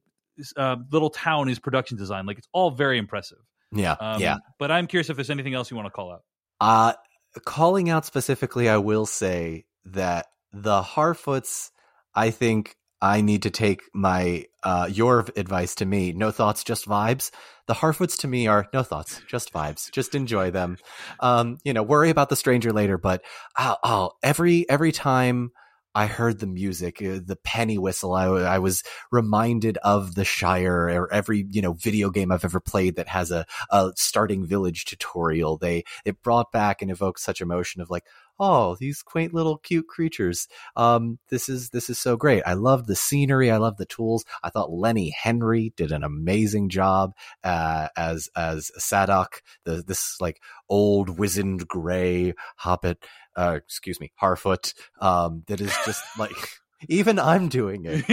[0.56, 3.38] uh, little town is production design, like it's all very impressive.
[3.72, 4.36] yeah, Um, yeah.
[4.58, 6.22] But I'm curious if there's anything else you want to call out.
[6.60, 6.92] Uh,
[7.44, 11.70] calling out specifically, I will say that the Harfoots,
[12.14, 16.12] I think I need to take my uh, your advice to me.
[16.12, 17.30] No thoughts, just vibes.
[17.66, 19.90] The Harfoots to me are no thoughts, just vibes.
[19.92, 20.78] Just enjoy them.
[21.20, 22.98] Um, you know, worry about the stranger later.
[22.98, 23.22] But
[23.58, 25.52] oh, oh every every time
[25.94, 28.14] I heard the music, uh, the penny whistle.
[28.14, 32.60] I, I, was reminded of the Shire or every, you know, video game I've ever
[32.60, 35.56] played that has a, a starting village tutorial.
[35.56, 38.04] They, it brought back and evoked such emotion of like,
[38.38, 40.46] oh, these quaint little cute creatures.
[40.76, 42.42] Um, this is, this is so great.
[42.46, 43.50] I love the scenery.
[43.50, 44.24] I love the tools.
[44.44, 50.40] I thought Lenny Henry did an amazing job, uh, as, as Sadoc, the, this like
[50.68, 53.04] old wizened gray hobbit
[53.38, 56.32] uh, excuse me, Harfoot, um, that is just like
[56.88, 58.04] even I'm doing it.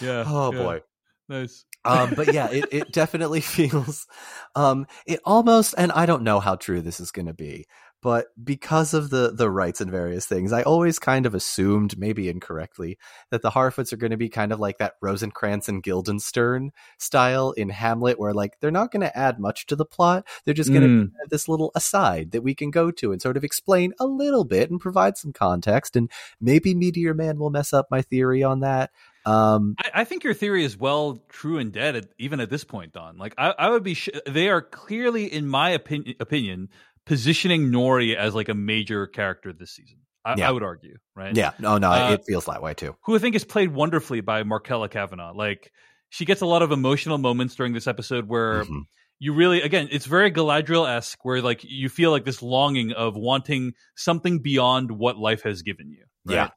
[0.00, 0.24] yeah.
[0.26, 0.58] Oh yeah.
[0.58, 0.80] boy.
[1.26, 1.64] Nice.
[1.86, 4.06] um, but yeah, it, it definitely feels,
[4.54, 7.64] um, it almost, and I don't know how true this is going to be,
[8.04, 12.28] but because of the the rights and various things, I always kind of assumed, maybe
[12.28, 12.98] incorrectly,
[13.30, 17.52] that the Harfoots are going to be kind of like that Rosencrantz and Guildenstern style
[17.52, 20.26] in Hamlet, where like they're not going to add much to the plot.
[20.44, 21.12] They're just going to Mm.
[21.18, 24.44] have this little aside that we can go to and sort of explain a little
[24.44, 25.96] bit and provide some context.
[25.96, 28.90] And maybe Meteor Man will mess up my theory on that.
[29.24, 32.64] Um, I, I think your theory is well true and dead, at, even at this
[32.64, 33.16] point, Don.
[33.16, 33.94] Like, I, I would be.
[33.94, 36.68] Sh- they are clearly, in my opinion, opinion,
[37.06, 39.98] positioning Nori as like a major character this season.
[40.24, 40.48] I, Yeah.
[40.48, 41.36] I would argue, right?
[41.36, 42.96] yeah, no, no, Uh, it feels that way too.
[43.04, 45.34] who I think is played wonderfully by Markella Kavenagh.
[45.36, 45.70] Like,
[46.08, 48.84] she gets a lot of emotional moments during this episode where Mhm.
[49.18, 53.16] you really, again, it's very Galadriel esque, where like you feel like this longing of
[53.16, 56.04] wanting something beyond what life has given you.
[56.24, 56.34] Right?
[56.36, 56.48] Yeah.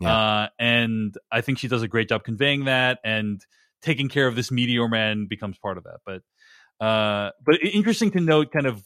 [0.00, 0.14] Yeah.
[0.16, 3.40] Uh, and I think she does a great job conveying that, and
[3.80, 6.00] taking care of this meteor man becomes part of that.
[6.04, 8.82] But, uh, but interesting to note, kind of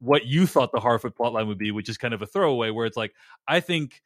[0.00, 2.86] what you thought the Harfoot plotline would be, which is kind of a throwaway, where
[2.86, 3.14] it's like,
[3.46, 4.00] I think,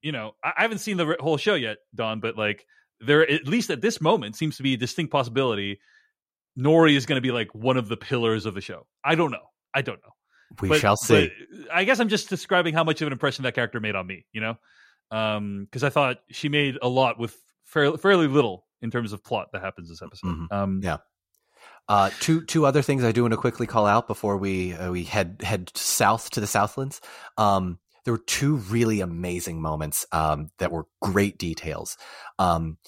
[0.00, 2.66] you know, I haven't seen the whole show yet, Don, but like
[3.00, 5.80] there, at least at this moment, seems to be a distinct possibility.
[6.58, 8.86] Nori is going to be like one of the pillars of the show.
[9.04, 9.48] I don't know.
[9.74, 10.12] I don't know.
[10.60, 11.30] We But- shall see.
[11.72, 14.26] I guess I'm just describing how much of an impression that character made on me,
[14.32, 14.58] you know?
[15.64, 19.48] Because I thought she made a lot with fairly, fairly little in terms of plot
[19.52, 20.28] that happens this episode.
[20.28, 20.52] Mhm.
[20.52, 20.98] Um, Yeah.
[21.88, 24.90] Uh, two two other things I do want to quickly call out before we uh,
[24.90, 27.00] we head head south to the Southlands.
[27.36, 31.96] Um, there were two really amazing moments um, that were great details.
[32.38, 32.78] Um,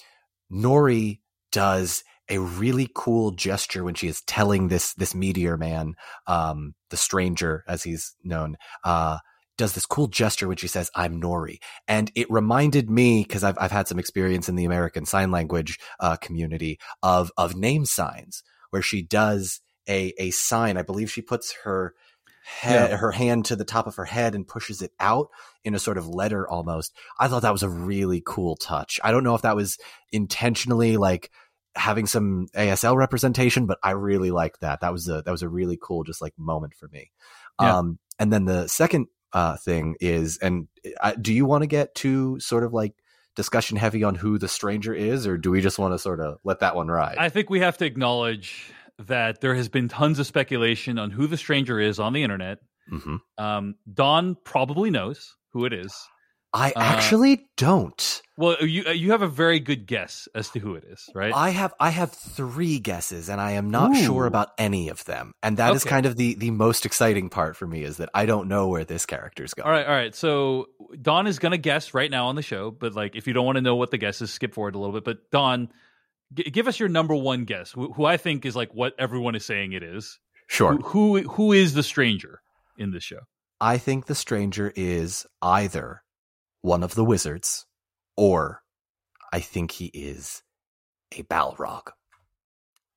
[0.51, 1.19] Nori
[1.51, 5.95] does a really cool gesture when she is telling this this meteor man,
[6.27, 9.19] um, the stranger as he's known, uh,
[9.57, 11.57] does this cool gesture when she says, "I'm Nori,"
[11.87, 15.79] and it reminded me because I've I've had some experience in the American Sign Language
[15.99, 20.77] uh, community of of name signs where she does a a sign.
[20.77, 21.93] I believe she puts her
[22.43, 22.97] head, Yeah.
[22.97, 25.29] her hand to the top of her head and pushes it out
[25.63, 26.93] in a sort of letter almost.
[27.19, 28.99] I thought that was a really cool touch.
[29.03, 29.77] I don't know if that was
[30.11, 31.31] intentionally like
[31.75, 34.81] having some ASL representation, but I really liked that.
[34.81, 37.11] That was a that was a really cool just like moment for me.
[37.61, 37.77] Yeah.
[37.77, 40.67] Um, and then the second uh, thing is, and
[41.01, 42.93] uh, do you want to get to sort of like
[43.35, 46.37] discussion heavy on who the stranger is, or do we just want to sort of
[46.43, 47.17] let that one ride?
[47.17, 51.27] I think we have to acknowledge that there has been tons of speculation on who
[51.27, 52.59] the stranger is on the internet.
[52.89, 55.93] hmm Um, Don probably knows who it is.
[56.57, 58.21] I Uh, actually don't.
[58.37, 61.33] Well, you uh, you have a very good guess as to who it is, right?
[61.33, 63.95] I have I have three guesses, and I am not Ooh.
[64.03, 65.33] sure about any of them.
[65.43, 65.89] And that is Okay.
[65.89, 68.85] kind of the the most exciting part for me is that I don't know where
[68.85, 69.65] this character's going.
[69.67, 70.15] all right, all right.
[70.15, 70.67] So
[71.01, 73.57] Don is gonna guess right now on the show, but like if you don't want
[73.57, 75.03] to know what the guess is, skip forward a little bit.
[75.03, 75.69] But Don,
[76.33, 79.35] g- give us your number one guess, who, who I think is like what everyone
[79.35, 80.17] is saying it is.
[80.47, 80.73] Sure.
[80.77, 82.41] Who, who who is the stranger
[82.77, 83.19] in this show?
[83.59, 86.01] I think the stranger is either
[86.65, 87.65] one of the wizards,
[88.17, 88.61] or
[89.31, 90.41] I think he is
[91.17, 91.91] a Balrog.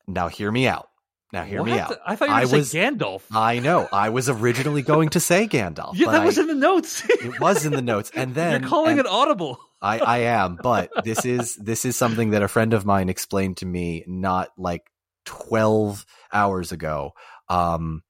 [0.07, 0.89] Now, hear me out.
[1.31, 1.95] Now, hear me out.
[2.07, 3.23] I thought you were I was- Gandalf.
[3.31, 3.87] I know.
[3.93, 5.93] I was originally going to say Gandalf.
[5.95, 7.05] yeah, that I- was in the notes.
[7.09, 9.59] it was in the notes, and then You're calling it audible.
[9.81, 13.59] I, I am, but this is this is something that a friend of mine explained
[13.59, 14.83] to me not like
[15.25, 17.13] twelve hours ago.
[17.49, 18.03] Um,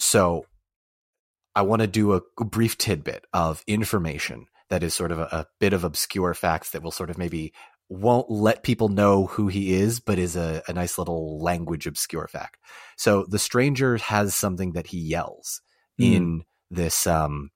[0.00, 0.46] so
[1.54, 5.46] I want to do a brief tidbit of information that is sort of a, a
[5.60, 7.52] bit of obscure facts that will sort of maybe
[7.90, 12.26] won't let people know who he is, but is a, a nice little language obscure
[12.26, 12.56] fact.
[12.96, 15.60] So the stranger has something that he yells
[15.98, 16.04] Hmm.
[16.04, 17.50] in this um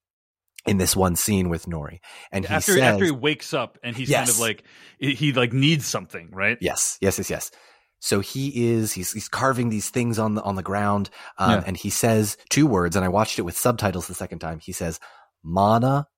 [0.66, 3.97] in this one scene with Nori, and he after says, after he wakes up and
[3.97, 4.64] he's kind of like
[4.98, 6.59] he he, like needs something, right?
[6.60, 7.51] Yes, yes, yes, yes.
[7.98, 11.64] So he is he's he's carving these things on the on the ground, um, Yeah.
[11.66, 14.59] and he says two words, and I watched it with subtitles the second time.
[14.59, 15.01] He says
[15.43, 16.09] "mana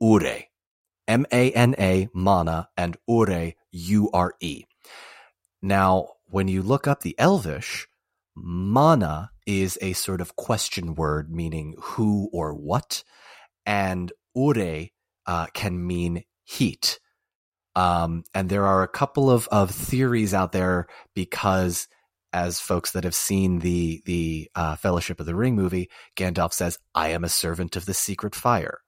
[0.00, 0.44] ure,"
[1.06, 4.64] M A N A mana and ure U R E.
[5.62, 7.86] Now, when you look up the Elvish,
[8.34, 13.04] mana is a sort of question word meaning who or what,
[13.66, 14.86] and ure
[15.26, 16.98] uh, can mean heat.
[17.76, 21.86] Um, and there are a couple of, of theories out there because
[22.32, 26.78] as folks that have seen the the uh, Fellowship of the Ring movie, Gandalf says,
[26.94, 28.80] "I am a servant of the secret fire,"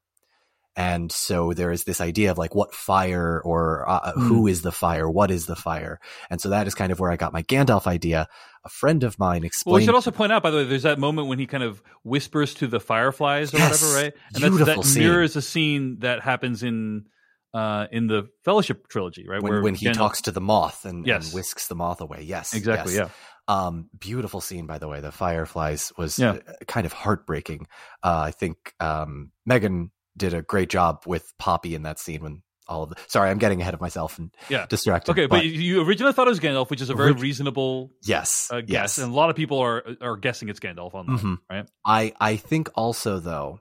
[0.76, 4.26] and so there is this idea of like what fire or uh, mm.
[4.26, 6.00] who is the fire, what is the fire,
[6.30, 8.28] and so that is kind of where I got my Gandalf idea.
[8.64, 9.72] A friend of mine explained.
[9.72, 11.64] Well, we should also point out, by the way, there's that moment when he kind
[11.64, 14.12] of whispers to the fireflies or yes, whatever, right?
[14.34, 17.06] And beautiful that's, that mirrors a scene that happens in
[17.54, 19.42] uh, in the Fellowship trilogy, right?
[19.42, 19.94] When, when he Gandalf...
[19.94, 21.26] talks to the moth and, yes.
[21.26, 22.22] and, whisks the moth away.
[22.22, 22.94] Yes, exactly.
[22.94, 23.08] Yes.
[23.08, 23.66] Yeah.
[23.66, 25.00] Um, beautiful scene, by the way.
[25.00, 26.32] The fireflies was yeah.
[26.32, 27.66] Uh, kind of heartbreaking.
[28.02, 32.42] Uh, I think um, Megan did a great job with Poppy in that scene when
[32.68, 32.96] all of the.
[33.08, 34.66] Sorry, I'm getting ahead of myself and yeah.
[34.68, 35.12] distracted.
[35.12, 38.48] Okay, but, but you originally thought it was Gandalf, which is a very reasonable yes
[38.52, 38.98] uh, guess, yes.
[38.98, 41.34] and a lot of people are are guessing it's Gandalf on that, mm-hmm.
[41.50, 41.66] right?
[41.84, 43.60] I I think also though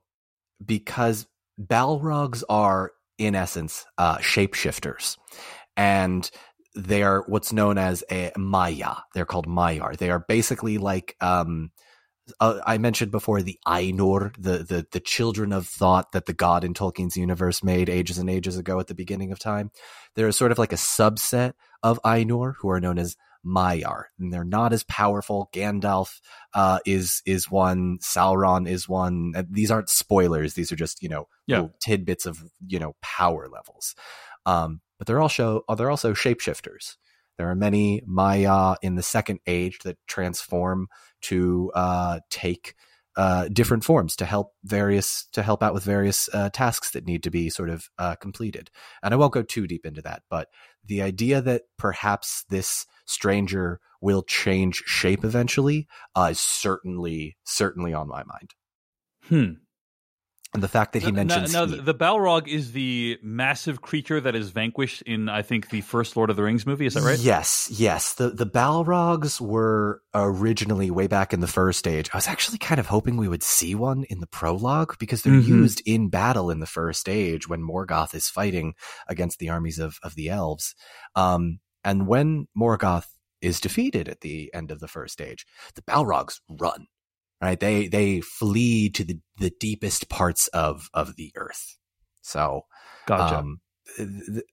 [0.64, 1.28] because
[1.60, 5.18] Balrogs are in essence uh, shapeshifters,
[5.76, 6.30] and
[6.76, 9.98] they are what's known as a Maia They're called Maiar.
[9.98, 11.72] They are basically like um,
[12.40, 16.64] uh, I mentioned before the Ainur, the, the the children of thought that the god
[16.64, 19.72] in Tolkien's universe made ages and ages ago at the beginning of time.
[20.16, 21.54] They're sort of like a subset
[21.84, 23.16] of Ainur who are known as
[23.46, 25.50] Maiar, and they're not as powerful.
[25.54, 26.20] Gandalf
[26.54, 27.98] uh, is is one.
[28.00, 29.34] Sauron is one.
[29.50, 30.54] These aren't spoilers.
[30.54, 31.68] These are just you know yeah.
[31.82, 33.96] tidbits of you know power levels.
[34.46, 36.98] Um, but they're also they're also shapeshifters.
[37.42, 40.90] There are many Maya in the Second Age that transform
[41.22, 42.76] to uh, take
[43.18, 47.24] uh, different forms to help various to help out with various uh, tasks that need
[47.24, 48.70] to be sort of uh, completed.
[49.02, 50.50] And I won't go too deep into that, but
[50.86, 58.08] the idea that perhaps this stranger will change shape eventually uh, is certainly certainly on
[58.08, 58.54] my mind.
[59.24, 59.54] Hmm.
[60.54, 64.36] And the fact that he mentions now, now the Balrog is the massive creature that
[64.36, 66.86] is vanquished in I think the first Lord of the Rings movie.
[66.86, 67.18] Is that right?
[67.18, 68.16] Yes, yes.
[68.16, 72.10] The the Balrogs were originally way back in the first age.
[72.14, 75.32] I was actually kind of hoping we would see one in the prologue because they're
[75.32, 75.62] mm-hmm.
[75.62, 78.74] used in battle in the first age when Morgoth is fighting
[79.08, 80.76] against the armies of of the elves.
[81.16, 83.08] Um, and when Morgoth
[83.42, 85.46] is defeated at the end of the first age,
[85.76, 86.88] the Balrogs run
[87.42, 87.60] right?
[87.60, 91.78] They they flee to the the deepest parts of of the earth.
[92.22, 92.66] So,
[93.08, 93.40] gotcha.
[93.40, 93.62] Um,
[93.98, 94.44] the,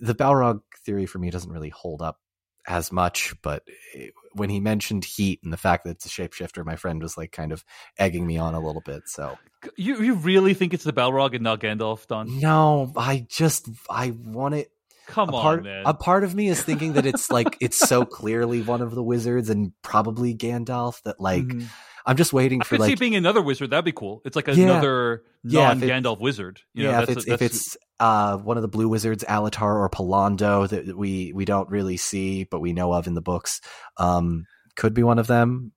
[0.00, 2.20] the Balrog theory for me doesn't really hold up
[2.66, 3.64] as much, but
[4.32, 7.32] when he mentioned heat and the fact that it's a shapeshifter, my friend was like
[7.32, 7.64] kind of
[7.98, 9.02] egging me on a little bit.
[9.06, 9.38] So
[9.76, 12.40] you you really think it's the Balrog and not Gandalf, Don?
[12.40, 14.70] No, I just I want it.
[15.06, 15.82] Come a part, on, man.
[15.86, 19.02] A part of me is thinking that it's like it's so clearly one of the
[19.02, 21.44] wizards and probably Gandalf that like.
[21.44, 21.66] Mm-hmm
[22.06, 23.70] I'm just waiting I for could like see being another wizard.
[23.70, 24.22] That'd be cool.
[24.24, 26.60] It's like another yeah, non Gandalf wizard.
[26.72, 29.90] You yeah, know, if it's, if it's uh, one of the blue wizards, Alatar or
[29.90, 33.60] Pallando that we we don't really see but we know of in the books,
[33.96, 34.44] um,
[34.76, 35.72] could be one of them.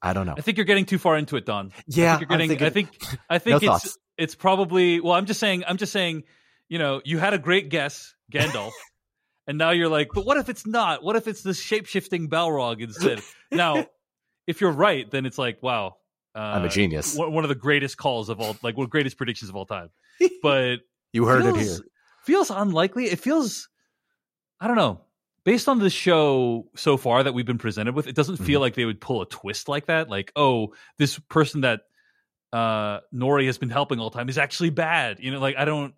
[0.00, 0.34] I don't know.
[0.36, 1.72] I think you're getting too far into it, Don.
[1.86, 2.48] Yeah, I think you're getting.
[2.48, 2.88] Thinking, I think.
[3.28, 3.98] I think no it's thoughts.
[4.16, 5.00] it's probably.
[5.00, 5.64] Well, I'm just saying.
[5.66, 6.24] I'm just saying.
[6.68, 8.72] You know, you had a great guess, Gandalf.
[9.46, 11.02] and now you're like, but what if it's not?
[11.02, 13.20] What if it's this shape shifting Balrog instead?
[13.50, 13.86] now,
[14.46, 15.96] if you're right, then it's like, wow,
[16.34, 17.16] uh, I'm a genius.
[17.16, 19.66] One of the greatest calls of all, like one of the greatest predictions of all
[19.66, 19.90] time.
[20.42, 20.80] But
[21.12, 21.78] you heard feels, it here.
[22.24, 23.06] Feels unlikely.
[23.06, 23.68] It feels,
[24.60, 25.00] I don't know.
[25.44, 28.62] Based on the show so far that we've been presented with, it doesn't feel mm-hmm.
[28.62, 30.08] like they would pull a twist like that.
[30.08, 31.80] Like, oh, this person that
[32.52, 35.18] uh, Nori has been helping all the time is actually bad.
[35.20, 35.94] You know, like I don't.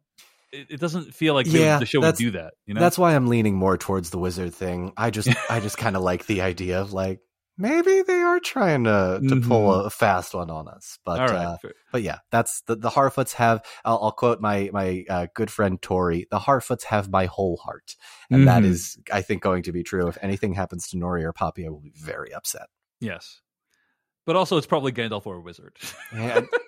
[0.53, 2.55] It, it doesn't feel like yeah, the show would do that.
[2.67, 4.93] You know, that's why I'm leaning more towards the wizard thing.
[4.97, 7.21] I just, I just kind of like the idea of like,
[7.59, 9.49] maybe they are trying to to mm-hmm.
[9.49, 10.99] pull a fast one on us.
[11.05, 11.57] But uh,
[11.93, 13.65] but yeah, that's the the Harfoots have.
[13.85, 16.27] I'll, I'll quote my my uh, good friend Tori.
[16.31, 17.97] The Harfoots have my whole heart,
[18.31, 18.47] and mm-hmm.
[18.47, 20.09] that is, I think, going to be true.
[20.09, 22.69] If anything happens to Nori or Poppy, I will be very upset.
[23.01, 23.41] Yes.
[24.27, 25.77] But also, it's probably Gandalf or a wizard.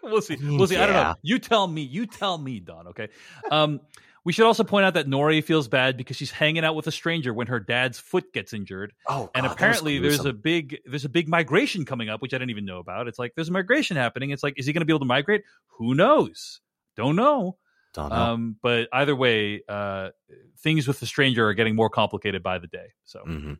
[0.05, 0.36] we'll see.
[0.40, 0.77] We'll see.
[0.77, 0.85] Yeah.
[0.85, 1.15] I don't know.
[1.23, 1.82] You tell me.
[1.82, 2.86] You tell me, Don.
[2.89, 3.09] Okay.
[3.51, 3.81] Um,
[4.28, 6.92] we should also point out that Nori feels bad because she's hanging out with a
[6.92, 8.92] stranger when her dad's foot gets injured.
[9.06, 12.50] Oh, and apparently there's a big there's a big migration coming up, which I didn't
[12.50, 13.09] even know about.
[13.09, 14.28] It's like there's a migration happening.
[14.28, 15.44] It's like, is he going to be able to migrate?
[15.78, 16.60] Who knows?
[16.94, 17.56] Don't know.
[17.94, 18.16] Don't know.
[18.16, 20.10] Um, but either way, uh,
[20.59, 22.88] things with the stranger are getting more complicated by the day.
[23.05, 23.55] So, mm-hmm.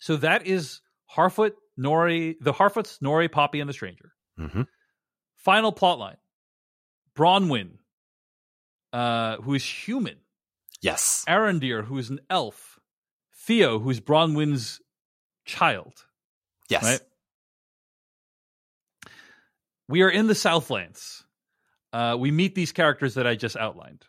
[0.00, 0.82] so that is
[1.16, 4.12] Harfoot, Nori, the Harfoots, Nori, Poppy, and the stranger.
[4.38, 4.64] Mm-hmm.
[5.36, 6.18] Final plotline:
[7.16, 7.78] Bronwyn
[8.96, 10.16] uh, who is human.
[10.80, 11.24] Yes.
[11.28, 12.78] Arondir, who is an elf.
[13.46, 14.80] Theo, who's Bronwyn's
[15.44, 15.92] child.
[16.68, 16.82] Yes.
[16.82, 17.00] Right?
[19.88, 21.24] we are in the Southlands.
[21.92, 24.04] Uh, we meet these characters that I just outlined.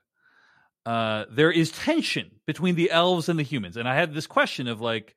[0.85, 4.67] Uh, there is tension between the elves and the humans, and I had this question
[4.67, 5.15] of like,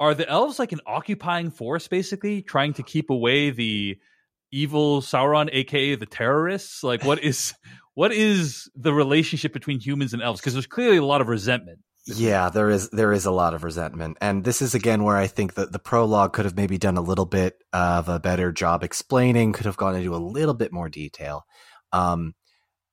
[0.00, 3.98] are the elves like an occupying force, basically trying to keep away the
[4.54, 6.82] evil Sauron, aka the terrorists?
[6.82, 7.54] Like, what is
[7.94, 10.40] what is the relationship between humans and elves?
[10.40, 11.80] Because there's clearly a lot of resentment.
[12.06, 15.26] Yeah, there is there is a lot of resentment, and this is again where I
[15.26, 18.84] think that the prologue could have maybe done a little bit of a better job
[18.84, 19.54] explaining.
[19.54, 21.44] Could have gone into a little bit more detail.
[21.92, 22.34] Um,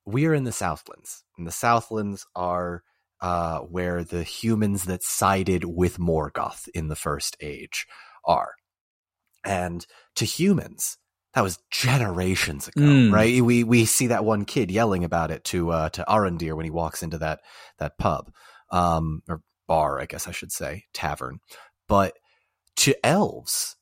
[0.05, 2.83] we are in the Southlands, and the Southlands are
[3.19, 7.85] uh, where the humans that sided with Morgoth in the First Age
[8.23, 8.53] are,
[9.43, 9.85] and
[10.15, 10.97] to humans,
[11.33, 13.11] that was generations ago, Mm.
[13.13, 13.41] right?
[13.41, 16.71] We we see that one kid yelling about it to uh, to Arondir when he
[16.71, 17.41] walks into that
[17.79, 18.31] that pub
[18.71, 21.39] um, or bar, I guess I should say, tavern.
[21.87, 22.13] But
[22.77, 23.75] to elves,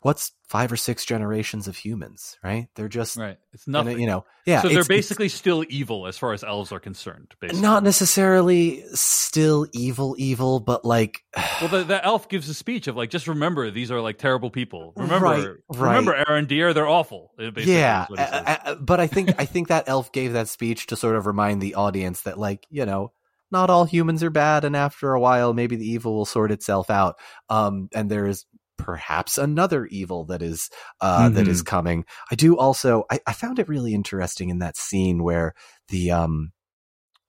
[0.00, 2.68] what's five or six generations of humans, right?
[2.76, 3.36] They're just, Right.
[3.52, 4.00] It's gonna, nothing.
[4.00, 4.62] you know, yeah.
[4.62, 7.34] so they're basically still evil as far as elves are concerned.
[7.40, 11.22] Basically, not necessarily still evil, evil, but like,
[11.60, 14.50] Well, the, the elf gives a speech of like, just remember these are like terrible
[14.50, 14.92] people.
[14.96, 15.46] Remember, Right,
[15.76, 15.98] right.
[15.98, 17.32] remember, Arondir, they're awful.
[17.38, 18.04] uh, Basically, yeah.
[18.04, 18.44] is what he says.
[18.46, 21.26] uh, uh, but I think I think that elf gave that speech to sort of
[21.26, 23.12] remind the audience that, like, you know,
[23.50, 26.90] not all humans are bad, and after a while, maybe the evil will sort itself
[26.90, 27.16] out.
[27.48, 28.44] Um, and there is
[28.78, 31.50] perhaps another evil that is uh, Mm-hmm.
[31.50, 32.04] is coming.
[32.30, 33.04] I do also.
[33.10, 35.54] I, I found it really interesting in that scene where
[35.88, 36.52] the um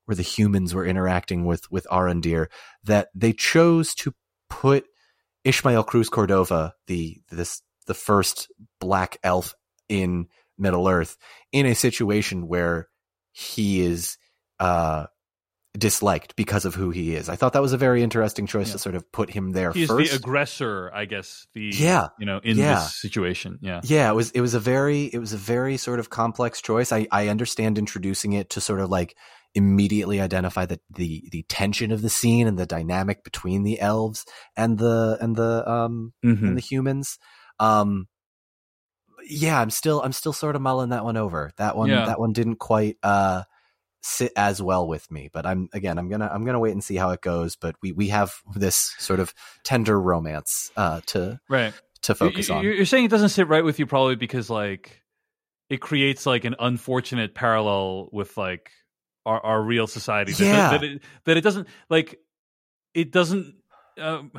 [0.06, 2.48] where the humans were interacting with with Arondir
[2.86, 4.14] that they chose to
[4.50, 4.86] put
[5.44, 9.54] Ishmael Cruz Cordova, the this the first black elf
[9.90, 10.28] in
[10.58, 11.18] Middle Earth,
[11.52, 12.88] in a situation where
[13.32, 14.18] he is
[14.60, 15.06] uh
[15.80, 17.30] disliked because of who he is.
[17.30, 18.74] I thought that was a very interesting choice Yeah.
[18.74, 20.12] to sort of put him there He's first.
[20.12, 21.48] the aggressor, I guess.
[21.54, 22.10] The Yeah.
[22.20, 22.76] you know, in Yeah.
[22.76, 26.00] this situation, yeah, yeah, it was it was a very it was a very sort
[26.00, 26.92] of complex choice.
[26.92, 29.16] I I understand introducing it to sort of like
[29.56, 34.26] immediately identify the the the tension of the scene and the dynamic between the elves
[34.56, 36.44] and the and the um Mhm.
[36.50, 37.18] and the humans.
[37.60, 38.08] Um
[39.28, 41.52] yeah, I'm still I'm still sort of mulling that one over.
[41.58, 42.06] That one Yeah.
[42.06, 43.44] that one didn't quite uh
[44.02, 46.96] sit as well with me, but I'm again I'm to I'm to wait and see
[46.96, 51.74] how it goes, but we we have this sort of tender romance uh to right.
[52.04, 52.64] to focus You- on.
[52.64, 55.02] you- You're saying it doesn't sit right with you, probably because like
[55.70, 58.72] it creates like an unfortunate parallel with like
[59.26, 60.32] our, our real society.
[60.34, 60.72] That- Yeah.
[60.72, 62.18] that, it, that it doesn't like
[62.94, 63.54] it doesn't
[64.00, 64.32] um,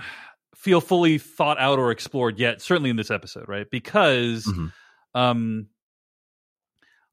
[0.57, 2.63] feel fully thought out or explored yet.
[2.63, 3.67] Certainly in this episode, right?
[3.71, 4.73] Because Mhm.
[5.15, 5.69] um,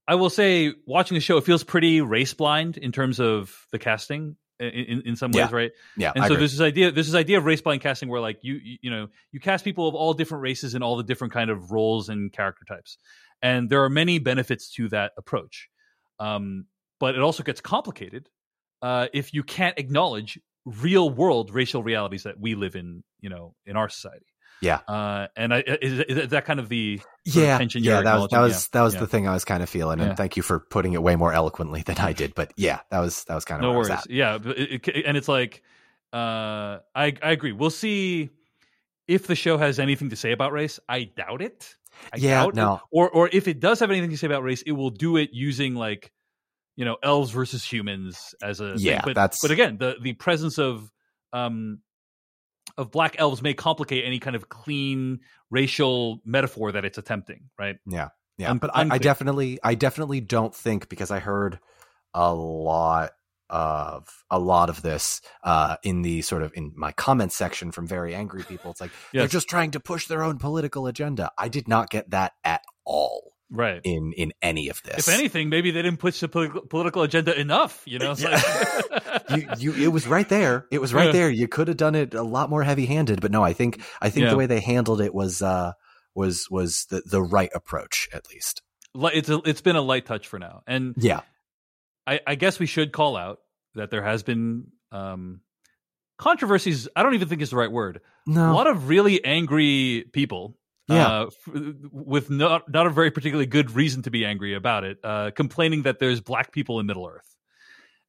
[0.08, 3.80] I will say, watching the show, it feels pretty race blind in terms of the
[3.80, 4.38] casting.
[4.60, 5.56] In, in, some ways, Yeah.
[5.56, 5.72] right?
[5.98, 6.42] Yeah, and I so agree.
[6.42, 8.90] there's this idea there's this idea of race blind casting where like you, you you
[8.90, 12.10] know you cast people of all different races and all the different kind of roles
[12.10, 12.98] and character types
[13.44, 15.70] and there are many benefits to that approach
[16.20, 16.66] um,
[17.00, 18.30] but it also gets complicated
[18.82, 23.54] uh, if you can't acknowledge real world racial realities that we live in you know
[23.68, 24.26] in our society
[24.62, 24.80] Yeah.
[24.88, 26.98] uh, and I, is, is that kind of the
[27.28, 29.00] sort of yeah, yeah, that was that was that was Yeah.
[29.02, 30.06] the thing I was kind of feeling, Yeah.
[30.06, 32.34] and thank you for putting it way more eloquently than I did.
[32.36, 34.88] But yeah, that was that was kind of no where I was worries yeah it,
[34.88, 35.62] it- and it's like
[36.14, 38.30] uh i i agree we'll see
[39.10, 41.76] if the show has anything to say about race i doubt it
[42.14, 42.56] I Yeah, doubt it.
[42.56, 42.80] no.
[42.92, 45.32] or or if it does have anything to say about race it will do it
[45.34, 46.14] using like
[46.78, 48.86] you know elves versus humans as a thing.
[48.86, 50.90] Yeah, but that's- but again the the presence of
[51.34, 51.80] um
[52.78, 57.78] of black elves may complicate any kind of clean racial metaphor that it's attempting right?
[57.86, 61.60] Yeah, yeah, Un- but I, I definitely, I definitely don't think because I heard
[62.14, 63.12] a lot
[63.50, 67.88] of a lot of this uh, in the sort of in my comment section from
[67.88, 68.72] very angry people.
[68.72, 71.32] It's like they're just trying to push their own political agenda.
[71.38, 75.08] I did not get that at all right in in any of this.
[75.08, 78.44] if anything maybe they didn't push the political, political agenda enough you know It's like-
[79.58, 80.66] you, you, it was right there.
[80.72, 81.12] It was right Yeah.
[81.12, 81.30] there.
[81.30, 84.10] You could have done it a lot more heavy handed, but no, I think, I
[84.10, 84.30] think Yeah.
[84.32, 85.74] the way they handled it was, uh,
[86.16, 88.62] was, was the, the right approach, at least.
[88.96, 91.22] It's a, it's been a light touch for now, and Yeah.
[92.06, 93.40] I, I guess we should call out
[93.76, 95.42] that there has been um,
[96.18, 96.88] controversies.
[96.96, 98.00] I don't even think is the right word.
[98.26, 98.52] No.
[98.52, 100.58] A lot of really angry people,
[100.90, 101.08] Yeah.
[101.08, 104.98] uh, f- with not not a very particularly good reason to be angry about it,
[105.04, 107.36] uh, complaining that there's black people in Middle Earth,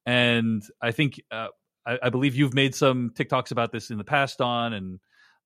[0.05, 1.47] and I think uh,
[1.85, 4.99] I, I believe you've made some TikToks about this in the past, on and.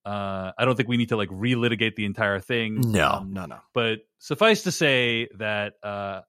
[0.05, 2.81] Uh, I don't think we need to like relitigate the entire thing.
[2.91, 3.59] no, Um, no, no.
[3.73, 6.19] but suffice to say that uh,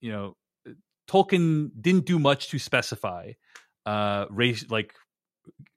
[0.00, 0.36] you know
[1.08, 3.34] Tolkien didn't do much to specify
[3.86, 4.92] uh, race like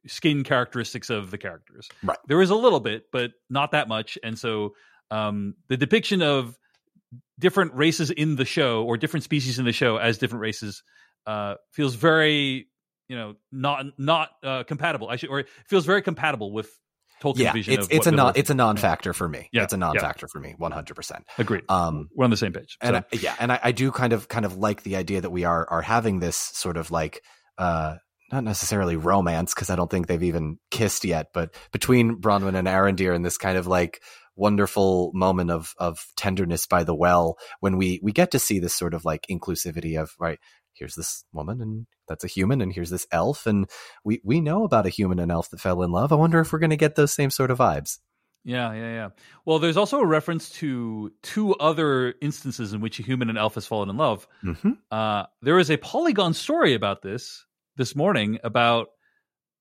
[0.07, 1.89] skin characteristics of the characters.
[2.03, 2.17] Right.
[2.27, 4.73] There was a little bit, but not that much, and so
[5.11, 6.57] um, the depiction of
[7.39, 10.83] different races in the show or different species in the show as different races
[11.27, 12.67] uh, feels very
[13.07, 15.09] you know not not uh, compatible.
[15.09, 16.69] I should or it feels very compatible with
[17.21, 19.49] Tolkien's yeah, vision it's it's a non it's a non factor for me.
[19.51, 21.25] Yeah, it's a non-factor for me, one hundred percent.
[21.37, 21.63] Agreed.
[21.69, 22.77] Um, We're on the same page.
[22.81, 25.29] and I, yeah, and I, I do kind of kind of like the idea that
[25.29, 27.23] we are are having this sort of like
[27.57, 27.95] uh
[28.31, 32.67] not necessarily romance because I don't think they've even kissed yet, but between Bronwyn and
[32.67, 34.01] Arondir and this kind of like
[34.35, 38.73] wonderful moment of of tenderness by the well when we we get to see this
[38.73, 40.39] sort of like inclusivity of right
[40.73, 43.69] here's this woman and that's a human and here's this elf and
[44.03, 46.11] we we know about a human and elf that fell in love.
[46.11, 47.99] I wonder if we're going to get those same sort of vibes.
[48.43, 49.09] yeah, yeah, yeah.
[49.45, 53.55] Well, there's also a reference to two other instances in which a human and elf
[53.55, 54.27] has fallen in love.
[54.41, 57.45] hmm Uh, there is a Polygon story about this
[57.77, 58.89] this morning about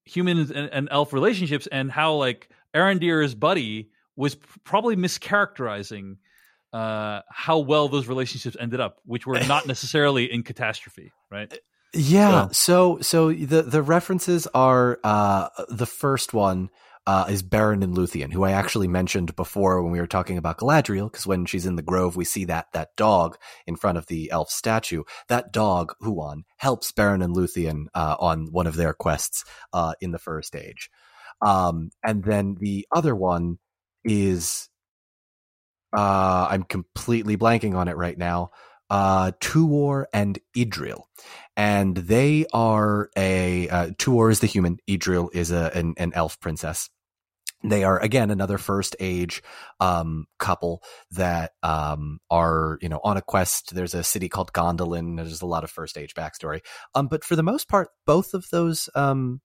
[0.04, 4.34] humans and, and elf relationships and how like Arondir's buddy was
[4.64, 6.16] probably mischaracterizing
[6.72, 11.56] uh, how well those relationships ended up, which were not necessarily in catastrophe, right?
[11.92, 12.48] Yeah.
[12.50, 16.70] So so the the references are uh the first one
[17.06, 20.58] uh is Beren and Luthien, who I actually mentioned before when we were talking about
[20.58, 23.36] Galadriel, because when she's in the grove, we see that that dog
[23.66, 25.04] in front of the elf statue.
[25.28, 30.12] That dog, Huan, helps Beren and Luthien uh, on one of their quests uh in
[30.12, 30.90] the first age.
[31.42, 33.58] Um and then the other one
[34.04, 34.68] is
[35.96, 38.50] uh I'm completely blanking on it right now.
[38.90, 41.02] Uh Tuor and Idril
[41.56, 46.38] and they are a uh, Tuor is the human, Idril is a an, an elf
[46.40, 46.90] princess.
[47.64, 49.42] They are again another first age
[49.80, 50.82] um, couple
[51.12, 53.74] that um, are you know on a quest.
[53.74, 55.16] There's a city called Gondolin.
[55.16, 56.60] There's a lot of first age backstory,
[56.94, 59.40] um, but for the most part, both of those um,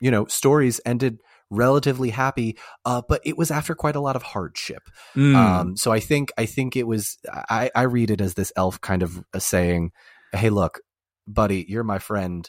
[0.00, 1.18] you know stories ended
[1.50, 2.58] relatively happy.
[2.84, 4.82] Uh, but it was after quite a lot of hardship.
[5.14, 5.34] Mm.
[5.34, 8.80] Um, so I think I think it was I, I read it as this elf
[8.80, 9.92] kind of uh, saying,
[10.32, 10.80] "Hey, look,
[11.26, 12.48] buddy, you're my friend.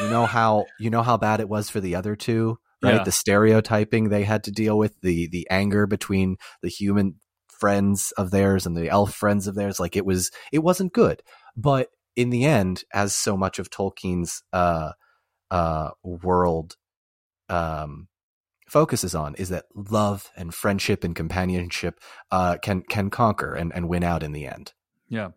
[0.00, 2.94] You know how you know how bad it was for the other two, right?
[2.96, 3.04] Yeah.
[3.04, 7.16] The stereotyping they had to deal with, the the anger between the human
[7.48, 9.78] friends of theirs and the elf friends of theirs.
[9.78, 11.22] Like it was it wasn't good.
[11.56, 14.92] But in the end, as so much of Tolkien's uh
[15.50, 16.76] uh world
[17.48, 18.08] um
[18.68, 22.00] focuses on is that love and friendship and companionship
[22.30, 24.72] uh can can conquer and, and win out in the end.
[25.08, 25.30] Yeah.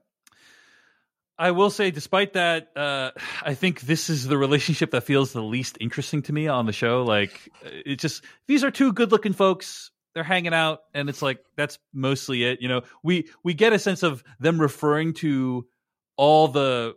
[1.37, 3.11] I will say, despite that, uh,
[3.43, 6.73] I think this is the relationship that feels the least interesting to me on the
[6.73, 7.03] show.
[7.03, 9.91] Like, it's just these are two good-looking folks.
[10.13, 12.61] They're hanging out, and it's like that's mostly it.
[12.61, 15.67] You know, we we get a sense of them referring to
[16.15, 16.95] all the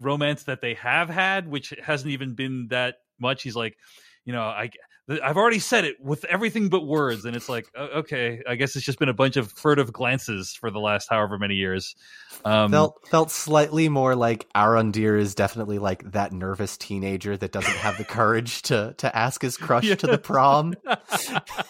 [0.00, 3.42] romance that they have had, which hasn't even been that much.
[3.42, 3.76] He's like,
[4.24, 4.70] you know, I
[5.08, 8.84] I've already said it with everything but words, and it's like, okay, I guess it's
[8.84, 11.94] just been a bunch of furtive glances for the last however many years.
[12.44, 17.76] Um, felt felt slightly more like Arondir is definitely like that nervous teenager that doesn't
[17.76, 20.74] have the courage to to ask his crush to the prom.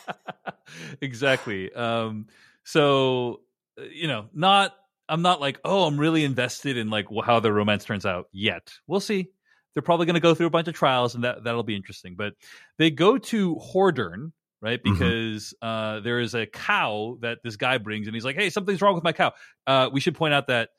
[1.02, 1.70] exactly.
[1.74, 2.28] Um,
[2.64, 3.40] so
[3.78, 4.74] uh, you know, not
[5.08, 8.72] I'm not like, oh, I'm really invested in like how the romance turns out yet.
[8.86, 9.28] We'll see.
[9.76, 12.14] They're probably going to go through a bunch of trials, and that that'll be interesting.
[12.16, 12.32] But
[12.78, 14.32] they go to Hordern,
[14.62, 14.82] right?
[14.82, 14.84] Mhm.
[14.84, 18.80] Because uh, there is a cow that this guy brings, and he's like, "Hey, something's
[18.80, 19.34] wrong with my cow."
[19.66, 20.70] Uh, we should point out that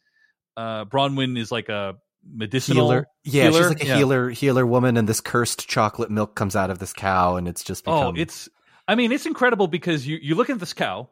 [0.57, 1.97] uh, Bronwyn is like a
[2.27, 3.57] medicinal Healer, yeah, healer.
[3.59, 3.95] she's like a Yeah.
[3.97, 7.63] healer healer woman, and this cursed chocolate milk comes out of this cow, and it's
[7.63, 8.49] just Oh, it's
[8.87, 11.09] I mean, it's incredible because you you look at this cow,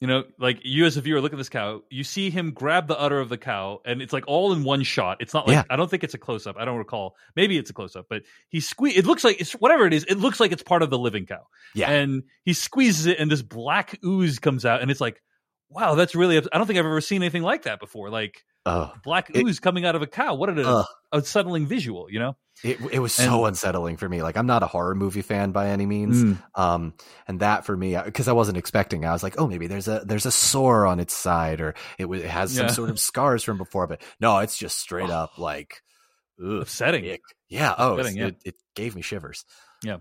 [0.00, 2.88] you know, like you as a viewer look at this cow, you see him grab
[2.88, 5.18] the udder of the cow, and it's like all in one shot.
[5.20, 5.64] It's not like Yeah.
[5.68, 6.56] I don't think it's a close up.
[6.58, 7.16] I don't recall.
[7.36, 8.96] Maybe it's a close up, but he squeeze.
[8.96, 10.04] It looks like it's whatever it is.
[10.04, 11.46] It looks like it's part of the living cow.
[11.74, 11.90] Yeah.
[11.90, 15.22] and he squeezes it, and this black ooze comes out, and it's like,
[15.68, 16.38] wow, that's really.
[16.38, 18.08] I don't think I've ever seen anything like that before.
[18.08, 20.34] Like oh, black It- ooze coming out of a cow.
[20.34, 20.86] What an Ugh.
[21.12, 22.36] unsettling visual, you know.
[22.62, 24.22] it it was so unsettling for me.
[24.22, 26.92] Like I'm not a horror movie fan by any means, um,
[27.26, 29.04] and that for me because I wasn't expecting.
[29.06, 32.06] I was like, oh, maybe there's a there's a sore on its side, or it,
[32.06, 32.72] it has some Yeah.
[32.72, 33.86] sort of scars from before.
[33.86, 35.82] But no, it's just straight up like
[36.42, 37.08] ugh, Upsetting.
[37.10, 37.22] ick.
[37.48, 37.74] Yeah.
[37.78, 38.26] Oh, Upsetting, yeah.
[38.26, 39.44] It, it gave me shivers.
[39.82, 39.98] Yeah.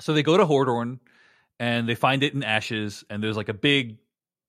[0.00, 0.98] So they go to Hordern
[1.58, 3.96] and they find it in ashes, and there's like a big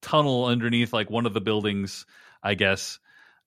[0.02, 2.06] tunnel underneath like one of the buildings,
[2.44, 3.00] I guess.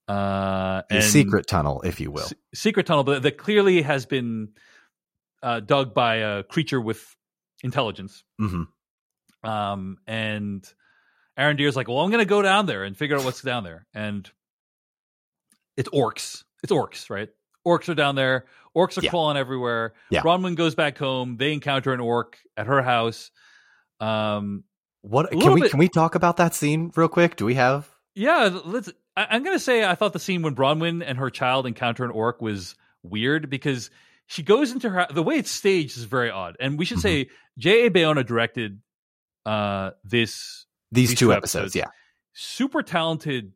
[0.08, 2.26] Uh, A secret tunnel, if you will.
[2.26, 4.50] se- secret tunnel, but that clearly has been
[5.42, 7.04] uh, dug by a creature with
[7.64, 8.22] intelligence.
[8.38, 8.62] hmm
[9.42, 10.64] Um, and
[11.36, 13.64] Aaron Arondir's like, well, I'm going to go down there and figure out what's down
[13.64, 13.86] there.
[13.94, 14.30] And
[15.76, 16.44] it's orcs.
[16.62, 17.28] It's orcs, right?
[17.66, 18.46] Orcs are down there.
[18.76, 19.10] Orcs are Yeah.
[19.10, 19.92] crawling everywhere.
[20.10, 20.22] Yeah.
[20.22, 21.36] Bronwyn goes back home.
[21.36, 23.30] They encounter an orc at her house.
[24.00, 24.64] Um,
[25.02, 27.36] What can we bit- can we talk about that scene real quick?
[27.36, 28.90] Do we have Yeah, let's.
[29.16, 32.10] I, I'm gonna say I thought the scene when Bronwyn and her child encounter an
[32.10, 33.90] orc was weird because
[34.26, 37.02] she goes into her the way it's staged is very odd, and we should Mm-hmm.
[37.26, 37.86] say J.
[37.86, 37.90] A.
[37.90, 38.80] Bayona directed
[39.44, 41.76] uh this These, These two two episodes, episodes.
[41.76, 41.90] yeah.
[42.32, 43.52] super talented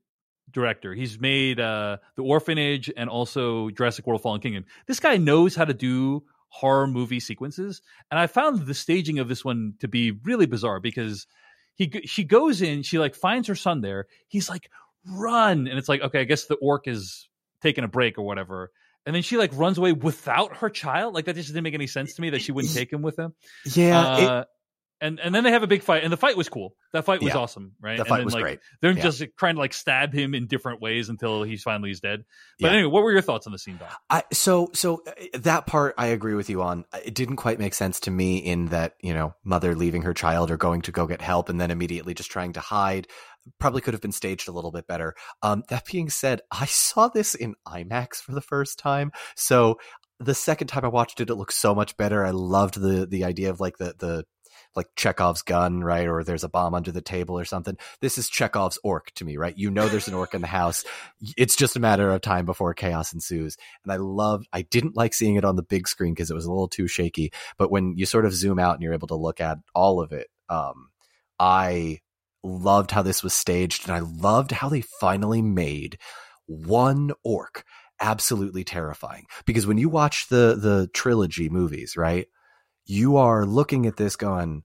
[0.50, 0.94] director.
[0.94, 4.64] He's made uh The Orphanage and also Jurassic World: Fallen Kingdom.
[4.86, 9.28] This guy knows how to do horror movie sequences, and I found the staging of
[9.28, 11.26] this one to be really bizarre because
[11.74, 14.06] he she goes in, she like finds her son there.
[14.28, 14.70] He's like,
[15.06, 17.28] "Run!" and it's like, okay, I guess the orc is
[17.62, 18.70] taking a break or whatever.
[19.06, 21.14] And then she like runs away without her child.
[21.14, 23.18] Like that just didn't make any sense to me that she wouldn't take him with
[23.18, 23.34] him.
[23.74, 24.44] Yeah, Uh,
[25.00, 26.74] and and then they have a big fight, and the fight was cool.
[26.92, 27.38] That fight was Yeah.
[27.40, 27.96] awesome, right?
[27.96, 28.58] the And fight then, was like, great.
[28.80, 29.02] They're Yeah.
[29.02, 32.24] just trying to like stab him in different ways until he's finally he's dead.
[32.60, 32.72] But Yeah.
[32.78, 33.88] anyway, what were your thoughts on the scene, Don?
[34.10, 36.84] I so so uh, that part I agree with you on.
[37.04, 40.50] It didn't quite make sense to me in that you know mother leaving her child
[40.50, 43.06] or going to go get help and then immediately just trying to hide.
[43.58, 45.14] Probably could have been staged a little bit better.
[45.42, 49.78] Um, that being said, I saw this in IMAX for the first time, so
[50.18, 52.24] the second time I watched it, it looked so much better.
[52.26, 54.24] I loved the the idea of like the the
[54.76, 56.06] like Chekhov's gun, right?
[56.06, 57.76] Or there's a bomb under the table or something.
[58.00, 59.56] This is Chekhov's orc to me, right?
[59.56, 60.84] You know there's an orc in the house.
[61.36, 63.56] It's just a matter of time before chaos ensues.
[63.84, 66.44] And I loved, I didn't like seeing it on the big screen because it was
[66.44, 67.32] a little too shaky.
[67.58, 70.12] But when you sort of zoom out and you're able to look at all of
[70.12, 70.90] it, um,
[71.38, 72.00] I
[72.42, 75.98] loved how this was staged and I loved how they finally made
[76.46, 77.64] one orc
[78.00, 79.26] absolutely terrifying.
[79.44, 82.26] Because when you watch the the trilogy movies, right?
[82.86, 84.64] You are looking at this going,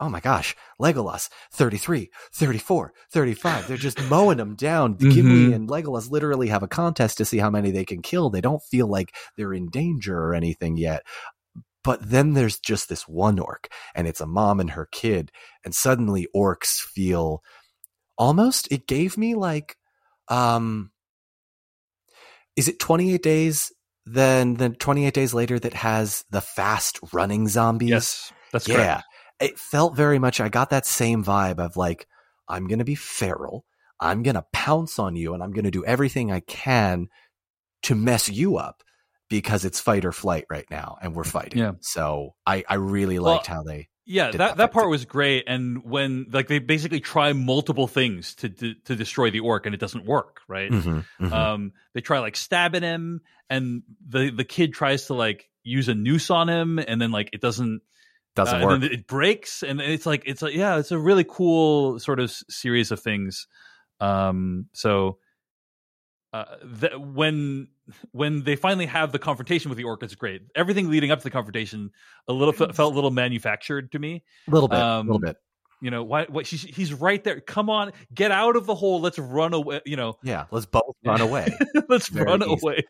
[0.00, 3.66] oh my gosh, Legolas, 33, 34, 35.
[3.68, 4.94] They're just mowing them down.
[4.94, 5.54] Gimli Mhm.
[5.54, 8.30] and Legolas literally have a contest to see how many they can kill.
[8.30, 11.02] They don't feel like they're in danger or anything yet.
[11.84, 15.30] But then there's just this one orc, and it's a mom and her kid.
[15.64, 17.42] And suddenly orcs feel
[18.16, 19.76] almost, it gave me like,
[20.28, 20.90] um,
[22.56, 23.72] is it 28 days?
[24.12, 29.04] Then, the 28 days later, that has the fast running zombies Yes, that's yeah, correct.
[29.40, 30.40] it felt very much.
[30.40, 32.06] I got that same vibe of like,
[32.48, 33.64] I'm gonna be feral.
[34.00, 37.08] I'm gonna pounce on you, and I'm gonna do everything I can
[37.84, 38.82] to mess you up
[39.28, 41.58] because it's fight or flight right now, and we're fighting.
[41.58, 41.72] Yeah.
[41.80, 43.88] So I, I really Well, liked how they.
[44.08, 45.44] Yeah, that, that part was great.
[45.46, 49.74] And when like they basically try multiple things to to, to destroy the orc, and
[49.74, 50.72] it doesn't work, right?
[50.72, 51.32] Mhm, mhm.
[51.32, 53.20] Um, they try like stabbing him,
[53.50, 57.28] and the the kid tries to like use a noose on him, and then like
[57.34, 57.82] it doesn't
[58.34, 58.74] Doesn't uh, work.
[58.74, 62.18] And then it breaks, and it's like it's like yeah, it's a really cool sort
[62.18, 63.46] of series of things.
[64.00, 65.18] Um, so
[66.32, 67.68] uh, th- when
[68.12, 70.42] when they finally have the confrontation with the orc, it's great.
[70.54, 71.90] Everything leading up to the confrontation
[72.26, 74.22] a little fe- felt a little manufactured to me.
[74.46, 75.36] a little bit, a um, little bit.
[75.80, 76.24] You know, why?
[76.24, 76.46] What?
[76.46, 77.40] She's, he's right there.
[77.40, 79.00] Come on, get out of the hole.
[79.00, 79.80] Let's run away.
[79.86, 81.48] You know, Yeah, let's both run away.
[81.88, 82.52] let's Very run easy.
[82.60, 82.82] away.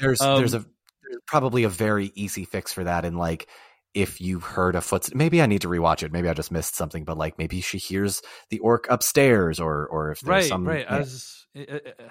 [0.00, 3.04] There's Um, there's a there's probably a very easy fix for that.
[3.04, 3.48] And like,
[3.92, 6.12] if you heard a foot, maybe I need to rewatch it.
[6.12, 7.04] Maybe I just missed something.
[7.04, 10.86] But like, maybe she hears the orc upstairs, or or if there's right some right
[10.88, 11.04] yeah.
[11.56, 12.04] Uh, uh,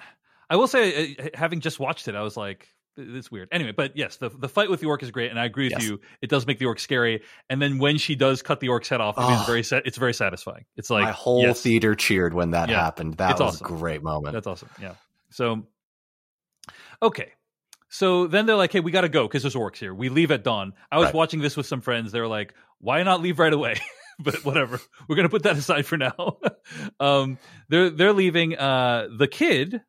[0.50, 3.48] I will say uh, having just watched it i was like it's weird.
[3.52, 5.74] Anyway but yes the the fight with the orc is great and i agree with
[5.80, 5.84] Yes.
[5.88, 6.00] you.
[6.20, 9.00] It does make the orc scary and then when she does cut the orc's head
[9.00, 9.44] off Oh.
[9.46, 10.64] very sa- it's very satisfying.
[10.76, 13.14] It's like my whole yes, theater cheered when that Yeah, happened.
[13.14, 13.74] That it's was awesome.
[13.74, 14.34] a great moment.
[14.34, 14.68] that's awesome.
[14.82, 14.94] Yeah.
[15.30, 15.66] So
[17.02, 17.32] okay.
[17.88, 19.94] So then they're like hey we gotta go because there's orcs here.
[19.94, 20.74] We leave at dawn.
[20.92, 21.14] I was Right.
[21.14, 22.12] watching this with some friends.
[22.12, 23.76] They were like why not leave right away?
[24.22, 24.78] But whatever.
[25.08, 26.38] We're gonna put that aside for now.
[27.00, 27.38] Um
[27.70, 29.80] they're they're leaving uh the kid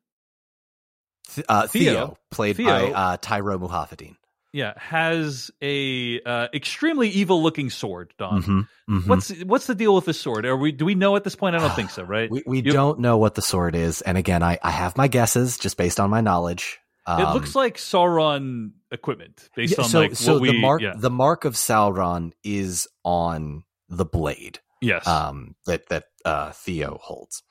[1.48, 2.16] uh, Theo, Theo.
[2.30, 2.66] played Theo.
[2.66, 4.16] by uh, Tyroe Muhafidin.
[4.52, 9.06] yeah has a uh, extremely evil looking sword don Mhm, mhm.
[9.08, 11.56] what's what's the deal with this sword are we do we know at this point
[11.56, 14.18] i don't think so right we we You- don't know what the sword is, and
[14.18, 16.78] again, I I have my guesses just based on my knowledge.
[17.08, 20.60] it Um, looks like sauron equipment based yeah, on so like so what we the
[20.60, 26.52] mark yeah the mark of Sauron is on the blade yes um, that that uh,
[26.52, 27.42] Theo holds,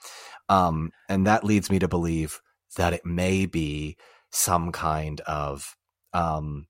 [0.49, 2.39] um, and that leads me to believe
[2.77, 3.98] that it may be
[4.31, 5.76] some kind of.
[6.14, 6.68] Um,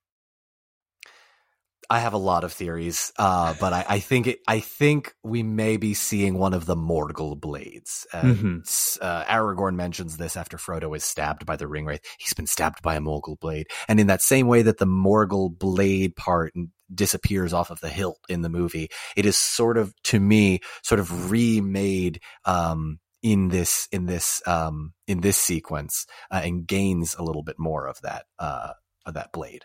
[1.89, 5.43] I have a lot of theories, uh, but I, I think it, I think we
[5.43, 8.07] may be seeing one of the Morgul blades.
[8.13, 8.97] Uh, Mhm.
[9.01, 11.99] uh, Aragorn mentions this after Frodo is stabbed by the Ringwraith.
[12.17, 15.49] He's been stabbed by a Morgul blade, and in that same way that the Morgul
[15.57, 16.53] blade part
[16.93, 20.99] disappears off of the hilt in the movie, it is sort of to me sort
[20.99, 27.23] of remade um, in this in this um, in this sequence uh, and gains a
[27.23, 28.73] little bit more of that uh,
[29.05, 29.63] of that blade.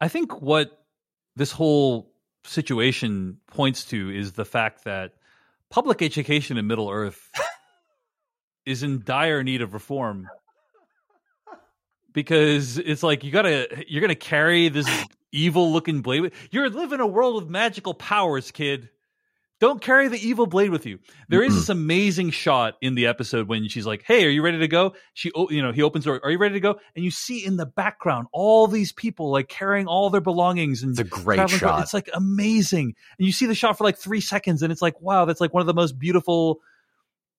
[0.00, 0.70] I think what
[1.36, 2.12] this whole
[2.44, 5.12] situation points to is the fact that
[5.70, 7.30] public education in Middle Earth
[8.66, 10.28] is in dire need of reform
[12.12, 14.88] because it's like you gotta you're gonna carry this
[15.32, 16.32] evil looking blade.
[16.50, 18.88] You're living in a world of magical powers, kid.
[19.60, 21.00] Don't carry the evil blade with you.
[21.28, 24.58] There is this amazing shot in the episode when she's like, "Hey, are you ready
[24.60, 26.20] to go?" She, you know, he opens the door.
[26.22, 26.78] Are you ready to go?
[26.94, 30.90] And you see in the background all these people like carrying all their belongings and
[30.92, 31.50] It's a great shot.
[31.50, 32.94] through- It's like amazing.
[33.18, 35.52] And you see the shot for like three seconds, and it's like, wow, that's like
[35.52, 36.60] one of the most beautiful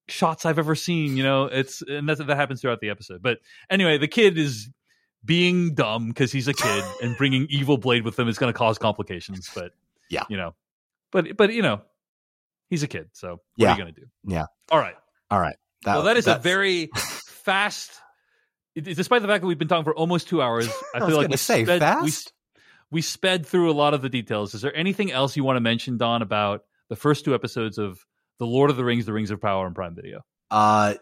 [0.10, 1.16] shots I've ever seen.
[1.16, 3.22] You know, it's and that that happens throughout the episode.
[3.22, 3.40] But
[3.70, 4.70] anyway, the kid is
[5.24, 8.58] being dumb because he's a kid, and bringing evil blade with him is going to
[8.58, 9.50] cause complications.
[9.56, 9.72] But
[10.10, 10.24] Yeah.
[10.30, 10.54] you know,
[11.12, 11.82] but but you know,
[12.70, 13.68] he's a kid, so what Yeah.
[13.70, 14.08] are you going to do?
[14.26, 14.46] Yeah.
[14.72, 14.96] All right.
[15.32, 15.56] All right.
[15.86, 17.91] well, that is a very fast.
[18.76, 21.30] Despite the fact that we've been talking for almost two hours, I I feel like
[21.30, 22.32] we say sped, fast.
[22.91, 24.54] We, we sped through a lot of the details.
[24.54, 28.00] Is there anything else you want to mention, Don, about the first two episodes of
[28.40, 30.22] The Lord of the Rings, The Rings of Power, and Prime Video?
[30.50, 30.96] Uh,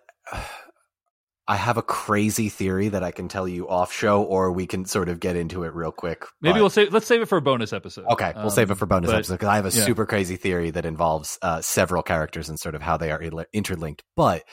[1.49, 4.83] I have a crazy theory that I can tell you off show, or we can
[4.85, 6.25] sort of get into it real quick.
[6.41, 6.91] Maybe but- we'll save.
[6.93, 8.05] Let's save it for a bonus episode.
[8.05, 9.85] Okay, we'll save it Um, for bonus but- episode because I have a yeah.
[9.85, 13.21] super crazy theory that involves uh, several characters and sort of how they are
[13.53, 14.03] interlinked.
[14.15, 14.43] But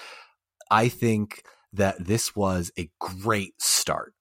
[0.70, 1.42] I think
[1.72, 4.14] that this was a great start.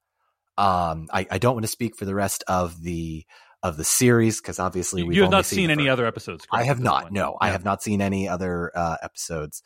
[0.57, 3.25] Um, I, I don't want to speak for the rest of the
[3.61, 6.45] of the series because obviously we've you have not seen the any other episodes.
[6.51, 7.03] I have not.
[7.03, 7.13] point?
[7.13, 9.61] No, I have not seen any other uh, episodes.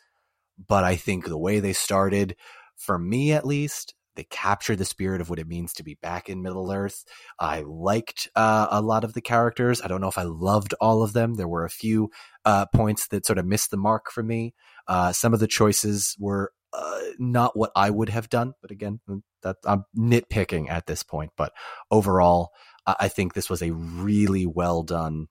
[0.66, 2.34] But I think the way they started,
[2.78, 6.28] for me at least, they captured the spirit of what it means to be back
[6.28, 7.04] in Middle Earth.
[7.38, 9.80] I liked uh, a lot of the characters.
[9.80, 11.34] I don't know if I loved all of them.
[11.34, 12.10] There were a few
[12.44, 14.54] uh, points that sort of missed the mark for me.
[14.88, 18.54] Uh, some of the choices were uh, not what I would have done.
[18.60, 18.98] But again,
[19.42, 21.30] that I'm nitpicking at this point.
[21.36, 21.52] But
[21.90, 22.50] overall,
[22.86, 25.28] I I think this was a really well done,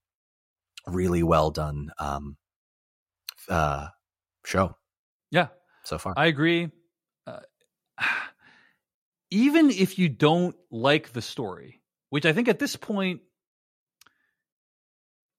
[0.86, 2.38] really well done um,
[3.50, 3.88] uh,
[4.46, 4.78] show
[5.30, 5.48] Yeah,
[5.84, 6.14] so far.
[6.16, 6.72] I agree.
[9.32, 13.22] Even if you don't like the story, which I think at this point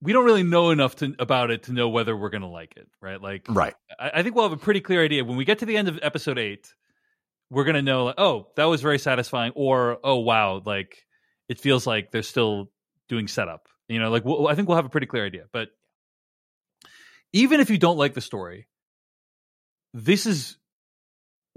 [0.01, 2.77] we don't really know enough to, about it to know whether we're going to like
[2.77, 3.21] it, right?
[3.21, 3.75] Like, right.
[3.99, 5.89] I, I think we'll have a pretty clear idea when we get to the end
[5.89, 6.73] of episode eight.
[7.51, 11.07] We're going to know, like, oh, that was very satisfying, or oh, wow, like
[11.49, 12.71] it feels like they're still
[13.09, 13.69] doing setup.
[13.89, 15.45] You know, like we'll, I think we'll have a pretty clear idea.
[15.51, 15.69] But
[17.33, 18.69] even if you don't like the story,
[19.95, 20.58] this is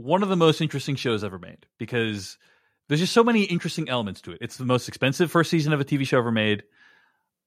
[0.02, 2.38] one of the most interesting shows ever made because
[2.88, 4.40] there's just so many interesting elements to it.
[4.42, 6.64] It's the most expensive first season of a TV show ever made.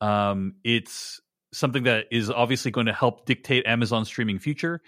[0.00, 1.20] Um, it's
[1.52, 4.80] something that is obviously going to help dictate Amazon's streaming future.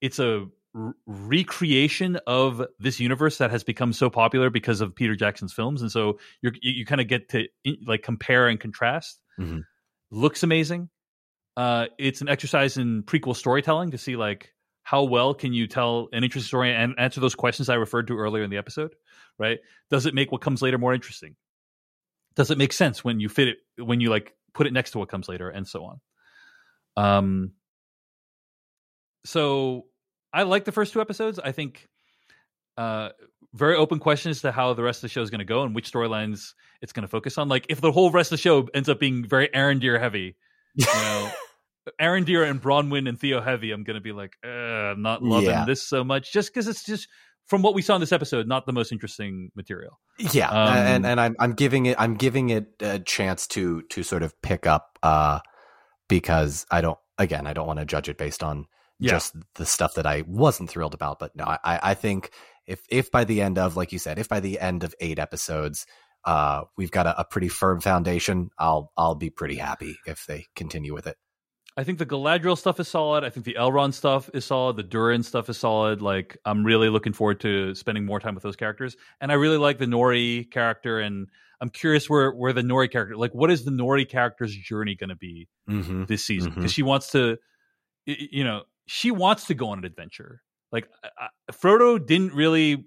[0.00, 5.14] It's a r- recreation of this universe that has become so popular because of Peter
[5.16, 7.46] Jackson's films, and so you're, you you kind of get to
[7.86, 9.20] like compare and contrast.
[9.38, 9.64] Mhm.
[10.10, 10.88] Looks amazing.
[11.56, 14.53] Uh, it's an exercise in prequel storytelling to see like
[14.84, 18.18] how well can you tell an interesting story and answer those questions I referred to
[18.18, 18.94] earlier in the episode.
[19.38, 19.58] Right?
[19.90, 21.34] Does it make what comes later more interesting?
[22.36, 24.98] Does it make sense when you fit it when you like put it next to
[24.98, 26.00] what comes later and so on?
[26.96, 27.52] Um.
[29.24, 29.86] So
[30.32, 31.38] I like the first two episodes.
[31.38, 31.88] I think
[32.76, 33.10] uh
[33.54, 35.62] very open question as to how the rest of the show is going to go
[35.62, 37.48] and which storylines it's going to focus on.
[37.48, 40.36] Like if the whole rest of the show ends up being very Arondir heavy,
[40.74, 41.30] you know,
[42.00, 45.50] Arondir and Bronwyn and Theo heavy, I'm going to be like, uh, I'm not loving
[45.50, 45.64] Yeah.
[45.64, 47.08] this so much just because it's just
[47.46, 50.00] from what we saw in this episode, not the most interesting material.
[50.18, 54.02] Yeah, Um, and and I'm I'm giving it I'm giving it a chance to to
[54.02, 55.40] sort of pick up uh
[56.08, 58.66] because I don't again I don't want to judge it based on
[58.98, 59.10] Yeah.
[59.10, 61.18] just the stuff that I wasn't thrilled about.
[61.18, 62.30] But no, I I think
[62.66, 65.18] if if by the end of like you said, if by the end of eight
[65.18, 65.84] episodes,
[66.24, 70.46] uh, we've got a, a pretty firm foundation, I'll I'll be pretty happy if they
[70.56, 71.16] continue with it.
[71.76, 73.24] I think the Galadriel stuff is solid.
[73.24, 74.76] I think the Elrond stuff is solid.
[74.76, 76.00] The Durin stuff is solid.
[76.02, 78.96] Like I'm really looking forward to spending more time with those characters.
[79.20, 81.00] And I really like the Nori character.
[81.00, 81.28] And
[81.60, 85.10] I'm curious where where the Nori character, like, what is the Nori character's journey going
[85.10, 86.04] to be Mm-hmm.
[86.04, 86.52] this season?
[86.54, 87.38] Because she wants to,
[88.06, 90.42] you know, she wants to go on an adventure.
[90.70, 91.08] Like I-
[91.48, 92.84] I- Frodo didn't really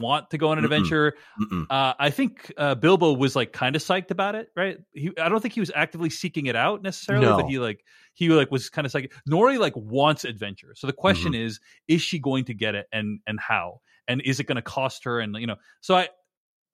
[0.00, 0.66] want to go on an Mm-mm.
[0.66, 1.14] adventure.
[1.40, 1.66] Mm-mm.
[1.70, 4.78] Uh, I think uh, Bilbo was like kind of psyched about it, right?
[4.92, 7.36] He, I don't think he was actively seeking it out necessarily, No.
[7.36, 9.12] but he like he like was kind of psyched.
[9.30, 11.46] Nori like wants adventure, so the question Mm-hmm.
[11.46, 14.62] is, is she going to get it, and and how, and is it going to
[14.62, 16.08] cost her, and you know, so I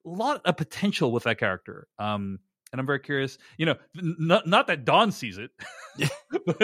[0.05, 1.87] a lot of potential with that character.
[1.99, 2.39] Um,
[2.71, 3.37] and I'm very curious.
[3.57, 5.51] You know, not not that Don sees it,
[6.45, 6.57] but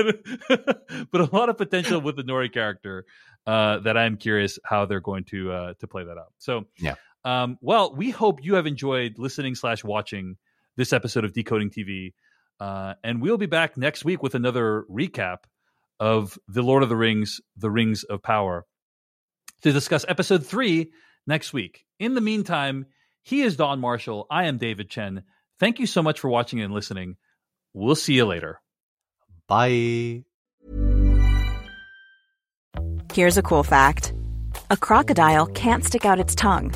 [1.12, 3.06] but a lot of potential with the Nori character
[3.48, 6.34] uh, that I'm curious how they're going to uh, to play that out.
[6.38, 6.96] So Yeah.
[7.26, 10.36] Um, well, we hope you have enjoyed listening slash watching
[10.76, 12.14] this episode of Decoding TV,
[12.60, 15.38] uh, and we'll be back next week with another recap
[16.00, 18.66] of the Lord of the Rings, The Rings of Power.
[19.62, 20.92] to discuss episode three
[21.26, 21.86] next week.
[22.00, 22.88] In the meantime,
[23.22, 24.28] he is Don Marshall.
[24.30, 25.24] I am David Chen.
[25.60, 27.18] Thank you so much for watching and listening.
[27.74, 28.60] We'll see you later.
[29.48, 30.24] Bye.
[33.14, 34.14] Here's a cool fact
[34.72, 36.74] a crocodile can't stick out its tongue.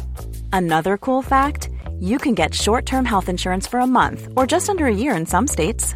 [0.54, 4.70] Another cool fact you can get short term health insurance for a month or just
[4.70, 5.95] under a year in some states.